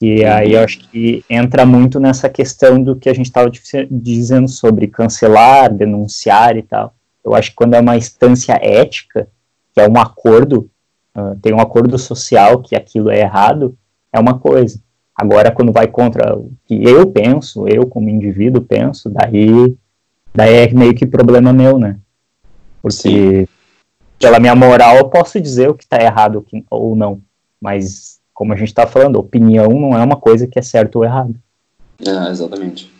E 0.00 0.22
uhum. 0.22 0.32
aí 0.32 0.52
eu 0.54 0.64
acho 0.64 0.78
que 0.88 1.22
entra 1.28 1.66
muito 1.66 2.00
nessa 2.00 2.30
questão 2.30 2.82
do 2.82 2.96
que 2.96 3.10
a 3.10 3.14
gente 3.14 3.26
estava 3.26 3.50
dizendo 3.90 4.48
sobre 4.48 4.86
cancelar, 4.86 5.72
denunciar 5.72 6.56
e 6.56 6.62
tal. 6.62 6.94
Eu 7.22 7.34
acho 7.34 7.50
que 7.50 7.56
quando 7.56 7.74
é 7.74 7.80
uma 7.80 7.96
instância 7.98 8.58
ética, 8.62 9.28
que 9.74 9.80
é 9.80 9.86
um 9.86 9.98
acordo, 9.98 10.70
uh, 11.14 11.38
tem 11.42 11.52
um 11.52 11.60
acordo 11.60 11.98
social 11.98 12.62
que 12.62 12.74
aquilo 12.74 13.10
é 13.10 13.20
errado, 13.20 13.76
é 14.12 14.18
uma 14.18 14.38
coisa. 14.38 14.80
Agora, 15.14 15.50
quando 15.50 15.72
vai 15.72 15.86
contra 15.86 16.36
o 16.36 16.52
que 16.66 16.82
eu 16.82 17.06
penso, 17.06 17.68
eu 17.68 17.86
como 17.86 18.08
indivíduo 18.08 18.62
penso, 18.62 19.10
daí, 19.10 19.76
daí 20.34 20.54
é 20.54 20.72
meio 20.72 20.94
que 20.94 21.06
problema 21.06 21.52
meu, 21.52 21.78
né? 21.78 21.98
Porque 22.82 23.46
Sim 23.46 23.60
pela 24.20 24.38
minha 24.38 24.54
moral, 24.54 24.96
eu 24.96 25.08
posso 25.08 25.40
dizer 25.40 25.70
o 25.70 25.74
que 25.74 25.82
está 25.82 26.00
errado 26.00 26.44
ou 26.70 26.94
não. 26.94 27.22
Mas, 27.58 28.20
como 28.34 28.52
a 28.52 28.56
gente 28.56 28.68
está 28.68 28.86
falando, 28.86 29.16
opinião 29.16 29.68
não 29.70 29.98
é 29.98 30.04
uma 30.04 30.16
coisa 30.16 30.46
que 30.46 30.58
é 30.58 30.62
certo 30.62 30.96
ou 30.96 31.04
errado. 31.04 31.34
É, 32.06 32.30
exatamente. 32.30 32.92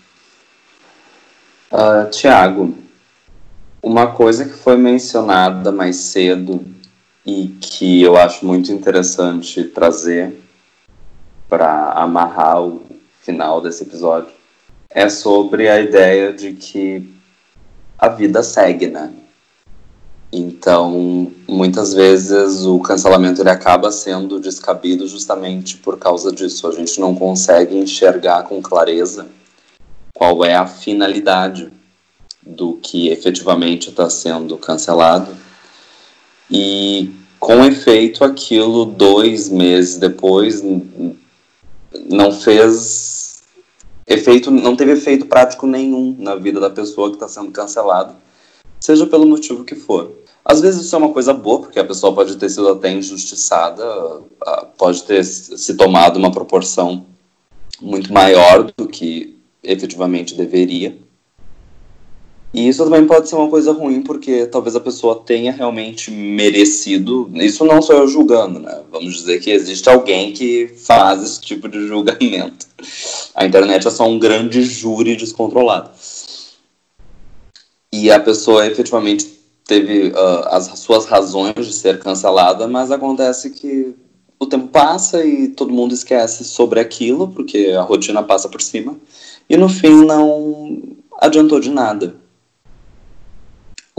Uh, 1.71 2.11
Tiago, 2.11 2.75
uma 3.83 4.09
coisa 4.09 4.47
que 4.47 4.55
foi 4.55 4.77
mencionada 4.77 5.71
mais 5.71 5.97
cedo 5.97 6.65
e 7.25 7.49
que 7.61 8.03
eu 8.03 8.17
acho 8.17 8.47
muito 8.47 8.73
interessante 8.73 9.63
trazer 9.65 10.41
para 11.51 11.93
amarrar 11.93 12.63
o 12.63 12.81
final 13.21 13.61
desse 13.61 13.83
episódio 13.83 14.33
é 14.89 15.09
sobre 15.09 15.69
a 15.69 15.81
ideia 15.81 16.33
de 16.33 16.53
que 16.53 17.13
a 17.99 18.09
vida 18.09 18.43
segue, 18.43 18.87
né? 18.87 19.13
Então, 20.33 21.33
muitas 21.49 21.93
vezes 21.93 22.65
o 22.65 22.79
cancelamento 22.79 23.43
ele 23.43 23.51
acaba 23.51 23.91
sendo 23.91 24.39
descabido 24.39 25.07
justamente 25.09 25.77
por 25.77 25.99
causa 25.99 26.31
disso. 26.31 26.69
A 26.69 26.73
gente 26.73 27.01
não 27.01 27.17
consegue 27.17 27.77
enxergar 27.77 28.45
com 28.45 28.63
clareza 28.63 29.27
qual 30.15 30.45
é 30.45 30.55
a 30.55 30.67
finalidade 30.67 31.73
do 32.47 32.75
que 32.75 33.09
efetivamente 33.09 33.91
está 33.91 34.09
sendo 34.09 34.57
cancelado. 34.57 35.37
E 36.49 37.13
com 37.41 37.65
efeito, 37.65 38.23
aquilo 38.23 38.85
dois 38.85 39.49
meses 39.49 39.97
depois 39.97 40.63
não 42.09 42.33
fez 42.33 43.43
efeito, 44.07 44.51
não 44.51 44.77
teve 44.77 44.93
efeito 44.93 45.27
prático 45.27 45.67
nenhum 45.67 46.17
na 46.19 46.35
vida 46.35 46.59
da 46.61 46.71
pessoa 46.71 47.11
que 47.11 47.17
está 47.17 47.29
sendo 47.29 47.51
cancelada, 47.51 48.15
seja 48.81 49.07
pelo 49.07 49.27
motivo 49.27 49.65
que 49.65 49.75
for. 49.75 50.13
Às 50.45 50.61
vezes 50.61 50.87
isso 50.87 50.95
é 50.95 50.99
uma 50.99 51.13
coisa 51.13 51.35
boa, 51.35 51.61
porque 51.61 51.79
a 51.79 51.85
pessoa 51.85 52.15
pode 52.15 52.37
ter 52.37 52.49
sido 52.49 52.69
até 52.71 52.91
injustiçada, 52.91 53.85
pode 54.77 55.03
ter 55.05 55.23
se 55.23 55.75
tomado 55.75 56.17
uma 56.17 56.33
proporção 56.33 57.05
muito 57.81 58.13
maior 58.13 58.73
do 58.77 58.89
que 58.89 59.37
efetivamente 59.63 60.35
deveria. 60.35 60.97
E 62.53 62.69
isso 62.69 62.83
também 62.83 63.07
pode 63.07 63.29
ser 63.29 63.37
uma 63.37 63.49
coisa 63.49 63.73
ruim, 63.73 64.03
porque 64.03 64.45
talvez 64.47 64.75
a 64.75 64.81
pessoa 64.81 65.23
tenha 65.25 65.53
realmente 65.53 66.11
merecido. 66.11 67.31
Isso 67.35 67.65
não 67.65 67.81
sou 67.81 67.97
eu 67.97 68.09
julgando, 68.09 68.59
né? 68.59 68.81
Vamos 68.91 69.15
dizer 69.15 69.39
que 69.41 69.51
existe 69.51 69.89
alguém 69.89 70.33
que 70.33 70.67
faz 70.67 71.23
esse 71.23 71.41
tipo 71.41 71.69
de 71.69 71.87
julgamento. 71.87 72.67
A 73.37 73.47
internet 73.47 73.87
é 73.87 73.91
só 73.91 74.09
um 74.09 74.19
grande 74.19 74.63
júri 74.63 75.15
descontrolado. 75.15 75.91
E 77.93 78.11
a 78.11 78.19
pessoa 78.19 78.67
efetivamente 78.67 79.41
teve 79.65 80.09
uh, 80.09 80.49
as 80.49 80.67
suas 80.81 81.07
razões 81.07 81.55
de 81.55 81.73
ser 81.73 82.01
cancelada, 82.01 82.67
mas 82.67 82.91
acontece 82.91 83.51
que 83.51 83.95
o 84.41 84.47
tempo 84.47 84.67
passa 84.69 85.25
e 85.25 85.49
todo 85.49 85.73
mundo 85.73 85.95
esquece 85.95 86.45
sobre 86.45 86.81
aquilo, 86.81 87.29
porque 87.29 87.69
a 87.79 87.83
rotina 87.83 88.23
passa 88.23 88.49
por 88.49 88.61
cima, 88.61 88.97
e 89.49 89.57
no 89.57 89.69
fim 89.69 90.05
não 90.05 90.97
adiantou 91.21 91.61
de 91.61 91.71
nada. 91.71 92.17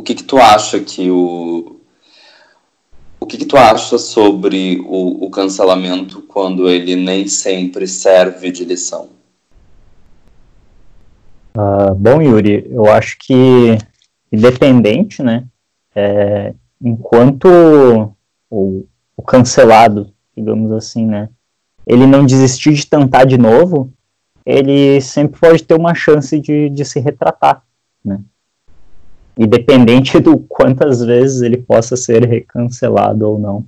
O 0.01 0.03
que, 0.03 0.15
que 0.15 0.23
tu 0.23 0.39
acha 0.39 0.79
que 0.79 1.11
o. 1.11 1.79
O 3.19 3.25
que, 3.27 3.37
que 3.37 3.45
tu 3.45 3.55
acha 3.55 3.99
sobre 3.99 4.81
o, 4.83 5.25
o 5.25 5.29
cancelamento 5.29 6.23
quando 6.23 6.67
ele 6.67 6.95
nem 6.95 7.27
sempre 7.27 7.87
serve 7.87 8.51
de 8.51 8.65
lição? 8.65 9.09
Uh, 11.55 11.93
bom, 11.93 12.19
Yuri, 12.19 12.65
eu 12.71 12.87
acho 12.87 13.15
que 13.19 13.77
independente, 14.31 15.21
né, 15.21 15.45
é, 15.93 16.55
enquanto 16.81 17.45
o, 18.49 18.87
o, 19.15 19.21
cancelado, 19.21 20.11
digamos 20.35 20.71
assim, 20.71 21.05
né, 21.05 21.29
ele 21.85 22.07
não 22.07 22.25
desistir 22.25 22.73
de 22.73 22.87
tentar 22.87 23.25
de 23.25 23.37
novo, 23.37 23.93
ele 24.43 24.99
sempre 24.99 25.39
pode 25.39 25.63
ter 25.63 25.75
uma 25.75 25.93
chance 25.93 26.39
de, 26.39 26.71
de 26.71 26.83
se 26.83 26.99
retratar, 26.99 27.63
né? 28.03 28.19
Independente 29.37 30.19
do 30.19 30.37
quantas 30.37 31.03
vezes 31.03 31.41
ele 31.41 31.57
possa 31.57 31.95
ser 31.95 32.25
recancelado 32.25 33.27
ou 33.27 33.39
não. 33.39 33.65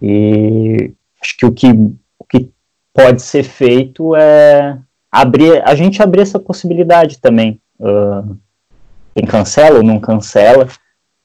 E 0.00 0.92
acho 1.20 1.36
que 1.36 1.46
o 1.46 1.52
que, 1.52 1.68
o 2.18 2.24
que 2.24 2.50
pode 2.94 3.20
ser 3.22 3.42
feito 3.42 4.16
é 4.16 4.78
abrir, 5.10 5.62
a 5.66 5.74
gente 5.74 6.02
abrir 6.02 6.22
essa 6.22 6.38
possibilidade 6.38 7.18
também. 7.18 7.60
Uh, 7.78 8.36
quem 9.14 9.26
cancela 9.26 9.78
ou 9.78 9.82
não 9.82 9.98
cancela, 9.98 10.66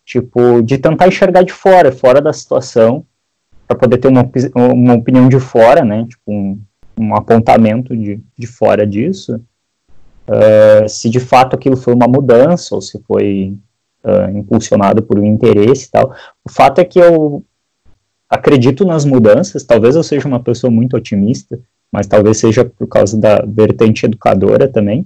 tipo, 0.03 0.61
de 0.61 0.77
tentar 0.77 1.07
enxergar 1.07 1.43
de 1.43 1.53
fora, 1.53 1.91
fora 1.91 2.21
da 2.21 2.33
situação, 2.33 3.05
para 3.67 3.77
poder 3.77 3.97
ter 3.97 4.07
uma, 4.07 4.29
uma 4.55 4.93
opinião 4.93 5.29
de 5.29 5.39
fora, 5.39 5.83
né, 5.83 6.05
tipo, 6.07 6.31
um, 6.31 6.61
um 6.99 7.15
apontamento 7.15 7.95
de, 7.95 8.21
de 8.37 8.47
fora 8.47 8.85
disso, 8.85 9.41
uh, 10.27 10.87
se 10.87 11.09
de 11.09 11.19
fato 11.19 11.55
aquilo 11.55 11.77
foi 11.77 11.93
uma 11.93 12.07
mudança 12.07 12.75
ou 12.75 12.81
se 12.81 12.99
foi 13.07 13.57
uh, 14.03 14.37
impulsionado 14.37 15.01
por 15.01 15.19
um 15.19 15.25
interesse 15.25 15.87
e 15.87 15.91
tal. 15.91 16.13
O 16.43 16.51
fato 16.51 16.79
é 16.79 16.85
que 16.85 16.99
eu 16.99 17.43
acredito 18.29 18.85
nas 18.85 19.05
mudanças, 19.05 19.63
talvez 19.63 19.95
eu 19.95 20.03
seja 20.03 20.27
uma 20.27 20.39
pessoa 20.39 20.71
muito 20.71 20.97
otimista, 20.97 21.59
mas 21.91 22.07
talvez 22.07 22.37
seja 22.37 22.65
por 22.65 22.87
causa 22.87 23.17
da 23.17 23.43
vertente 23.45 24.05
educadora 24.05 24.67
também, 24.67 25.05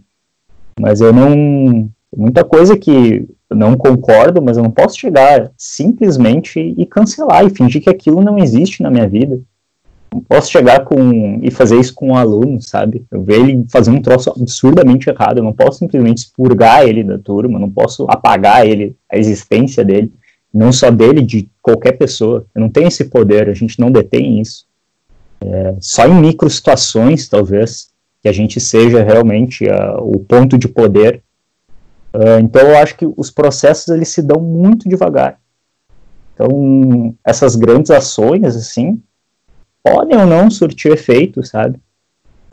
mas 0.79 1.01
eu 1.01 1.13
não 1.13 1.89
muita 2.15 2.43
coisa 2.43 2.77
que 2.77 3.27
não 3.51 3.75
concordo, 3.77 4.41
mas 4.41 4.57
eu 4.57 4.63
não 4.63 4.71
posso 4.71 4.97
chegar 4.97 5.51
simplesmente 5.57 6.59
e 6.59 6.85
cancelar 6.85 7.45
e 7.45 7.49
fingir 7.49 7.81
que 7.81 7.89
aquilo 7.89 8.21
não 8.21 8.37
existe 8.37 8.81
na 8.81 8.89
minha 8.89 9.07
vida. 9.07 9.39
Não 10.13 10.21
posso 10.21 10.51
chegar 10.51 10.83
com 10.85 11.39
e 11.41 11.51
fazer 11.51 11.79
isso 11.79 11.93
com 11.93 12.09
um 12.09 12.15
aluno, 12.15 12.61
sabe? 12.61 13.05
Eu 13.11 13.21
ver 13.23 13.41
ele 13.41 13.65
fazer 13.69 13.91
um 13.91 14.01
troço 14.01 14.29
absurdamente 14.29 15.09
errado, 15.09 15.37
eu 15.37 15.43
não 15.43 15.53
posso 15.53 15.79
simplesmente 15.79 16.19
expurgar 16.19 16.87
ele 16.87 17.03
da 17.03 17.17
turma, 17.17 17.55
eu 17.55 17.61
não 17.61 17.69
posso 17.69 18.05
apagar 18.09 18.65
ele, 18.65 18.95
a 19.11 19.17
existência 19.17 19.83
dele, 19.83 20.11
não 20.53 20.71
só 20.71 20.89
dele, 20.89 21.21
de 21.21 21.47
qualquer 21.61 21.93
pessoa. 21.93 22.45
Eu 22.55 22.61
não 22.61 22.69
tenho 22.69 22.87
esse 22.87 23.05
poder, 23.05 23.49
a 23.49 23.53
gente 23.53 23.79
não 23.79 23.91
detém 23.91 24.41
isso. 24.41 24.65
É, 25.41 25.75
só 25.79 26.07
em 26.07 26.19
micro 26.19 26.49
situações, 26.49 27.27
talvez, 27.29 27.89
que 28.21 28.27
a 28.27 28.33
gente 28.33 28.59
seja 28.59 29.03
realmente 29.03 29.65
uh, 29.65 30.01
o 30.01 30.19
ponto 30.19 30.57
de 30.57 30.67
poder 30.67 31.23
Uh, 32.13 32.39
então 32.41 32.61
eu 32.61 32.77
acho 32.77 32.95
que 32.95 33.05
os 33.17 33.29
processos 33.29 33.87
eles 33.89 34.09
se 34.09 34.21
dão 34.21 34.41
muito 34.41 34.89
devagar. 34.89 35.39
Então 36.33 37.15
essas 37.23 37.55
grandes 37.55 37.91
ações 37.91 38.55
assim 38.55 39.01
podem 39.83 40.17
ou 40.17 40.25
não 40.25 40.49
surtir 40.49 40.91
efeito, 40.91 41.43
sabe? 41.45 41.79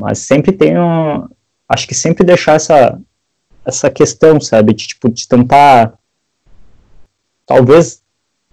Mas 0.01 0.19
sempre 0.19 0.53
tem 0.53 0.79
um, 0.79 1.27
acho 1.69 1.87
que 1.87 1.95
sempre 1.95 2.25
deixar 2.25 2.55
essa 2.55 2.99
essa 3.65 3.91
questão, 3.91 4.41
sabe, 4.41 4.73
de 4.73 4.87
tipo 4.87 5.09
de 5.09 5.27
tentar 5.27 5.95
talvez 7.45 8.01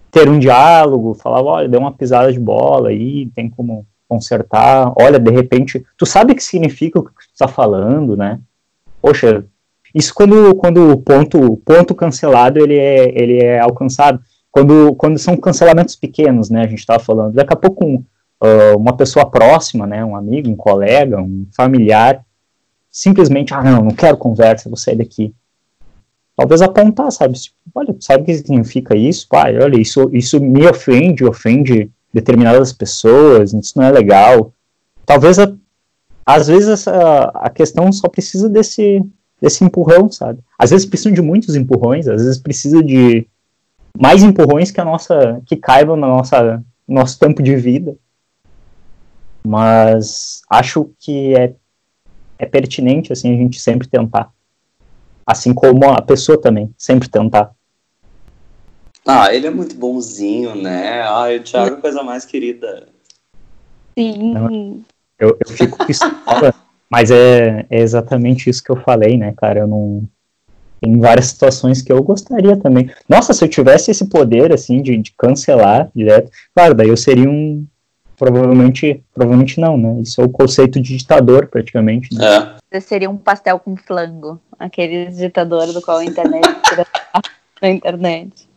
ter 0.10 0.30
um 0.30 0.40
diálogo, 0.40 1.14
falar, 1.16 1.42
olha, 1.42 1.70
deu 1.70 1.80
uma 1.80 1.92
pisada 1.92 2.32
de 2.32 2.40
bola 2.40 2.90
aí, 2.90 3.28
tem 3.34 3.50
como 3.50 3.86
consertar, 4.08 4.94
olha, 4.96 5.20
de 5.20 5.32
repente, 5.32 5.84
tu 5.98 6.06
sabe 6.06 6.34
o 6.34 6.36
que 6.36 6.44
significa 6.44 7.00
o 7.00 7.04
que 7.04 7.12
tu 7.12 7.32
está 7.32 7.48
falando, 7.48 8.16
né? 8.16 8.40
Poxa, 9.02 9.44
isso 9.94 10.14
quando, 10.14 10.54
quando 10.56 10.92
o 10.92 10.98
ponto, 10.98 11.58
ponto 11.58 11.96
cancelado 11.96 12.60
ele 12.60 12.78
é, 12.78 13.10
ele 13.20 13.38
é 13.38 13.60
alcançado, 13.60 14.22
quando, 14.52 14.94
quando 14.96 15.18
são 15.18 15.36
cancelamentos 15.36 15.96
pequenos, 15.96 16.50
né, 16.50 16.62
a 16.62 16.68
gente 16.68 16.80
estava 16.80 17.04
falando, 17.04 17.34
daqui 17.34 17.54
a 17.54 17.58
pouco 17.58 17.84
um, 17.84 18.04
uh, 18.44 18.78
uma 18.78 18.96
pessoa 18.96 19.26
próxima, 19.26 19.88
né, 19.88 20.04
um 20.04 20.16
amigo, 20.16 20.50
um 20.50 20.56
colega, 20.56 21.22
um 21.22 21.48
familiar, 21.56 22.24
simplesmente, 22.92 23.54
ah, 23.54 23.64
não, 23.64 23.86
não 23.86 23.92
quero 23.92 24.18
conversa, 24.18 24.70
vou 24.70 24.78
sair 24.78 24.98
daqui. 24.98 25.34
Talvez 26.36 26.62
apontar, 26.62 27.12
sabe, 27.12 27.40
tipo, 27.40 27.56
olha, 27.74 27.96
sabe 28.00 28.24
o 28.24 28.26
que 28.26 28.34
significa 28.34 28.96
isso? 28.96 29.28
Pai, 29.30 29.58
olha, 29.58 29.80
isso, 29.80 30.10
isso 30.12 30.40
me 30.40 30.68
ofende, 30.68 31.24
ofende 31.24 31.90
determinadas 32.14 32.74
pessoas, 32.74 33.54
isso 33.54 33.74
não 33.78 33.86
é 33.86 33.92
legal. 33.92 34.52
Talvez, 35.06 35.40
a, 35.40 35.52
às 36.26 36.48
vezes, 36.48 36.88
a 36.88 37.50
questão 37.50 37.92
só 37.92 38.08
precisa 38.08 38.50
desse, 38.50 39.02
desse 39.42 39.64
empurrão, 39.64 40.12
sabe? 40.12 40.40
Às 40.58 40.72
vezes 40.72 40.86
precisam 40.86 41.14
de 41.14 41.22
muitos 41.22 41.56
empurrões, 41.56 42.08
às 42.08 42.22
vezes 42.22 42.38
precisa 42.38 42.82
de 42.84 43.28
mais 44.00 44.24
empurrões 44.24 44.72
que 44.72 44.82
a 44.82 44.86
nossa 44.86 45.42
que 45.46 45.56
caibam 45.56 45.96
nossa 45.96 46.64
nosso 46.88 47.20
tempo 47.20 47.44
de 47.44 47.56
vida. 47.56 47.96
Mas 49.46 50.42
acho 50.50 50.92
que 51.00 51.36
é 51.36 51.54
é 52.40 52.46
pertinente 52.46 53.14
assim 53.14 53.34
a 53.34 53.38
gente 53.38 53.60
sempre 53.60 53.88
tentar. 53.88 54.32
Assim 55.26 55.54
como 55.54 55.86
a 55.86 56.02
pessoa 56.02 56.40
também, 56.40 56.74
sempre 56.78 57.08
tentar. 57.08 57.52
Ah, 59.06 59.34
ele 59.34 59.48
é 59.48 59.52
muito 59.52 59.76
bonzinho, 59.76 60.56
né? 60.56 61.02
Ai, 61.02 61.38
o 61.38 61.44
Thiago 61.44 61.76
é 61.76 61.78
a 61.78 61.82
coisa 61.82 62.04
mais 62.04 62.26
querida. 62.26 62.88
Sim. 63.98 64.84
Eu, 65.20 65.38
eu 65.40 65.52
fico 65.52 65.86
pistola 65.86 66.54
mas 66.94 67.10
é, 67.10 67.66
é, 67.72 67.82
exatamente 67.82 68.52
isso 68.52 68.64
que 68.64 68.70
eu 68.70 68.76
falei, 68.76 69.18
né, 69.18 69.34
cara? 69.36 69.62
Eu 69.62 69.68
não. 69.68 70.04
Tem 70.80 71.00
várias 71.00 71.26
situações 71.26 71.82
que 71.82 71.92
eu 71.92 72.04
gostaria 72.04 72.56
também. 72.56 72.88
Nossa, 73.10 73.34
se 73.34 73.44
eu 73.44 73.48
tivesse 73.48 73.90
esse 73.90 74.06
poder, 74.06 74.54
assim, 74.54 74.80
de, 74.80 74.98
de 74.98 75.12
cancelar 75.18 75.90
direto, 75.96 76.30
claro, 76.54 76.76
daí 76.76 76.90
eu 76.90 76.98
seria 76.98 77.28
um. 77.28 77.66
Provavelmente, 78.18 79.04
provavelmente 79.14 79.60
não, 79.60 79.78
né? 79.78 80.02
Isso 80.02 80.22
é 80.22 80.24
o 80.24 80.30
conceito 80.30 80.80
de 80.80 80.98
ditador, 80.98 81.48
praticamente. 81.48 82.14
Né? 82.14 82.26
É. 82.26 82.56
Você 82.72 82.82
seria 82.82 83.10
um 83.10 83.18
pastel 83.18 83.60
com 83.60 83.76
flango, 83.76 84.40
aquele 84.58 85.08
ditador 85.08 85.68
do 85.74 85.82
qual 85.82 85.98
a 85.98 86.06
internet 86.06 86.48
na 87.62 87.70
internet. 87.70 88.48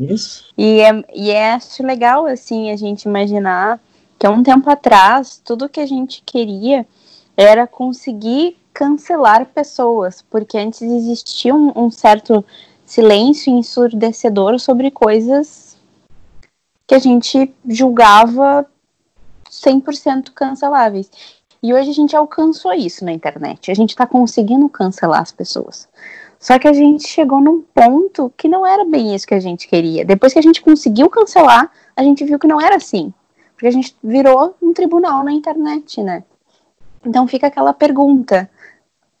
Isso. 0.00 0.52
E 0.58 0.80
é, 0.80 1.04
e 1.14 1.30
é 1.30 1.52
acho 1.52 1.82
legal, 1.84 2.26
assim, 2.26 2.70
a 2.70 2.76
gente 2.76 3.04
imaginar 3.04 3.80
que 4.18 4.26
há 4.26 4.30
um 4.30 4.42
tempo 4.42 4.68
atrás, 4.68 5.40
tudo 5.44 5.68
que 5.68 5.80
a 5.80 5.86
gente 5.86 6.22
queria 6.24 6.86
era 7.36 7.66
conseguir 7.66 8.56
cancelar 8.72 9.46
pessoas, 9.46 10.24
porque 10.28 10.58
antes 10.58 10.82
existia 10.82 11.54
um, 11.54 11.72
um 11.76 11.90
certo 11.90 12.44
silêncio 12.84 13.52
ensurdecedor 13.52 14.58
sobre 14.58 14.90
coisas 14.90 15.46
que 16.86 16.94
a 16.94 16.98
gente 16.98 17.54
julgava 17.68 18.66
100% 19.50 20.32
canceláveis. 20.34 21.10
E 21.62 21.72
hoje 21.72 21.90
a 21.90 21.94
gente 21.94 22.14
alcançou 22.14 22.74
isso 22.74 23.04
na 23.04 23.12
internet. 23.12 23.70
A 23.70 23.74
gente 23.74 23.90
está 23.90 24.06
conseguindo 24.06 24.68
cancelar 24.68 25.20
as 25.20 25.32
pessoas. 25.32 25.88
Só 26.38 26.58
que 26.58 26.68
a 26.68 26.74
gente 26.74 27.08
chegou 27.08 27.40
num 27.40 27.62
ponto 27.62 28.30
que 28.36 28.48
não 28.48 28.66
era 28.66 28.84
bem 28.84 29.14
isso 29.14 29.26
que 29.26 29.34
a 29.34 29.40
gente 29.40 29.66
queria. 29.66 30.04
Depois 30.04 30.32
que 30.34 30.38
a 30.38 30.42
gente 30.42 30.60
conseguiu 30.60 31.08
cancelar, 31.08 31.70
a 31.96 32.02
gente 32.02 32.22
viu 32.22 32.38
que 32.38 32.46
não 32.46 32.60
era 32.60 32.76
assim. 32.76 33.14
Porque 33.54 33.66
a 33.66 33.70
gente 33.70 33.96
virou 34.04 34.54
um 34.60 34.74
tribunal 34.74 35.24
na 35.24 35.32
internet, 35.32 36.02
né? 36.02 36.22
Então 37.02 37.26
fica 37.26 37.46
aquela 37.46 37.72
pergunta: 37.72 38.50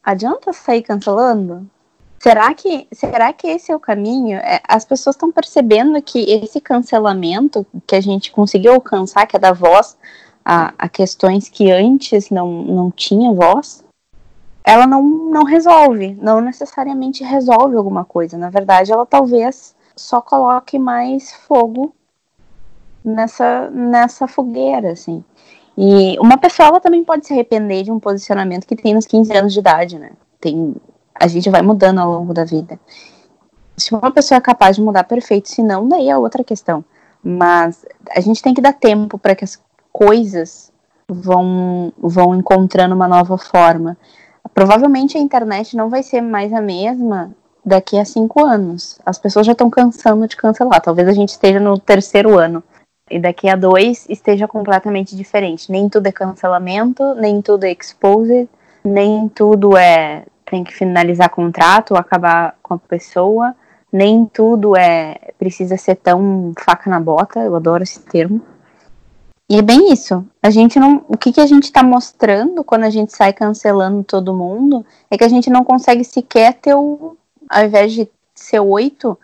adianta 0.02 0.52
sair 0.52 0.82
cancelando? 0.82 1.66
Será 2.18 2.54
que, 2.54 2.88
será 2.92 3.32
que 3.32 3.46
esse 3.46 3.70
é 3.70 3.76
o 3.76 3.80
caminho? 3.80 4.38
É, 4.38 4.60
as 4.66 4.84
pessoas 4.84 5.14
estão 5.14 5.30
percebendo 5.30 6.00
que 6.00 6.20
esse 6.30 6.60
cancelamento 6.60 7.66
que 7.86 7.94
a 7.94 8.00
gente 8.00 8.32
conseguiu 8.32 8.72
alcançar, 8.72 9.26
que 9.26 9.36
é 9.36 9.38
dar 9.38 9.52
voz 9.52 9.96
a, 10.44 10.72
a 10.78 10.88
questões 10.88 11.48
que 11.48 11.70
antes 11.70 12.30
não, 12.30 12.50
não 12.62 12.90
tinha 12.90 13.32
voz, 13.32 13.84
ela 14.64 14.86
não, 14.86 15.02
não 15.02 15.44
resolve, 15.44 16.16
não 16.20 16.40
necessariamente 16.40 17.22
resolve 17.22 17.76
alguma 17.76 18.04
coisa. 18.04 18.38
Na 18.38 18.48
verdade, 18.48 18.90
ela 18.90 19.04
talvez 19.04 19.76
só 19.94 20.20
coloque 20.20 20.78
mais 20.78 21.32
fogo 21.32 21.94
nessa, 23.04 23.70
nessa 23.70 24.26
fogueira, 24.26 24.92
assim. 24.92 25.22
E 25.76 26.16
uma 26.18 26.38
pessoa 26.38 26.80
também 26.80 27.04
pode 27.04 27.26
se 27.26 27.32
arrepender 27.32 27.82
de 27.82 27.92
um 27.92 28.00
posicionamento 28.00 28.66
que 28.66 28.76
tem 28.76 28.94
nos 28.94 29.06
15 29.06 29.36
anos 29.36 29.52
de 29.52 29.58
idade, 29.58 29.98
né? 29.98 30.12
Tem, 30.40 30.74
a 31.14 31.26
gente 31.26 31.48
vai 31.50 31.62
mudando 31.62 32.00
ao 32.00 32.10
longo 32.10 32.34
da 32.34 32.44
vida. 32.44 32.78
Se 33.76 33.94
uma 33.94 34.10
pessoa 34.10 34.38
é 34.38 34.40
capaz 34.40 34.76
de 34.76 34.82
mudar, 34.82 35.04
perfeito. 35.04 35.48
Se 35.48 35.62
não, 35.62 35.88
daí 35.88 36.08
é 36.08 36.16
outra 36.16 36.44
questão. 36.44 36.84
Mas 37.22 37.84
a 38.14 38.20
gente 38.20 38.42
tem 38.42 38.54
que 38.54 38.60
dar 38.60 38.72
tempo 38.72 39.18
para 39.18 39.34
que 39.34 39.44
as 39.44 39.60
coisas 39.92 40.72
vão, 41.08 41.92
vão 41.98 42.34
encontrando 42.34 42.94
uma 42.94 43.08
nova 43.08 43.38
forma. 43.38 43.96
Provavelmente 44.52 45.16
a 45.16 45.20
internet 45.20 45.76
não 45.76 45.88
vai 45.88 46.02
ser 46.02 46.20
mais 46.20 46.52
a 46.52 46.60
mesma 46.60 47.34
daqui 47.64 47.98
a 47.98 48.04
cinco 48.04 48.44
anos. 48.44 48.98
As 49.04 49.18
pessoas 49.18 49.46
já 49.46 49.52
estão 49.52 49.70
cansando 49.70 50.28
de 50.28 50.36
cancelar. 50.36 50.80
Talvez 50.80 51.08
a 51.08 51.12
gente 51.12 51.30
esteja 51.30 51.58
no 51.58 51.78
terceiro 51.78 52.38
ano 52.38 52.62
e 53.10 53.18
daqui 53.18 53.48
a 53.48 53.56
dois 53.56 54.06
esteja 54.08 54.46
completamente 54.46 55.16
diferente. 55.16 55.70
Nem 55.70 55.88
tudo 55.88 56.06
é 56.06 56.12
cancelamento, 56.12 57.14
nem 57.14 57.40
tudo 57.40 57.64
é 57.64 57.72
exposed, 57.72 58.48
nem 58.84 59.28
tudo 59.28 59.76
é 59.76 60.24
tem 60.54 60.62
que 60.62 60.72
finalizar 60.72 61.28
contrato, 61.30 61.96
acabar 61.96 62.56
com 62.62 62.74
a 62.74 62.78
pessoa, 62.78 63.56
nem 63.92 64.24
tudo 64.24 64.76
é 64.76 65.16
precisa 65.36 65.76
ser 65.76 65.96
tão 65.96 66.52
faca 66.64 66.88
na 66.88 67.00
bota. 67.00 67.40
Eu 67.40 67.56
adoro 67.56 67.82
esse 67.82 67.98
termo. 67.98 68.40
E 69.50 69.58
é 69.58 69.62
bem 69.62 69.92
isso. 69.92 70.24
A 70.40 70.50
gente 70.50 70.78
não, 70.78 71.04
o 71.08 71.16
que, 71.16 71.32
que 71.32 71.40
a 71.40 71.46
gente 71.46 71.64
está 71.64 71.82
mostrando 71.82 72.62
quando 72.62 72.84
a 72.84 72.90
gente 72.90 73.12
sai 73.12 73.32
cancelando 73.32 74.04
todo 74.04 74.32
mundo 74.32 74.86
é 75.10 75.18
que 75.18 75.24
a 75.24 75.28
gente 75.28 75.50
não 75.50 75.64
consegue 75.64 76.04
sequer 76.04 76.54
ter 76.54 76.74
o, 76.74 77.16
ao 77.50 77.64
invés 77.64 77.92
de 77.92 78.08
ser 78.32 78.60
oito, 78.60 79.18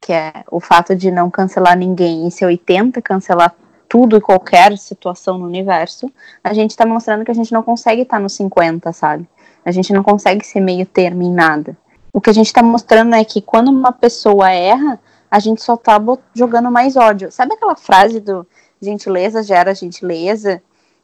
que 0.00 0.12
é 0.12 0.44
o 0.52 0.60
fato 0.60 0.94
de 0.94 1.10
não 1.10 1.28
cancelar 1.30 1.76
ninguém, 1.76 2.28
e 2.28 2.30
ser 2.30 2.46
80, 2.46 3.02
cancelar 3.02 3.54
tudo 3.88 4.16
e 4.16 4.20
qualquer 4.20 4.78
situação 4.78 5.36
no 5.36 5.46
universo, 5.46 6.10
a 6.42 6.54
gente 6.54 6.70
está 6.70 6.86
mostrando 6.86 7.24
que 7.24 7.30
a 7.30 7.34
gente 7.34 7.52
não 7.52 7.62
consegue 7.62 8.02
estar 8.02 8.16
tá 8.16 8.22
no 8.22 8.30
50, 8.30 8.92
sabe? 8.92 9.28
A 9.64 9.70
gente 9.70 9.92
não 9.92 10.02
consegue 10.02 10.44
ser 10.44 10.60
meio 10.60 10.86
termo 10.86 11.22
em 11.22 11.32
nada. 11.32 11.76
O 12.12 12.20
que 12.20 12.30
a 12.30 12.32
gente 12.32 12.46
está 12.46 12.62
mostrando 12.62 13.14
é 13.14 13.24
que 13.24 13.40
quando 13.40 13.68
uma 13.68 13.92
pessoa 13.92 14.50
erra, 14.50 15.00
a 15.30 15.38
gente 15.40 15.62
só 15.62 15.76
tá 15.76 16.00
jogando 16.34 16.70
mais 16.70 16.96
ódio. 16.96 17.32
Sabe 17.32 17.54
aquela 17.54 17.74
frase 17.74 18.20
do 18.20 18.46
gentileza 18.80 19.42
gera 19.42 19.74
gentileza? 19.74 20.62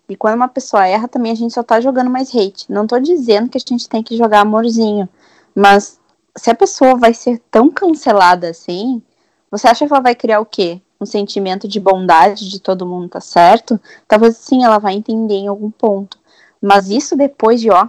E 0.09 0.15
quando 0.15 0.35
uma 0.35 0.49
pessoa 0.49 0.87
erra, 0.87 1.09
também 1.09 1.33
a 1.33 1.35
gente 1.37 1.55
só 1.55 1.63
tá 1.63 1.81
jogando 1.81 2.11
mais 2.11 2.35
hate. 2.35 2.71
Não 2.71 2.87
tô 2.87 2.99
dizendo 2.99 3.49
que 3.49 3.59
a 3.59 3.61
gente 3.61 3.89
tem 3.89 4.03
que 4.03 4.17
jogar 4.17 4.41
amorzinho, 4.41 5.09
mas 5.55 6.01
se 6.37 6.51
a 6.51 6.55
pessoa 6.55 6.97
vai 6.97 7.15
ser 7.15 7.41
tão 7.51 7.71
cancelada 7.71 8.49
assim, 8.49 9.03
você 9.51 9.69
acha 9.69 9.87
que 9.87 9.93
ela 9.93 10.03
vai 10.03 10.15
criar 10.15 10.41
o 10.41 10.47
quê? 10.47 10.81
Um 11.01 11.07
sentimento 11.07 11.67
de 11.67 11.81
bondade 11.81 12.49
de 12.49 12.61
todo 12.61 12.87
mundo 12.87 13.09
tá 13.09 13.21
certo? 13.21 13.81
Talvez 14.07 14.37
sim, 14.37 14.65
ela 14.65 14.79
vai 14.79 14.95
entender 14.95 15.35
em 15.35 15.49
algum 15.49 15.71
ponto. 15.71 16.19
Mas 16.61 16.89
isso 16.91 17.17
depois 17.17 17.61
de, 17.61 17.71
ó, 17.71 17.89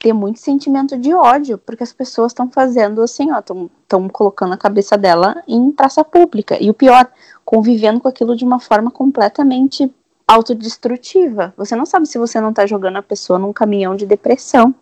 ter 0.00 0.14
muito 0.14 0.40
sentimento 0.40 0.96
de 0.96 1.12
ódio, 1.12 1.58
porque 1.58 1.82
as 1.84 1.92
pessoas 1.92 2.32
estão 2.32 2.50
fazendo 2.50 3.02
assim, 3.02 3.30
ó, 3.30 3.38
estão 3.38 4.08
colocando 4.08 4.54
a 4.54 4.56
cabeça 4.56 4.96
dela 4.96 5.42
em 5.46 5.70
praça 5.70 6.02
pública. 6.02 6.56
E 6.58 6.70
o 6.70 6.74
pior, 6.74 7.06
convivendo 7.44 8.00
com 8.00 8.08
aquilo 8.08 8.34
de 8.34 8.42
uma 8.42 8.58
forma 8.58 8.90
completamente 8.90 9.92
autodestrutiva. 10.26 11.52
Você 11.54 11.76
não 11.76 11.84
sabe 11.84 12.06
se 12.06 12.16
você 12.16 12.40
não 12.40 12.52
tá 12.52 12.66
jogando 12.66 12.96
a 12.96 13.02
pessoa 13.02 13.38
num 13.38 13.52
caminhão 13.52 13.94
de 13.94 14.06
depressão. 14.06 14.74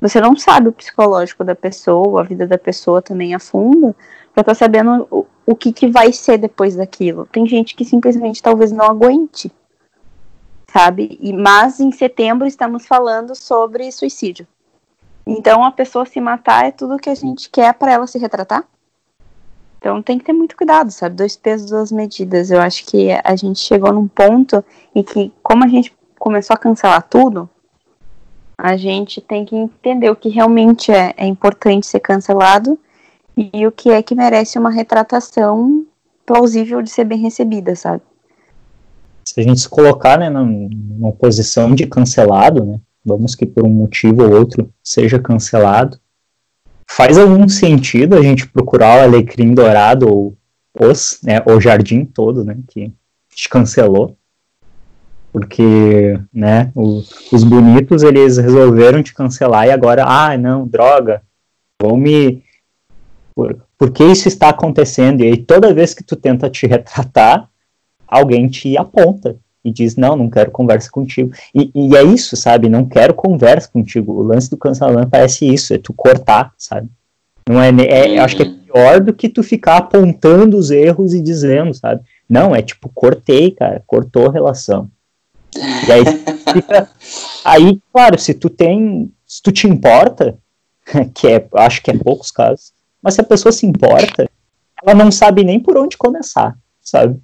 Você 0.00 0.18
não 0.18 0.34
sabe 0.34 0.68
o 0.68 0.72
psicológico 0.72 1.44
da 1.44 1.54
pessoa, 1.54 2.22
a 2.22 2.24
vida 2.24 2.46
da 2.46 2.56
pessoa 2.56 3.02
também 3.02 3.34
a 3.34 3.38
fundo, 3.38 3.94
pra 4.32 4.40
estar 4.40 4.44
tá 4.44 4.54
sabendo 4.54 5.06
o, 5.10 5.26
o 5.44 5.54
que, 5.54 5.72
que 5.72 5.88
vai 5.88 6.10
ser 6.10 6.38
depois 6.38 6.74
daquilo. 6.74 7.28
Tem 7.30 7.46
gente 7.46 7.74
que 7.74 7.84
simplesmente 7.84 8.42
talvez 8.42 8.72
não 8.72 8.86
aguente, 8.86 9.52
sabe? 10.72 11.18
E, 11.20 11.32
mas 11.32 11.78
em 11.78 11.92
setembro 11.92 12.46
estamos 12.46 12.86
falando 12.86 13.34
sobre 13.34 13.92
suicídio. 13.92 14.46
Então 15.26 15.62
a 15.62 15.70
pessoa 15.70 16.06
se 16.06 16.20
matar 16.20 16.66
é 16.66 16.70
tudo 16.70 16.98
que 16.98 17.10
a 17.10 17.14
gente 17.14 17.50
quer 17.50 17.74
para 17.74 17.92
ela 17.92 18.06
se 18.06 18.18
retratar. 18.18 18.64
Então 19.78 20.02
tem 20.02 20.18
que 20.18 20.24
ter 20.24 20.32
muito 20.32 20.56
cuidado, 20.56 20.90
sabe? 20.90 21.16
Dois 21.16 21.36
pesos, 21.36 21.70
duas 21.70 21.92
medidas. 21.92 22.50
Eu 22.50 22.60
acho 22.60 22.86
que 22.86 23.08
a 23.22 23.36
gente 23.36 23.58
chegou 23.60 23.92
num 23.92 24.08
ponto 24.08 24.64
em 24.94 25.02
que, 25.02 25.32
como 25.42 25.64
a 25.64 25.68
gente 25.68 25.92
começou 26.18 26.54
a 26.54 26.58
cancelar 26.58 27.02
tudo, 27.02 27.50
a 28.56 28.76
gente 28.76 29.20
tem 29.20 29.44
que 29.44 29.56
entender 29.56 30.08
o 30.08 30.16
que 30.16 30.28
realmente 30.28 30.92
é, 30.92 31.12
é 31.16 31.26
importante 31.26 31.86
ser 31.86 32.00
cancelado 32.00 32.78
e 33.36 33.66
o 33.66 33.72
que 33.72 33.90
é 33.90 34.02
que 34.02 34.14
merece 34.14 34.58
uma 34.58 34.70
retratação 34.70 35.84
plausível 36.24 36.80
de 36.80 36.90
ser 36.90 37.04
bem 37.04 37.18
recebida, 37.18 37.74
sabe? 37.74 38.02
Se 39.24 39.40
a 39.40 39.42
gente 39.42 39.60
se 39.60 39.68
colocar 39.68 40.18
né, 40.18 40.28
numa 40.28 41.12
posição 41.12 41.74
de 41.74 41.86
cancelado, 41.86 42.64
né, 42.64 42.80
vamos 43.04 43.34
que 43.34 43.46
por 43.46 43.64
um 43.64 43.70
motivo 43.70 44.24
ou 44.24 44.32
outro 44.32 44.70
seja 44.82 45.18
cancelado, 45.18 45.98
faz 46.88 47.16
algum 47.16 47.48
sentido 47.48 48.16
a 48.16 48.22
gente 48.22 48.46
procurar 48.46 48.98
o 48.98 49.02
alecrim 49.04 49.54
dourado 49.54 50.08
ou 50.08 50.36
os, 50.78 51.18
né, 51.22 51.42
o 51.46 51.60
jardim 51.60 52.04
todo, 52.04 52.44
né, 52.44 52.56
que 52.68 52.92
te 53.34 53.48
cancelou, 53.48 54.16
porque, 55.32 56.20
né, 56.32 56.70
o, 56.74 57.02
os 57.32 57.42
bonitos, 57.42 58.02
eles 58.02 58.36
resolveram 58.36 59.02
te 59.02 59.14
cancelar 59.14 59.66
e 59.66 59.70
agora, 59.70 60.04
ah, 60.06 60.36
não, 60.36 60.66
droga, 60.66 61.22
vão 61.80 61.96
me... 61.96 62.42
Por, 63.34 63.56
por 63.78 63.90
que 63.90 64.04
isso 64.04 64.28
está 64.28 64.50
acontecendo? 64.50 65.22
E 65.22 65.28
aí, 65.28 65.36
toda 65.38 65.72
vez 65.72 65.94
que 65.94 66.04
tu 66.04 66.14
tenta 66.14 66.50
te 66.50 66.66
retratar, 66.66 67.48
alguém 68.12 68.46
te 68.46 68.76
aponta 68.76 69.36
e 69.64 69.72
diz, 69.72 69.96
não, 69.96 70.16
não 70.16 70.28
quero 70.28 70.50
conversa 70.50 70.90
contigo. 70.90 71.32
E, 71.54 71.70
e 71.74 71.96
é 71.96 72.02
isso, 72.02 72.36
sabe, 72.36 72.68
não 72.68 72.84
quero 72.84 73.14
conversa 73.14 73.68
contigo. 73.68 74.12
O 74.12 74.22
lance 74.22 74.50
do 74.50 74.56
cancelamento 74.56 75.08
parece 75.08 75.46
isso, 75.46 75.72
é 75.72 75.78
tu 75.78 75.92
cortar, 75.92 76.52
sabe? 76.58 76.88
Não 77.48 77.60
é, 77.60 77.70
é, 77.86 78.18
acho 78.18 78.36
que 78.36 78.42
é 78.42 78.46
pior 78.46 79.00
do 79.00 79.12
que 79.12 79.28
tu 79.28 79.42
ficar 79.42 79.78
apontando 79.78 80.56
os 80.56 80.70
erros 80.70 81.14
e 81.14 81.22
dizendo, 81.22 81.72
sabe? 81.74 82.02
Não, 82.28 82.54
é 82.54 82.62
tipo, 82.62 82.90
cortei, 82.92 83.50
cara, 83.50 83.82
cortou 83.86 84.28
a 84.28 84.32
relação. 84.32 84.90
E 85.56 85.92
aí 85.92 86.04
fica. 86.52 86.88
Aí, 87.44 87.80
claro, 87.92 88.18
se 88.18 88.34
tu 88.34 88.48
tem. 88.48 89.10
Se 89.26 89.42
tu 89.42 89.50
te 89.50 89.66
importa, 89.66 90.36
que 91.14 91.28
é, 91.28 91.46
acho 91.54 91.82
que 91.82 91.90
é 91.90 91.96
poucos 91.96 92.30
casos, 92.30 92.72
mas 93.02 93.14
se 93.14 93.20
a 93.20 93.24
pessoa 93.24 93.52
se 93.52 93.66
importa, 93.66 94.28
ela 94.82 94.94
não 94.94 95.10
sabe 95.10 95.44
nem 95.44 95.58
por 95.58 95.76
onde 95.76 95.96
começar, 95.96 96.56
sabe? 96.80 97.18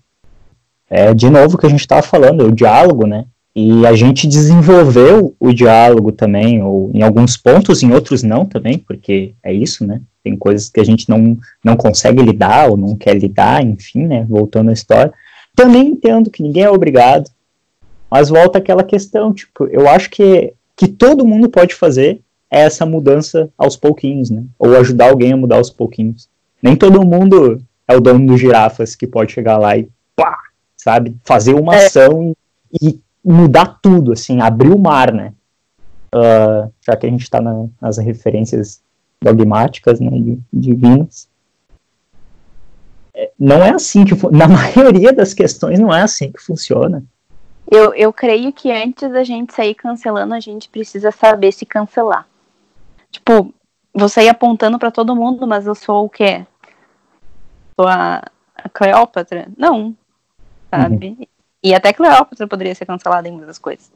É, 0.90 1.12
de 1.12 1.28
novo, 1.28 1.54
o 1.54 1.58
que 1.58 1.66
a 1.66 1.70
gente 1.70 1.80
estava 1.80 2.02
falando, 2.02 2.46
o 2.46 2.52
diálogo, 2.52 3.06
né? 3.06 3.26
E 3.54 3.84
a 3.86 3.94
gente 3.94 4.26
desenvolveu 4.26 5.34
o 5.38 5.52
diálogo 5.52 6.12
também, 6.12 6.62
ou 6.62 6.90
em 6.94 7.02
alguns 7.02 7.36
pontos, 7.36 7.82
em 7.82 7.92
outros 7.92 8.22
não 8.22 8.46
também, 8.46 8.78
porque 8.78 9.34
é 9.42 9.52
isso, 9.52 9.86
né? 9.86 10.00
Tem 10.22 10.36
coisas 10.36 10.68
que 10.68 10.80
a 10.80 10.84
gente 10.84 11.08
não, 11.08 11.36
não 11.64 11.76
consegue 11.76 12.22
lidar 12.22 12.70
ou 12.70 12.76
não 12.76 12.96
quer 12.96 13.14
lidar, 13.14 13.62
enfim, 13.64 14.06
né? 14.06 14.24
Voltando 14.28 14.70
à 14.70 14.72
história. 14.72 15.12
Também 15.56 15.88
entendo 15.88 16.30
que 16.30 16.42
ninguém 16.42 16.62
é 16.62 16.70
obrigado 16.70 17.28
mas 18.10 18.28
volta 18.28 18.58
aquela 18.58 18.82
questão, 18.82 19.32
tipo, 19.32 19.66
eu 19.66 19.88
acho 19.88 20.10
que 20.10 20.52
que 20.76 20.86
todo 20.86 21.26
mundo 21.26 21.48
pode 21.48 21.74
fazer 21.74 22.20
essa 22.48 22.86
mudança 22.86 23.50
aos 23.58 23.76
pouquinhos, 23.76 24.30
né? 24.30 24.44
Ou 24.56 24.76
ajudar 24.76 25.10
alguém 25.10 25.32
a 25.32 25.36
mudar 25.36 25.56
aos 25.56 25.70
pouquinhos. 25.70 26.28
Nem 26.62 26.76
todo 26.76 27.04
mundo 27.04 27.60
é 27.86 27.96
o 27.96 28.00
dono 28.00 28.24
dos 28.24 28.40
girafas 28.40 28.94
que 28.94 29.04
pode 29.04 29.32
chegar 29.32 29.58
lá 29.58 29.76
e 29.76 29.88
pá, 30.14 30.38
sabe, 30.78 31.16
fazer 31.24 31.54
uma 31.54 31.74
é. 31.74 31.86
ação 31.86 32.34
e, 32.72 32.88
e, 32.88 33.00
mudar 33.24 33.78
tudo, 33.82 34.12
assim, 34.12 34.40
abrir 34.40 34.70
o 34.70 34.78
mar, 34.78 35.12
né? 35.12 35.34
Uh, 36.14 36.72
já 36.80 36.96
que 36.96 37.06
a 37.06 37.10
gente 37.10 37.24
está 37.24 37.40
na, 37.40 37.66
nas 37.82 37.98
referências 37.98 38.80
dogmáticas, 39.20 40.00
né, 40.00 40.10
divinas. 40.52 41.28
É, 43.12 43.30
não 43.38 43.62
é 43.62 43.70
assim 43.70 44.04
que 44.04 44.14
na 44.30 44.46
maioria 44.48 45.12
das 45.12 45.34
questões 45.34 45.78
não 45.78 45.92
é 45.92 46.02
assim 46.02 46.32
que 46.32 46.40
funciona. 46.40 47.02
Eu, 47.70 47.92
eu 47.92 48.12
creio 48.12 48.50
que 48.52 48.70
antes 48.70 49.10
da 49.10 49.22
gente 49.22 49.52
sair 49.52 49.74
cancelando, 49.74 50.32
a 50.32 50.40
gente 50.40 50.70
precisa 50.70 51.10
saber 51.10 51.52
se 51.52 51.66
cancelar. 51.66 52.26
Tipo, 53.10 53.52
você 53.92 54.22
ir 54.22 54.28
apontando 54.28 54.78
para 54.78 54.90
todo 54.90 55.16
mundo, 55.16 55.46
mas 55.46 55.66
eu 55.66 55.74
sou 55.74 56.06
o 56.06 56.08
quê? 56.08 56.46
Sou 57.78 57.86
a, 57.86 58.22
a 58.54 58.68
Cleópatra? 58.70 59.48
Não, 59.56 59.94
sabe? 60.70 61.16
Uhum. 61.18 61.26
E 61.62 61.74
até 61.74 61.92
Cleópatra 61.92 62.46
poderia 62.46 62.74
ser 62.74 62.86
cancelada 62.86 63.28
em 63.28 63.32
muitas 63.32 63.58
coisas. 63.58 63.90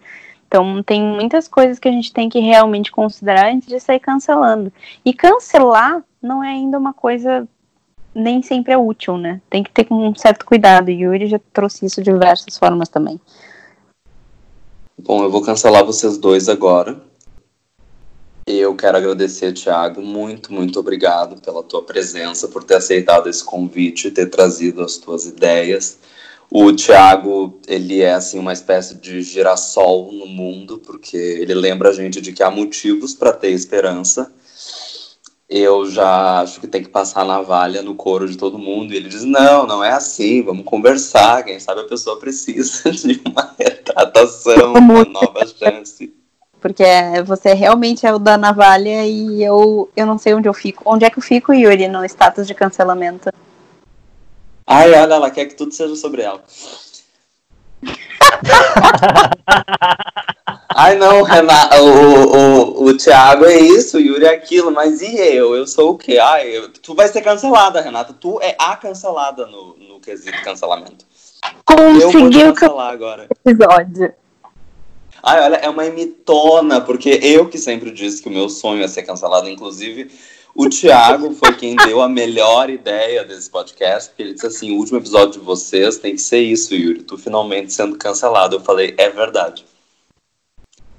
Então, 0.46 0.82
tem 0.82 1.02
muitas 1.02 1.48
coisas 1.48 1.78
que 1.78 1.88
a 1.88 1.92
gente 1.92 2.12
tem 2.12 2.28
que 2.28 2.38
realmente 2.38 2.92
considerar 2.92 3.50
antes 3.50 3.68
de 3.68 3.80
sair 3.80 4.00
cancelando. 4.00 4.72
E 5.04 5.14
cancelar 5.14 6.04
não 6.20 6.44
é 6.44 6.50
ainda 6.50 6.78
uma 6.78 6.92
coisa 6.92 7.48
nem 8.14 8.42
sempre 8.42 8.72
é 8.72 8.76
útil, 8.76 9.16
né? 9.16 9.40
Tem 9.48 9.62
que 9.62 9.70
ter 9.70 9.86
um 9.90 10.14
certo 10.14 10.44
cuidado. 10.44 10.90
E 10.90 11.02
Yuri 11.02 11.26
já 11.26 11.40
trouxe 11.52 11.86
isso 11.86 12.02
de 12.02 12.12
diversas 12.12 12.58
formas 12.58 12.88
também. 12.88 13.18
Bom, 14.98 15.22
eu 15.22 15.30
vou 15.30 15.42
cancelar 15.42 15.84
vocês 15.84 16.18
dois 16.18 16.48
agora. 16.48 17.00
Eu 18.46 18.74
quero 18.76 18.98
agradecer, 18.98 19.52
Thiago, 19.52 20.02
muito, 20.02 20.52
muito 20.52 20.78
obrigado 20.78 21.40
pela 21.40 21.62
tua 21.62 21.82
presença, 21.82 22.48
por 22.48 22.64
ter 22.64 22.74
aceitado 22.74 23.28
esse 23.28 23.42
convite, 23.42 24.10
ter 24.10 24.26
trazido 24.26 24.82
as 24.82 24.96
tuas 24.98 25.26
ideias. 25.26 25.98
O 26.54 26.70
Thiago, 26.70 27.58
ele 27.66 28.02
é 28.02 28.12
assim 28.12 28.38
uma 28.38 28.52
espécie 28.52 28.96
de 28.96 29.22
girassol 29.22 30.12
no 30.12 30.26
mundo, 30.26 30.76
porque 30.84 31.16
ele 31.16 31.54
lembra 31.54 31.88
a 31.88 31.92
gente 31.94 32.20
de 32.20 32.30
que 32.30 32.42
há 32.42 32.50
motivos 32.50 33.14
para 33.14 33.32
ter 33.32 33.52
esperança. 33.52 34.30
Eu 35.48 35.90
já 35.90 36.40
acho 36.40 36.60
que 36.60 36.66
tem 36.66 36.82
que 36.82 36.90
passar 36.90 37.22
a 37.22 37.24
navalha 37.24 37.80
no 37.80 37.94
couro 37.94 38.28
de 38.28 38.36
todo 38.36 38.58
mundo. 38.58 38.92
E 38.92 38.96
ele 38.98 39.08
diz: 39.08 39.24
não, 39.24 39.66
não 39.66 39.82
é 39.82 39.92
assim, 39.92 40.42
vamos 40.42 40.66
conversar. 40.66 41.42
Quem 41.42 41.58
sabe 41.58 41.80
a 41.80 41.84
pessoa 41.84 42.18
precisa 42.18 42.90
de 42.92 43.22
uma 43.26 43.54
retratação, 43.58 44.74
uma 44.74 45.06
nova 45.06 45.46
chance. 45.46 46.12
Porque 46.60 46.84
você 47.24 47.54
realmente 47.54 48.06
é 48.06 48.12
o 48.12 48.18
da 48.18 48.36
navalha 48.36 49.06
e 49.06 49.42
eu, 49.42 49.88
eu 49.96 50.04
não 50.04 50.18
sei 50.18 50.34
onde 50.34 50.50
eu 50.50 50.54
fico. 50.54 50.82
Onde 50.84 51.06
é 51.06 51.10
que 51.10 51.18
eu 51.18 51.22
fico, 51.22 51.54
Yuri, 51.54 51.88
no 51.88 52.04
status 52.04 52.46
de 52.46 52.54
cancelamento? 52.54 53.30
Ai, 54.66 54.92
olha, 54.94 55.14
ela 55.14 55.30
quer 55.30 55.46
que 55.46 55.54
tudo 55.54 55.72
seja 55.72 55.96
sobre 55.96 56.22
ela. 56.22 56.42
Ai, 60.74 60.96
não, 60.96 61.22
Renato, 61.22 61.76
o, 61.76 62.36
o, 62.36 62.84
o 62.86 62.96
Thiago 62.96 63.44
é 63.44 63.58
isso, 63.58 63.98
o 63.98 64.00
Yuri 64.00 64.24
é 64.24 64.30
aquilo, 64.30 64.70
mas 64.70 65.02
e 65.02 65.16
eu? 65.16 65.54
Eu 65.54 65.66
sou 65.66 65.90
o 65.90 65.98
quê? 65.98 66.18
Ai, 66.18 66.56
eu, 66.56 66.70
tu 66.70 66.94
vai 66.94 67.08
ser 67.08 67.20
cancelada, 67.20 67.80
Renata. 67.80 68.14
Tu 68.14 68.40
é 68.40 68.56
a 68.58 68.76
cancelada 68.76 69.46
no, 69.46 69.76
no 69.76 70.00
quesito 70.00 70.42
cancelamento. 70.42 71.04
Conseguiu 71.64 72.54
cancelar 72.54 72.92
agora. 72.92 73.28
Episódio. 73.44 74.14
Ai, 75.22 75.44
olha, 75.44 75.56
é 75.56 75.68
uma 75.68 75.86
imitona, 75.86 76.80
porque 76.80 77.20
eu 77.22 77.48
que 77.48 77.58
sempre 77.58 77.92
disse 77.92 78.22
que 78.22 78.28
o 78.28 78.32
meu 78.32 78.48
sonho 78.48 78.82
é 78.82 78.88
ser 78.88 79.02
cancelado, 79.02 79.48
inclusive 79.48 80.10
o 80.54 80.68
Thiago 80.68 81.32
foi 81.32 81.54
quem 81.54 81.74
deu 81.76 82.02
a 82.02 82.08
melhor 82.08 82.68
ideia 82.68 83.24
desse 83.24 83.48
podcast, 83.48 84.10
porque 84.10 84.22
ele 84.22 84.34
disse 84.34 84.46
assim: 84.46 84.72
o 84.72 84.78
último 84.78 84.98
episódio 84.98 85.40
de 85.40 85.46
vocês 85.46 85.96
tem 85.98 86.14
que 86.14 86.20
ser 86.20 86.40
isso, 86.40 86.74
Yuri, 86.74 87.02
tu 87.02 87.16
finalmente 87.16 87.72
sendo 87.72 87.96
cancelado. 87.96 88.56
Eu 88.56 88.60
falei: 88.60 88.94
é 88.98 89.08
verdade. 89.08 89.64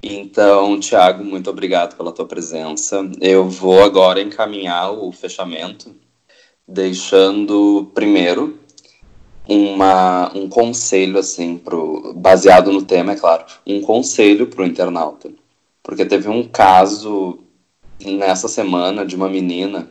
Então, 0.01 0.79
Thiago, 0.79 1.23
muito 1.23 1.49
obrigado 1.49 1.95
pela 1.95 2.11
tua 2.11 2.25
presença. 2.25 3.09
Eu 3.21 3.47
vou 3.47 3.81
agora 3.83 4.21
encaminhar 4.21 4.91
o 4.91 5.11
fechamento, 5.11 5.95
deixando 6.67 7.89
primeiro 7.93 8.59
uma, 9.47 10.31
um 10.35 10.49
conselho, 10.49 11.19
assim, 11.19 11.57
pro, 11.57 12.13
baseado 12.15 12.71
no 12.71 12.83
tema, 12.83 13.13
é 13.13 13.15
claro, 13.15 13.45
um 13.65 13.81
conselho 13.81 14.47
para 14.47 14.63
o 14.63 14.65
internauta. 14.65 15.31
Porque 15.81 16.05
teve 16.05 16.27
um 16.27 16.47
caso 16.47 17.39
nessa 18.05 18.47
semana 18.47 19.05
de 19.05 19.15
uma 19.15 19.29
menina, 19.29 19.89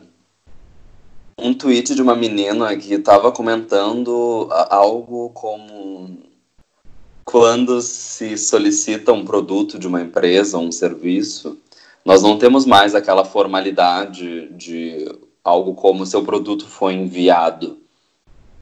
um 1.37 1.53
tweet 1.53 1.95
de 1.95 2.01
uma 2.01 2.15
menina 2.15 2.75
que 2.77 2.93
estava 2.93 3.31
comentando 3.31 4.47
algo 4.69 5.29
como 5.31 6.19
quando 7.25 7.81
se 7.81 8.37
solicita 8.37 9.11
um 9.11 9.25
produto 9.25 9.79
de 9.79 9.87
uma 9.87 10.01
empresa 10.01 10.57
um 10.57 10.71
serviço, 10.71 11.57
nós 12.05 12.21
não 12.21 12.37
temos 12.37 12.65
mais 12.65 12.93
aquela 12.93 13.23
formalidade 13.25 14.49
de 14.49 15.05
algo 15.43 15.73
como 15.73 16.05
seu 16.05 16.23
produto 16.23 16.67
foi 16.67 16.93
enviado. 16.93 17.77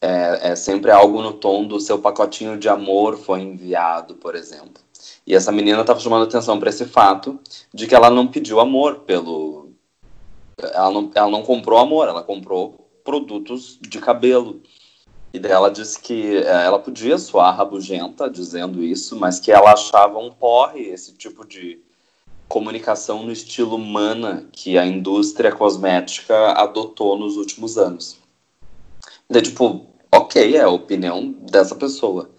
É, 0.02 0.52
é 0.52 0.56
sempre 0.56 0.90
algo 0.90 1.22
no 1.22 1.34
tom 1.34 1.66
do 1.66 1.80
seu 1.80 2.00
pacotinho 2.00 2.58
de 2.58 2.70
amor 2.70 3.18
foi 3.18 3.42
enviado, 3.42 4.16
por 4.16 4.36
exemplo. 4.36 4.82
E 5.26 5.36
essa 5.36 5.52
menina 5.52 5.82
estava 5.82 6.00
chamando 6.00 6.24
atenção 6.24 6.60
para 6.60 6.70
esse 6.70 6.86
fato 6.86 7.40
de 7.74 7.88
que 7.88 7.96
ela 7.96 8.10
não 8.10 8.28
pediu 8.28 8.60
amor 8.60 9.00
pelo. 9.00 9.72
Ela 10.62 10.92
não, 10.92 11.12
ela 11.16 11.30
não 11.30 11.44
comprou 11.44 11.80
amor, 11.80 12.08
ela 12.08 12.24
comprou 12.24 12.90
produtos 13.04 13.80
de 13.82 14.00
cabelo. 14.00 14.62
E 15.34 15.40
daí 15.40 15.52
ela 15.52 15.72
disse 15.72 16.00
que 16.00 16.38
é, 16.38 16.66
ela 16.66 16.78
podia 16.78 17.18
soar 17.18 17.56
rabugenta 17.56 18.30
dizendo 18.30 18.84
isso, 18.84 19.16
mas 19.16 19.40
que 19.40 19.52
ela 19.52 19.72
achava 19.72 20.20
um 20.20 20.30
porre 20.30 20.82
esse 20.82 21.14
tipo 21.14 21.48
de 21.48 21.80
comunicação 22.50 23.24
no 23.24 23.32
estilo 23.32 23.78
humana 23.78 24.46
que 24.52 24.78
a 24.78 24.86
indústria 24.86 25.54
cosmética 25.54 26.52
adotou 26.52 27.18
nos 27.18 27.38
últimos 27.38 27.78
anos. 27.78 28.20
E 29.30 29.34
daí, 29.34 29.42
tipo, 29.42 29.86
ok, 30.12 30.58
é 30.58 30.62
a 30.62 30.70
opinião 30.70 31.32
dessa 31.50 31.76
pessoa. 31.76 32.30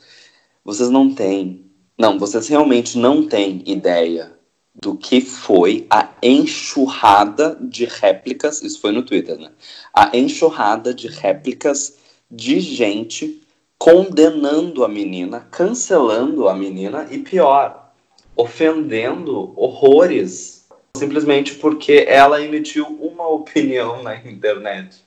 Vocês 0.63 0.91
não 0.91 1.15
têm 1.15 1.72
não, 2.03 2.19
vocês 2.19 2.49
realmente 2.49 2.99
não 2.99 3.25
têm 3.25 3.63
ideia 3.65 4.33
do 4.75 4.97
que 4.97 5.21
foi 5.21 5.87
a 5.89 6.09
enxurrada 6.21 7.57
de 7.61 7.85
réplicas, 7.85 8.61
isso 8.61 8.81
foi 8.81 8.91
no 8.91 9.05
Twitter, 9.05 9.39
né? 9.39 9.53
A 9.95 10.11
enxurrada 10.17 10.93
de 10.93 11.07
réplicas 11.07 11.99
de 12.29 12.59
gente 12.59 13.41
condenando 13.79 14.85
a 14.85 14.89
menina, 14.89 15.47
cancelando 15.49 16.49
a 16.49 16.57
menina 16.57 17.07
e 17.09 17.19
pior, 17.19 17.93
ofendendo 18.35 19.53
horrores, 19.55 20.67
simplesmente 20.97 21.55
porque 21.55 22.05
ela 22.09 22.43
emitiu 22.43 22.85
uma 23.01 23.29
opinião 23.29 24.03
na 24.03 24.17
internet. 24.17 25.05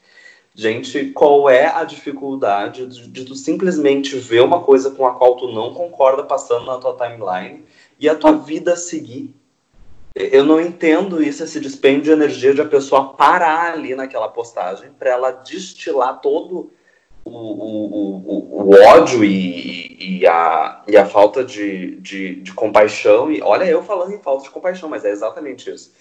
Gente, 0.57 1.07
qual 1.11 1.49
é 1.49 1.67
a 1.67 1.83
dificuldade 1.83 2.85
de, 2.85 3.09
de, 3.09 3.25
tu 3.25 3.35
simplesmente 3.35 4.15
ver 4.15 4.41
uma 4.41 4.63
coisa 4.63 4.89
com 4.89 5.05
a 5.05 5.13
qual 5.13 5.35
tu 5.35 5.51
não 5.51 5.73
concorda 5.73 6.23
passando 6.23 6.65
na 6.65 6.77
tua 6.77 6.95
timeline 6.95 7.65
e 7.99 8.07
a 8.07 8.15
tua 8.15 8.31
vida 8.31 8.77
seguir? 8.77 9.35
Eu 10.15 10.45
não 10.45 10.61
entendo 10.61 11.21
isso, 11.21 11.43
esse 11.43 11.59
dispêndio 11.59 12.03
de 12.03 12.11
energia 12.11 12.53
de 12.53 12.61
a 12.61 12.65
pessoa 12.65 13.15
parar 13.15 13.73
ali 13.73 13.95
naquela 13.95 14.29
postagem 14.29 14.91
para 14.97 15.09
ela 15.09 15.31
destilar 15.31 16.21
todo 16.21 16.71
o, 17.25 17.31
o, 17.31 18.15
o, 18.25 18.69
o 18.69 18.81
ódio 18.87 19.25
e, 19.25 20.19
e, 20.21 20.25
a, 20.25 20.83
e 20.87 20.95
a 20.95 21.05
falta 21.05 21.43
de, 21.43 21.97
de, 21.97 22.35
de 22.35 22.53
compaixão. 22.53 23.29
E 23.29 23.41
olha, 23.41 23.65
eu 23.65 23.83
falando 23.83 24.13
em 24.13 24.19
falta 24.19 24.43
de 24.43 24.51
compaixão, 24.51 24.87
mas 24.87 25.03
é 25.03 25.11
exatamente 25.11 25.69
isso 25.69 25.91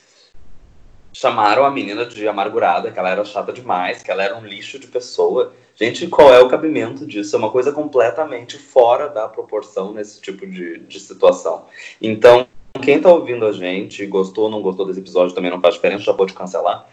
chamaram 1.14 1.64
a 1.64 1.70
menina 1.70 2.04
de 2.04 2.26
amargurada, 2.26 2.90
que 2.90 2.98
ela 2.98 3.08
era 3.08 3.24
chata 3.24 3.52
demais, 3.52 4.02
que 4.02 4.10
ela 4.10 4.22
era 4.22 4.36
um 4.36 4.44
lixo 4.44 4.78
de 4.78 4.88
pessoa. 4.88 5.54
Gente, 5.76 6.08
qual 6.08 6.34
é 6.34 6.40
o 6.40 6.48
cabimento 6.48 7.06
disso? 7.06 7.34
É 7.34 7.38
uma 7.38 7.50
coisa 7.50 7.72
completamente 7.72 8.58
fora 8.58 9.08
da 9.08 9.28
proporção 9.28 9.92
nesse 9.92 10.20
tipo 10.20 10.46
de, 10.46 10.78
de 10.80 11.00
situação. 11.00 11.66
Então, 12.02 12.46
quem 12.82 13.00
tá 13.00 13.12
ouvindo 13.12 13.46
a 13.46 13.52
gente, 13.52 14.04
gostou 14.06 14.44
ou 14.44 14.50
não 14.50 14.60
gostou 14.60 14.86
desse 14.86 14.98
episódio, 14.98 15.34
também 15.34 15.50
não 15.50 15.60
faz 15.60 15.74
diferença, 15.74 16.04
já 16.04 16.12
pode 16.12 16.32
cancelar. 16.32 16.86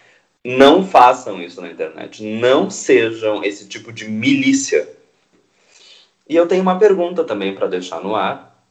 Não 0.44 0.86
façam 0.86 1.42
isso 1.42 1.60
na 1.60 1.70
internet. 1.70 2.24
Não 2.24 2.70
sejam 2.70 3.44
esse 3.44 3.68
tipo 3.68 3.92
de 3.92 4.08
milícia. 4.08 4.88
E 6.30 6.36
eu 6.36 6.48
tenho 6.48 6.62
uma 6.62 6.78
pergunta 6.78 7.24
também 7.24 7.54
para 7.56 7.68
deixar 7.68 8.02
no 8.02 8.16
ar, 8.16 8.64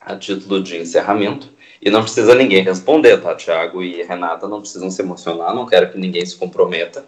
a 0.00 0.16
título 0.16 0.62
de 0.62 0.78
encerramento 0.78 1.50
e 1.80 1.90
não 1.90 2.02
precisa 2.02 2.34
ninguém 2.34 2.62
responder, 2.62 3.18
tá? 3.18 3.34
Tiago 3.34 3.82
e 3.82 4.02
Renata 4.02 4.46
não 4.46 4.60
precisam 4.60 4.90
se 4.90 5.00
emocionar, 5.00 5.54
não 5.54 5.66
quero 5.66 5.90
que 5.90 5.98
ninguém 5.98 6.24
se 6.24 6.36
comprometa. 6.36 7.04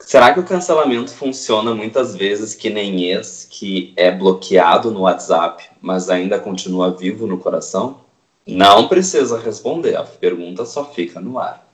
Será 0.00 0.32
que 0.32 0.40
o 0.40 0.44
cancelamento 0.44 1.10
funciona 1.10 1.74
muitas 1.74 2.14
vezes 2.14 2.54
que 2.54 2.70
nem 2.70 3.04
ex, 3.04 3.46
que 3.50 3.92
é 3.96 4.10
bloqueado 4.10 4.90
no 4.90 5.00
WhatsApp, 5.00 5.64
mas 5.80 6.08
ainda 6.08 6.38
continua 6.38 6.90
vivo 6.90 7.26
no 7.26 7.38
coração? 7.38 8.00
Não 8.46 8.88
precisa 8.88 9.38
responder, 9.38 9.96
a 9.96 10.04
pergunta 10.04 10.64
só 10.64 10.84
fica 10.84 11.20
no 11.20 11.38
ar. 11.38 11.66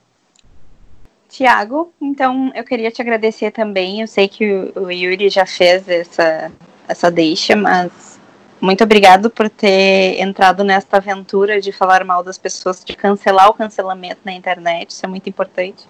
Tiago, 1.28 1.92
então 2.00 2.52
eu 2.54 2.64
queria 2.64 2.90
te 2.90 3.02
agradecer 3.02 3.50
também. 3.50 4.00
Eu 4.00 4.06
sei 4.06 4.28
que 4.28 4.72
o 4.74 4.90
Yuri 4.90 5.28
já 5.28 5.44
fez 5.44 5.88
essa, 5.88 6.50
essa 6.88 7.10
deixa, 7.10 7.56
mas 7.56 8.13
muito 8.60 8.84
obrigado 8.84 9.30
por 9.30 9.48
ter 9.48 10.20
entrado 10.20 10.64
nesta 10.64 10.96
aventura 10.96 11.60
de 11.60 11.72
falar 11.72 12.04
mal 12.04 12.22
das 12.22 12.38
pessoas, 12.38 12.84
de 12.84 12.96
cancelar 12.96 13.48
o 13.48 13.54
cancelamento 13.54 14.20
na 14.24 14.32
internet, 14.32 14.90
isso 14.90 15.04
é 15.04 15.08
muito 15.08 15.28
importante. 15.28 15.86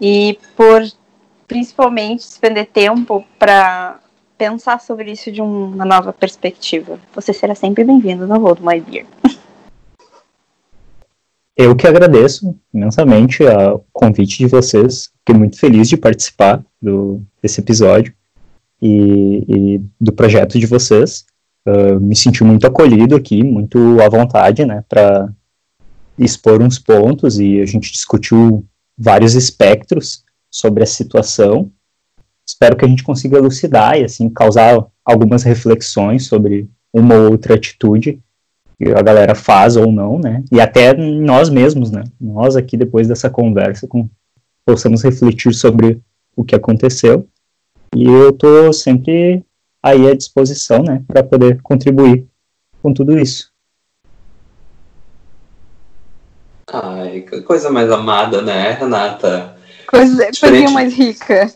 E 0.00 0.38
por 0.56 0.82
principalmente 1.46 2.20
despender 2.20 2.66
tempo 2.66 3.24
para 3.38 3.98
pensar 4.38 4.80
sobre 4.80 5.10
isso 5.10 5.30
de 5.30 5.42
uma 5.42 5.84
nova 5.84 6.12
perspectiva. 6.12 6.98
Você 7.14 7.32
será 7.32 7.54
sempre 7.54 7.84
bem-vindo 7.84 8.26
no 8.26 8.38
Road 8.38 8.62
My 8.64 8.80
Beer. 8.80 9.04
eu 11.56 11.76
que 11.76 11.86
agradeço 11.86 12.56
imensamente 12.72 13.42
o 13.42 13.84
convite 13.92 14.38
de 14.38 14.46
vocês. 14.46 15.10
Fiquei 15.18 15.38
muito 15.38 15.58
feliz 15.58 15.88
de 15.90 15.96
participar 15.96 16.64
do, 16.80 17.22
desse 17.42 17.60
episódio 17.60 18.14
e, 18.80 19.44
e 19.46 19.80
do 20.00 20.12
projeto 20.12 20.58
de 20.58 20.64
vocês. 20.66 21.26
Uh, 21.66 22.00
me 22.00 22.16
senti 22.16 22.42
muito 22.42 22.66
acolhido 22.66 23.14
aqui, 23.14 23.42
muito 23.42 24.00
à 24.00 24.08
vontade, 24.08 24.64
né, 24.64 24.82
para 24.88 25.28
expor 26.18 26.62
uns 26.62 26.78
pontos 26.78 27.38
e 27.38 27.60
a 27.60 27.66
gente 27.66 27.92
discutiu 27.92 28.64
vários 28.96 29.34
espectros 29.34 30.24
sobre 30.50 30.82
a 30.82 30.86
situação. 30.86 31.70
Espero 32.46 32.76
que 32.76 32.84
a 32.84 32.88
gente 32.88 33.04
consiga 33.04 33.38
elucidar 33.38 33.98
e 33.98 34.04
assim 34.04 34.28
causar 34.28 34.86
algumas 35.04 35.42
reflexões 35.42 36.26
sobre 36.26 36.68
uma 36.92 37.14
ou 37.14 37.32
outra 37.32 37.54
atitude 37.54 38.20
que 38.76 38.90
a 38.92 39.02
galera 39.02 39.34
faz 39.34 39.76
ou 39.76 39.92
não, 39.92 40.18
né? 40.18 40.42
E 40.50 40.60
até 40.60 40.94
nós 40.94 41.48
mesmos, 41.50 41.90
né? 41.90 42.02
Nós 42.20 42.56
aqui 42.56 42.76
depois 42.76 43.06
dessa 43.06 43.28
conversa 43.30 43.86
com, 43.86 44.08
possamos 44.64 45.02
refletir 45.02 45.54
sobre 45.54 46.00
o 46.34 46.44
que 46.44 46.54
aconteceu. 46.54 47.26
E 47.94 48.04
eu 48.04 48.32
tô 48.32 48.72
sempre 48.72 49.44
aí 49.82 50.08
à 50.08 50.14
disposição, 50.14 50.82
né, 50.82 51.02
para 51.06 51.22
poder 51.22 51.60
contribuir 51.62 52.26
com 52.82 52.92
tudo 52.92 53.18
isso. 53.18 53.50
Ai, 56.72 57.22
que 57.22 57.42
coisa 57.42 57.70
mais 57.70 57.90
amada, 57.90 58.42
né, 58.42 58.72
Renata? 58.72 59.56
Coisa, 59.86 60.30
coisinha 60.38 60.70
mais 60.70 60.94
rica. 60.94 61.52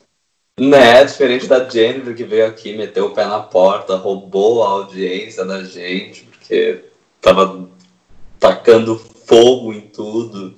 Né, 0.59 1.05
diferente 1.05 1.47
da 1.47 1.69
Jennifer 1.69 2.15
que 2.15 2.25
veio 2.25 2.47
aqui, 2.47 2.77
meteu 2.77 3.07
o 3.07 3.11
pé 3.11 3.25
na 3.27 3.41
porta, 3.41 3.97
roubou 3.97 4.63
a 4.63 4.71
audiência 4.71 5.45
da 5.45 5.65
gente, 5.65 6.25
porque 6.25 6.85
tava 7.21 7.69
tacando 8.39 8.97
fogo 8.97 9.73
em 9.73 9.81
tudo. 9.81 10.55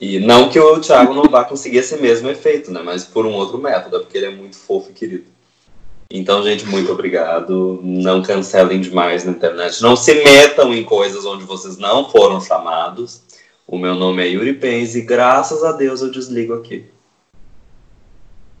E 0.00 0.20
não 0.20 0.48
que 0.48 0.58
o 0.58 0.80
Thiago 0.80 1.12
não 1.12 1.24
vá 1.24 1.44
conseguir 1.44 1.78
esse 1.78 1.96
mesmo 1.96 2.28
efeito, 2.28 2.70
né? 2.70 2.82
Mas 2.82 3.04
por 3.04 3.26
um 3.26 3.34
outro 3.34 3.58
método, 3.58 4.00
porque 4.00 4.16
ele 4.16 4.26
é 4.26 4.30
muito 4.30 4.56
fofo 4.56 4.90
e 4.90 4.92
querido. 4.92 5.37
Então, 6.10 6.42
gente, 6.42 6.64
muito 6.64 6.90
obrigado. 6.90 7.80
Não 7.82 8.22
cancelem 8.22 8.80
demais 8.80 9.24
na 9.24 9.32
internet. 9.32 9.82
Não 9.82 9.94
se 9.94 10.14
metam 10.14 10.72
em 10.72 10.82
coisas 10.82 11.26
onde 11.26 11.44
vocês 11.44 11.76
não 11.76 12.08
foram 12.10 12.40
chamados. 12.40 13.22
O 13.66 13.76
meu 13.76 13.94
nome 13.94 14.22
é 14.22 14.28
Yuri 14.28 14.54
Pens 14.54 14.94
e 14.94 15.02
graças 15.02 15.62
a 15.62 15.72
Deus 15.72 16.00
eu 16.00 16.10
desligo 16.10 16.54
aqui. 16.54 16.86